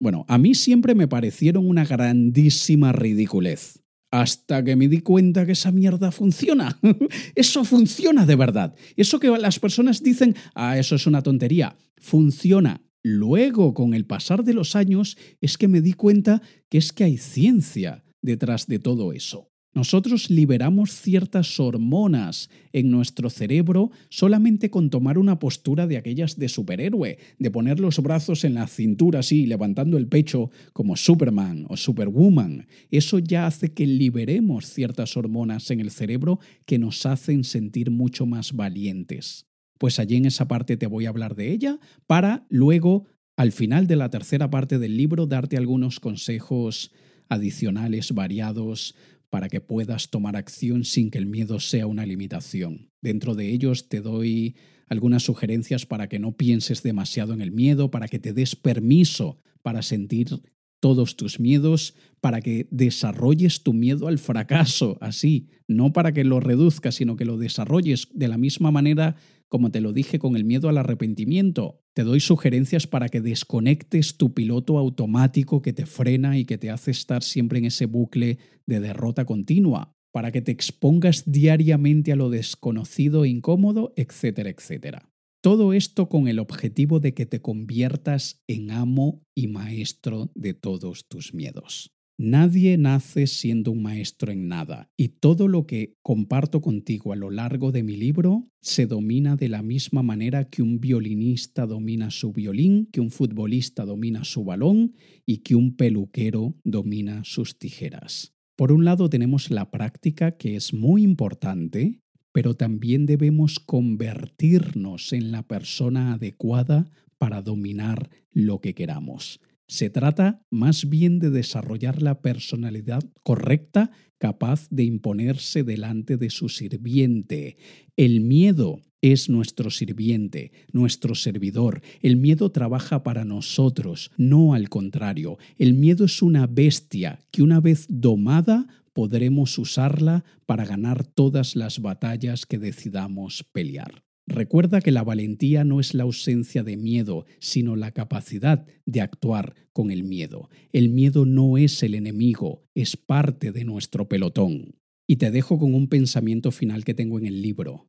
Bueno, 0.00 0.26
a 0.28 0.36
mí 0.36 0.54
siempre 0.54 0.94
me 0.94 1.08
parecieron 1.08 1.68
una 1.68 1.84
grandísima 1.84 2.92
ridiculez. 2.92 3.80
Hasta 4.10 4.64
que 4.64 4.76
me 4.76 4.88
di 4.88 5.00
cuenta 5.00 5.44
que 5.44 5.52
esa 5.52 5.70
mierda 5.70 6.10
funciona. 6.10 6.78
eso 7.34 7.64
funciona 7.64 8.24
de 8.24 8.36
verdad. 8.36 8.74
Eso 8.96 9.20
que 9.20 9.28
las 9.28 9.58
personas 9.58 10.02
dicen, 10.02 10.34
ah, 10.54 10.78
eso 10.78 10.94
es 10.94 11.06
una 11.06 11.22
tontería. 11.22 11.76
Funciona. 11.98 12.80
Luego, 13.02 13.74
con 13.74 13.94
el 13.94 14.06
pasar 14.06 14.44
de 14.44 14.54
los 14.54 14.76
años, 14.76 15.16
es 15.40 15.58
que 15.58 15.68
me 15.68 15.80
di 15.80 15.92
cuenta 15.92 16.42
que 16.68 16.78
es 16.78 16.92
que 16.92 17.04
hay 17.04 17.16
ciencia 17.18 18.04
detrás 18.22 18.66
de 18.66 18.78
todo 18.78 19.12
eso. 19.12 19.50
Nosotros 19.78 20.28
liberamos 20.28 20.90
ciertas 20.90 21.60
hormonas 21.60 22.50
en 22.72 22.90
nuestro 22.90 23.30
cerebro 23.30 23.92
solamente 24.08 24.70
con 24.70 24.90
tomar 24.90 25.18
una 25.18 25.38
postura 25.38 25.86
de 25.86 25.96
aquellas 25.96 26.36
de 26.36 26.48
superhéroe, 26.48 27.16
de 27.38 27.50
poner 27.52 27.78
los 27.78 28.00
brazos 28.00 28.42
en 28.42 28.54
la 28.54 28.66
cintura 28.66 29.20
así, 29.20 29.46
levantando 29.46 29.96
el 29.96 30.08
pecho 30.08 30.50
como 30.72 30.96
Superman 30.96 31.64
o 31.68 31.76
Superwoman. 31.76 32.66
Eso 32.90 33.20
ya 33.20 33.46
hace 33.46 33.72
que 33.72 33.86
liberemos 33.86 34.66
ciertas 34.66 35.16
hormonas 35.16 35.70
en 35.70 35.78
el 35.78 35.92
cerebro 35.92 36.40
que 36.66 36.80
nos 36.80 37.06
hacen 37.06 37.44
sentir 37.44 37.92
mucho 37.92 38.26
más 38.26 38.54
valientes. 38.54 39.46
Pues 39.78 40.00
allí 40.00 40.16
en 40.16 40.26
esa 40.26 40.48
parte 40.48 40.76
te 40.76 40.88
voy 40.88 41.06
a 41.06 41.10
hablar 41.10 41.36
de 41.36 41.52
ella 41.52 41.78
para 42.08 42.48
luego, 42.48 43.06
al 43.36 43.52
final 43.52 43.86
de 43.86 43.94
la 43.94 44.10
tercera 44.10 44.50
parte 44.50 44.80
del 44.80 44.96
libro, 44.96 45.26
darte 45.26 45.56
algunos 45.56 46.00
consejos 46.00 46.90
adicionales, 47.28 48.12
variados, 48.12 48.94
para 49.30 49.48
que 49.48 49.60
puedas 49.60 50.10
tomar 50.10 50.36
acción 50.36 50.84
sin 50.84 51.10
que 51.10 51.18
el 51.18 51.26
miedo 51.26 51.60
sea 51.60 51.86
una 51.86 52.06
limitación. 52.06 52.90
Dentro 53.00 53.34
de 53.34 53.50
ellos 53.50 53.88
te 53.88 54.00
doy 54.00 54.56
algunas 54.86 55.22
sugerencias 55.22 55.86
para 55.86 56.08
que 56.08 56.18
no 56.18 56.32
pienses 56.36 56.82
demasiado 56.82 57.34
en 57.34 57.40
el 57.40 57.52
miedo, 57.52 57.90
para 57.90 58.08
que 58.08 58.18
te 58.18 58.32
des 58.32 58.56
permiso 58.56 59.40
para 59.62 59.82
sentir 59.82 60.40
todos 60.80 61.16
tus 61.16 61.40
miedos, 61.40 61.94
para 62.20 62.40
que 62.40 62.66
desarrolles 62.70 63.62
tu 63.62 63.72
miedo 63.72 64.08
al 64.08 64.18
fracaso, 64.18 64.98
así, 65.00 65.48
no 65.66 65.92
para 65.92 66.12
que 66.12 66.24
lo 66.24 66.40
reduzcas, 66.40 66.96
sino 66.96 67.16
que 67.16 67.24
lo 67.24 67.36
desarrolles 67.36 68.08
de 68.12 68.28
la 68.28 68.38
misma 68.38 68.70
manera 68.70 69.16
como 69.48 69.70
te 69.70 69.80
lo 69.80 69.92
dije 69.92 70.18
con 70.18 70.36
el 70.36 70.44
miedo 70.44 70.68
al 70.68 70.78
arrepentimiento. 70.78 71.82
Te 71.94 72.04
doy 72.04 72.20
sugerencias 72.20 72.86
para 72.86 73.08
que 73.08 73.20
desconectes 73.20 74.16
tu 74.16 74.34
piloto 74.34 74.78
automático 74.78 75.62
que 75.62 75.72
te 75.72 75.86
frena 75.86 76.38
y 76.38 76.44
que 76.44 76.58
te 76.58 76.70
hace 76.70 76.90
estar 76.90 77.22
siempre 77.22 77.58
en 77.58 77.64
ese 77.64 77.86
bucle 77.86 78.38
de 78.66 78.80
derrota 78.80 79.24
continua, 79.24 79.96
para 80.12 80.30
que 80.30 80.42
te 80.42 80.52
expongas 80.52 81.24
diariamente 81.30 82.12
a 82.12 82.16
lo 82.16 82.30
desconocido 82.30 83.24
e 83.24 83.28
incómodo, 83.28 83.92
etcétera, 83.96 84.50
etcétera. 84.50 85.08
Todo 85.48 85.72
esto 85.72 86.10
con 86.10 86.28
el 86.28 86.40
objetivo 86.40 87.00
de 87.00 87.14
que 87.14 87.24
te 87.24 87.40
conviertas 87.40 88.42
en 88.48 88.70
amo 88.70 89.22
y 89.34 89.46
maestro 89.46 90.30
de 90.34 90.52
todos 90.52 91.08
tus 91.08 91.32
miedos. 91.32 91.90
Nadie 92.18 92.76
nace 92.76 93.26
siendo 93.26 93.70
un 93.70 93.80
maestro 93.80 94.30
en 94.30 94.46
nada 94.48 94.90
y 94.94 95.08
todo 95.08 95.48
lo 95.48 95.64
que 95.64 95.94
comparto 96.02 96.60
contigo 96.60 97.14
a 97.14 97.16
lo 97.16 97.30
largo 97.30 97.72
de 97.72 97.82
mi 97.82 97.96
libro 97.96 98.50
se 98.60 98.84
domina 98.84 99.36
de 99.36 99.48
la 99.48 99.62
misma 99.62 100.02
manera 100.02 100.50
que 100.50 100.60
un 100.60 100.80
violinista 100.80 101.64
domina 101.64 102.10
su 102.10 102.34
violín, 102.34 102.86
que 102.92 103.00
un 103.00 103.10
futbolista 103.10 103.86
domina 103.86 104.24
su 104.24 104.44
balón 104.44 104.96
y 105.24 105.38
que 105.38 105.54
un 105.54 105.76
peluquero 105.76 106.56
domina 106.62 107.24
sus 107.24 107.58
tijeras. 107.58 108.34
Por 108.54 108.70
un 108.70 108.84
lado 108.84 109.08
tenemos 109.08 109.50
la 109.50 109.70
práctica 109.70 110.36
que 110.36 110.56
es 110.56 110.74
muy 110.74 111.04
importante, 111.04 112.02
pero 112.38 112.54
también 112.54 113.04
debemos 113.04 113.58
convertirnos 113.58 115.12
en 115.12 115.32
la 115.32 115.42
persona 115.42 116.12
adecuada 116.12 116.88
para 117.18 117.42
dominar 117.42 118.10
lo 118.30 118.60
que 118.60 118.76
queramos. 118.76 119.40
Se 119.66 119.90
trata 119.90 120.46
más 120.48 120.88
bien 120.88 121.18
de 121.18 121.30
desarrollar 121.30 122.00
la 122.00 122.20
personalidad 122.22 123.02
correcta 123.24 123.90
capaz 124.18 124.68
de 124.70 124.84
imponerse 124.84 125.64
delante 125.64 126.16
de 126.16 126.30
su 126.30 126.48
sirviente. 126.48 127.56
El 127.96 128.20
miedo 128.20 128.82
es 129.02 129.28
nuestro 129.28 129.70
sirviente, 129.70 130.52
nuestro 130.70 131.16
servidor. 131.16 131.82
El 132.02 132.18
miedo 132.18 132.52
trabaja 132.52 133.02
para 133.02 133.24
nosotros, 133.24 134.12
no 134.16 134.54
al 134.54 134.68
contrario. 134.68 135.38
El 135.58 135.74
miedo 135.74 136.04
es 136.04 136.22
una 136.22 136.46
bestia 136.46 137.18
que 137.32 137.42
una 137.42 137.58
vez 137.58 137.86
domada 137.88 138.68
podremos 138.98 139.56
usarla 139.58 140.24
para 140.44 140.64
ganar 140.64 141.06
todas 141.06 141.54
las 141.54 141.80
batallas 141.80 142.46
que 142.46 142.58
decidamos 142.58 143.44
pelear. 143.52 144.02
Recuerda 144.26 144.80
que 144.80 144.90
la 144.90 145.04
valentía 145.04 145.62
no 145.62 145.78
es 145.78 145.94
la 145.94 146.02
ausencia 146.02 146.64
de 146.64 146.76
miedo, 146.76 147.24
sino 147.38 147.76
la 147.76 147.92
capacidad 147.92 148.66
de 148.86 149.00
actuar 149.00 149.54
con 149.72 149.92
el 149.92 150.02
miedo. 150.02 150.50
El 150.72 150.88
miedo 150.88 151.26
no 151.26 151.58
es 151.58 151.84
el 151.84 151.94
enemigo, 151.94 152.66
es 152.74 152.96
parte 152.96 153.52
de 153.52 153.64
nuestro 153.64 154.08
pelotón. 154.08 154.74
Y 155.06 155.14
te 155.18 155.30
dejo 155.30 155.60
con 155.60 155.74
un 155.74 155.86
pensamiento 155.86 156.50
final 156.50 156.84
que 156.84 156.94
tengo 156.94 157.20
en 157.20 157.26
el 157.26 157.40
libro. 157.40 157.88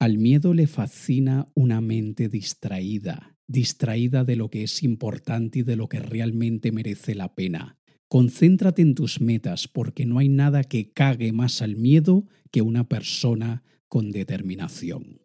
Al 0.00 0.16
miedo 0.16 0.54
le 0.54 0.66
fascina 0.66 1.52
una 1.54 1.82
mente 1.82 2.30
distraída, 2.30 3.36
distraída 3.46 4.24
de 4.24 4.36
lo 4.36 4.48
que 4.48 4.62
es 4.62 4.82
importante 4.82 5.58
y 5.58 5.62
de 5.64 5.76
lo 5.76 5.90
que 5.90 6.00
realmente 6.00 6.72
merece 6.72 7.14
la 7.14 7.34
pena. 7.34 7.75
Concéntrate 8.08 8.82
en 8.82 8.94
tus 8.94 9.20
metas 9.20 9.66
porque 9.66 10.06
no 10.06 10.18
hay 10.18 10.28
nada 10.28 10.62
que 10.62 10.92
cague 10.92 11.32
más 11.32 11.60
al 11.60 11.76
miedo 11.76 12.24
que 12.52 12.62
una 12.62 12.88
persona 12.88 13.64
con 13.88 14.12
determinación. 14.12 15.20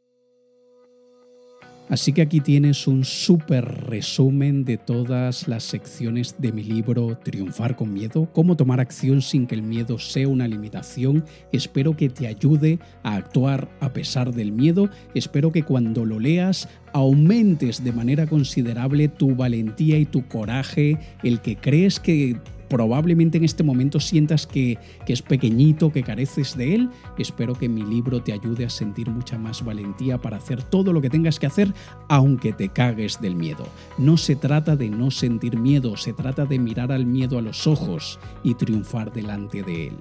Así 1.89 2.13
que 2.13 2.21
aquí 2.21 2.39
tienes 2.39 2.87
un 2.87 3.03
súper 3.03 3.65
resumen 3.65 4.63
de 4.63 4.77
todas 4.77 5.49
las 5.49 5.63
secciones 5.63 6.35
de 6.39 6.53
mi 6.53 6.63
libro 6.63 7.17
Triunfar 7.21 7.75
con 7.75 7.93
Miedo, 7.93 8.29
cómo 8.31 8.55
tomar 8.55 8.79
acción 8.79 9.21
sin 9.21 9.45
que 9.45 9.55
el 9.55 9.61
miedo 9.61 9.99
sea 9.99 10.29
una 10.29 10.47
limitación. 10.47 11.25
Espero 11.51 11.97
que 11.97 12.07
te 12.07 12.27
ayude 12.27 12.79
a 13.03 13.17
actuar 13.17 13.69
a 13.81 13.91
pesar 13.91 14.33
del 14.33 14.53
miedo. 14.53 14.89
Espero 15.13 15.51
que 15.51 15.63
cuando 15.63 16.05
lo 16.05 16.17
leas 16.17 16.69
aumentes 16.93 17.83
de 17.83 17.91
manera 17.91 18.25
considerable 18.25 19.09
tu 19.09 19.35
valentía 19.35 19.99
y 19.99 20.05
tu 20.05 20.25
coraje, 20.29 20.97
el 21.23 21.41
que 21.41 21.57
crees 21.57 21.99
que 21.99 22.37
probablemente 22.71 23.37
en 23.37 23.43
este 23.43 23.63
momento 23.63 23.99
sientas 23.99 24.47
que, 24.47 24.77
que, 25.05 25.11
es 25.11 25.21
pequeñito, 25.21 25.91
que 25.91 26.03
careces 26.03 26.55
de 26.55 26.75
él, 26.75 26.89
espero 27.17 27.53
que 27.53 27.67
mi 27.67 27.83
libro 27.83 28.23
te 28.23 28.31
ayude 28.31 28.63
a 28.63 28.69
sentir 28.69 29.09
mucha 29.09 29.37
más 29.37 29.65
valentía 29.65 30.17
para 30.19 30.37
hacer 30.37 30.63
todo 30.63 30.93
lo 30.93 31.01
que 31.01 31.09
tengas 31.09 31.37
que 31.37 31.47
hacer, 31.47 31.73
aunque 32.07 32.53
te 32.53 32.69
cagues 32.69 33.19
del 33.19 33.35
miedo. 33.35 33.67
No 33.97 34.15
se 34.15 34.37
trata 34.37 34.77
de 34.77 34.89
no 34.89 35.11
sentir 35.11 35.59
miedo, 35.59 35.97
se 35.97 36.13
trata 36.13 36.45
de 36.45 36.59
mirar 36.59 36.93
al 36.93 37.05
miedo 37.05 37.37
a 37.37 37.41
los 37.41 37.67
ojos 37.67 38.19
y 38.41 38.53
triunfar 38.53 39.11
delante 39.11 39.63
de 39.63 39.87
él 39.87 39.97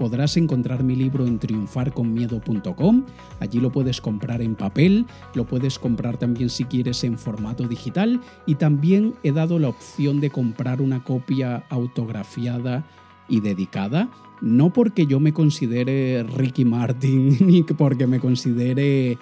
podrás 0.00 0.38
encontrar 0.38 0.82
mi 0.82 0.96
libro 0.96 1.26
en 1.26 1.38
triunfarconmiedo.com. 1.38 3.04
Allí 3.38 3.60
lo 3.60 3.70
puedes 3.70 4.00
comprar 4.00 4.40
en 4.40 4.54
papel, 4.54 5.04
lo 5.34 5.44
puedes 5.44 5.78
comprar 5.78 6.16
también 6.16 6.48
si 6.48 6.64
quieres 6.64 7.04
en 7.04 7.18
formato 7.18 7.68
digital 7.68 8.18
y 8.46 8.54
también 8.54 9.12
he 9.22 9.30
dado 9.30 9.58
la 9.58 9.68
opción 9.68 10.18
de 10.18 10.30
comprar 10.30 10.80
una 10.80 11.04
copia 11.04 11.66
autografiada 11.68 12.86
y 13.28 13.40
dedicada. 13.40 14.08
No 14.40 14.72
porque 14.72 15.04
yo 15.04 15.20
me 15.20 15.34
considere 15.34 16.22
Ricky 16.22 16.64
Martin 16.64 17.36
ni 17.46 17.62
porque 17.62 18.06
me 18.06 18.20
considere 18.20 19.18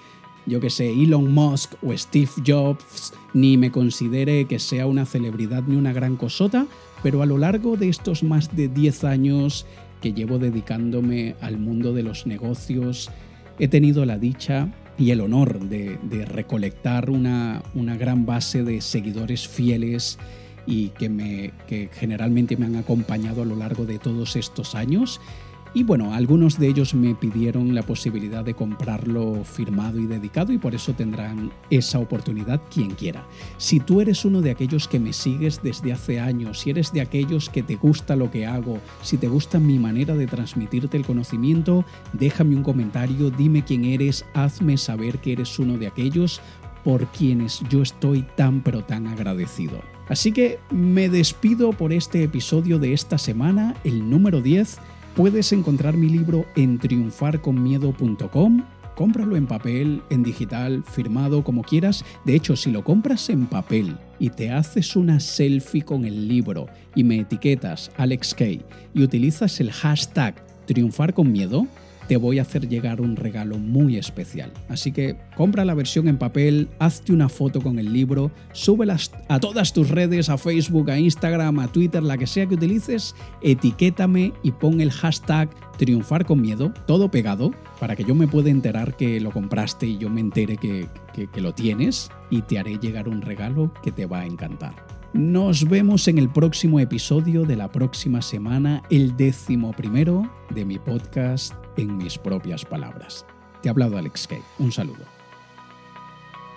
yo 0.47 0.61
que 0.61 0.71
sé, 0.71 0.93
Elon 0.93 1.35
Musk 1.35 1.75
o 1.83 1.93
Steve 1.99 2.31
Jobs, 2.47 3.13
ni 3.35 3.57
me 3.57 3.73
considere 3.73 4.45
que 4.47 4.61
sea 4.61 4.87
una 4.87 5.07
celebridad 5.07 5.65
ni 5.67 5.77
una 5.77 5.93
gran 5.93 6.17
cosota, 6.17 6.67
pero 7.03 7.21
a 7.21 7.27
lo 7.27 7.37
largo 7.37 7.77
de 7.77 7.89
estos 7.89 8.23
más 8.23 8.57
de 8.57 8.69
10 8.69 9.05
años 9.05 9.67
que 10.01 10.13
llevo 10.13 10.39
dedicándome 10.39 11.35
al 11.41 11.59
mundo 11.59 11.93
de 11.93 12.03
los 12.03 12.27
negocios, 12.27 13.11
he 13.59 13.69
tenido 13.69 14.05
la 14.05 14.19
dicha 14.19 14.73
y 14.99 15.11
el 15.11 15.21
honor 15.21 15.61
de, 15.61 15.99
recolectar 16.27 17.11
una, 17.11 17.63
gran 17.99 18.27
base 18.27 18.65
de 18.65 18.81
seguidores 18.81 19.47
fieles 19.47 20.19
y 20.67 20.89
que 20.91 21.89
generalmente 21.93 22.57
me 22.57 22.67
han 22.67 22.77
acompañado 22.77 23.43
a 23.43 23.47
lo 23.47 23.57
largo 23.57 23.87
de 23.87 23.99
todos 23.99 24.37
estos 24.37 24.75
años 24.75 25.21
y 25.75 25.85
bueno, 25.85 26.15
algunos 26.15 26.59
de 26.59 26.69
ellos 26.69 26.95
me 26.95 27.15
pidieron 27.15 27.75
la 27.75 27.83
posibilidad 27.83 28.45
de 28.45 28.55
comprarlo 28.55 29.45
firmado 29.45 29.99
y 29.99 30.07
dedicado 30.07 30.53
y 30.53 30.59
por 30.59 30.75
eso 30.75 30.95
tendrán 30.95 31.51
esa 31.71 31.99
oportunidad 31.99 32.61
quien 32.73 32.93
quiera. 32.93 33.27
Si 33.59 33.81
tú 33.81 34.01
eres 34.01 34.25
uno 34.25 34.41
de 34.41 34.51
aquellos 34.51 34.89
que 34.89 34.99
me 34.99 35.13
sigues 35.13 35.63
desde 35.63 35.93
hace 35.93 36.21
años, 36.21 36.61
si 36.61 36.71
eres 36.71 36.93
de 36.93 37.01
aquellos 37.01 37.51
que 37.51 37.63
te 37.63 37.77
gusta 37.77 38.17
lo 38.17 38.31
que 38.31 38.47
hago, 38.47 38.79
si 39.03 39.19
te 39.19 39.29
gusta 39.29 39.59
mi 39.59 39.79
manera 39.79 40.15
de 40.15 40.27
transmitirte 40.27 40.97
el 40.97 41.05
conocimiento, 41.05 41.85
déjame 42.13 42.57
un 42.57 42.63
comentario, 42.63 43.31
dime 43.31 43.65
quién 43.65 43.85
eres, 43.85 44.25
hazme 44.35 44.77
saber 44.77 45.19
que 45.19 45.33
eres 45.33 45.59
uno 45.59 45.79
de 45.79 45.87
aquellos 45.87 46.41
por 46.85 47.07
quienes 47.09 47.61
yo 47.69 47.83
estoy 47.83 48.25
tan 48.37 48.63
pero 48.63 48.83
tan 48.85 49.07
agradecido. 49.07 49.81
Así 50.09 50.33
que 50.33 50.59
me 50.71 51.11
despido 51.11 51.73
por 51.73 51.93
este 51.93 52.23
episodio 52.23 52.79
de 52.79 52.95
esta 52.95 53.19
semana, 53.19 53.77
el 53.85 54.09
número 54.09 54.41
10 54.41 54.79
Puedes 55.19 55.53
encontrar 55.53 55.97
mi 55.97 56.09
libro 56.09 56.47
en 56.55 56.79
triunfarconmiedo.com. 56.79 58.63
Cómpralo 58.95 59.35
en 59.35 59.49
papel, 59.49 60.01
en 60.11 60.23
digital, 60.23 60.85
firmado, 60.85 61.43
como 61.43 61.65
quieras. 61.65 62.05
De 62.25 62.37
hecho, 62.37 62.55
si 62.55 62.71
lo 62.71 62.85
compras 62.85 63.29
en 63.29 63.47
papel 63.47 63.97
y 64.21 64.31
te 64.31 64.53
haces 64.53 64.95
una 64.95 65.19
selfie 65.19 65.83
con 65.83 66.05
el 66.05 66.29
libro 66.29 66.69
y 66.95 67.03
me 67.03 67.19
etiquetas 67.19 67.91
Alex 67.97 68.33
Kay 68.33 68.63
y 68.95 69.03
utilizas 69.03 69.59
el 69.59 69.73
hashtag 69.73 70.37
triunfar 70.67 71.13
con 71.13 71.33
miedo, 71.33 71.67
te 72.09 72.17
voy 72.17 72.39
a 72.39 72.43
hacer 72.43 72.69
llegar 72.69 73.01
un 73.01 73.17
regalo 73.17 73.59
muy 73.59 73.99
especial. 73.99 74.51
Así 74.69 74.93
que 74.93 75.17
compra 75.37 75.65
la 75.65 75.75
versión 75.75 76.09
en 76.09 76.17
papel, 76.17 76.69
hazte 76.79 77.13
una 77.13 77.29
foto 77.29 77.61
con 77.61 77.79
el 77.79 77.93
libro, 77.93 78.33
súbelas 78.53 79.13
a 79.29 79.39
todas 79.39 79.73
tus 79.73 79.91
redes, 79.91 80.31
a 80.31 80.39
Facebook, 80.39 80.91
a 80.91 80.99
Instagram, 80.99 81.61
a 81.61 81.69
Twitter, 81.69 82.03
la 82.03 82.17
que 82.17 82.27
sea 82.27 82.47
que 82.47 82.55
utilices, 82.55 83.15
etiquétame 83.43 84.33
y 84.43 84.53
pon 84.53 84.81
el 84.81 84.91
hashtag 84.91 85.51
triunfar 85.77 86.25
con 86.25 86.41
miedo, 86.41 86.73
todo 86.87 87.11
pegado, 87.11 87.53
para 87.79 87.95
que 87.95 88.05
yo 88.05 88.15
me 88.15 88.27
pueda 88.27 88.49
enterar 88.49 88.97
que 88.97 89.21
lo 89.21 89.31
compraste 89.31 89.87
y 89.87 89.99
yo 89.99 90.09
me 90.09 90.21
entere 90.21 90.57
que, 90.57 90.89
que 91.15 91.41
lo 91.41 91.53
tienes 91.53 92.11
y 92.31 92.43
te 92.43 92.59
haré 92.59 92.79
llegar 92.79 93.09
un 93.09 93.21
regalo 93.21 93.73
que 93.83 93.93
te 93.93 94.07
va 94.07 94.21
a 94.21 94.27
encantar. 94.27 94.75
Nos 95.13 95.69
vemos 95.69 96.07
en 96.09 96.19
el 96.19 96.29
próximo 96.29 96.81
episodio 96.81 97.45
de 97.45 97.57
la 97.57 97.71
próxima 97.71 98.21
semana, 98.23 98.83
el 98.91 99.17
décimo 99.17 99.73
primero 99.73 100.31
de 100.55 100.65
mi 100.65 100.79
podcast 100.79 101.55
en 101.79 101.97
mis 101.97 102.19
propias 102.19 102.65
palabras. 102.65 103.25
Te 103.63 103.69
ha 103.69 103.73
hablado 103.73 103.97
Alex 103.97 104.27
Kay. 104.27 104.43
Un 104.59 104.71
saludo. 104.71 105.05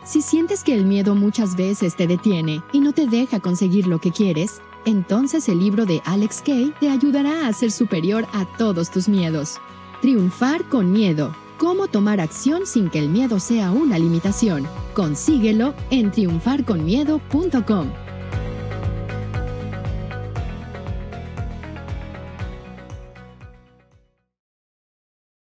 Si 0.03 0.21
sientes 0.21 0.63
que 0.63 0.73
el 0.73 0.85
miedo 0.85 1.15
muchas 1.15 1.55
veces 1.55 1.95
te 1.95 2.07
detiene 2.07 2.61
y 2.73 2.79
no 2.79 2.91
te 2.91 3.07
deja 3.07 3.39
conseguir 3.39 3.87
lo 3.87 3.99
que 3.99 4.11
quieres, 4.11 4.61
entonces 4.85 5.47
el 5.47 5.59
libro 5.59 5.85
de 5.85 6.01
Alex 6.05 6.41
Kay 6.43 6.73
te 6.79 6.89
ayudará 6.89 7.47
a 7.47 7.53
ser 7.53 7.71
superior 7.71 8.25
a 8.33 8.45
todos 8.57 8.89
tus 8.89 9.07
miedos. 9.07 9.59
Triunfar 10.01 10.67
con 10.69 10.91
miedo. 10.91 11.35
Cómo 11.59 11.87
tomar 11.87 12.19
acción 12.19 12.65
sin 12.65 12.89
que 12.89 12.97
el 12.97 13.09
miedo 13.09 13.39
sea 13.39 13.71
una 13.71 13.99
limitación. 13.99 14.67
Consíguelo 14.95 15.75
en 15.91 16.09
triunfarconmiedo.com. 16.09 18.10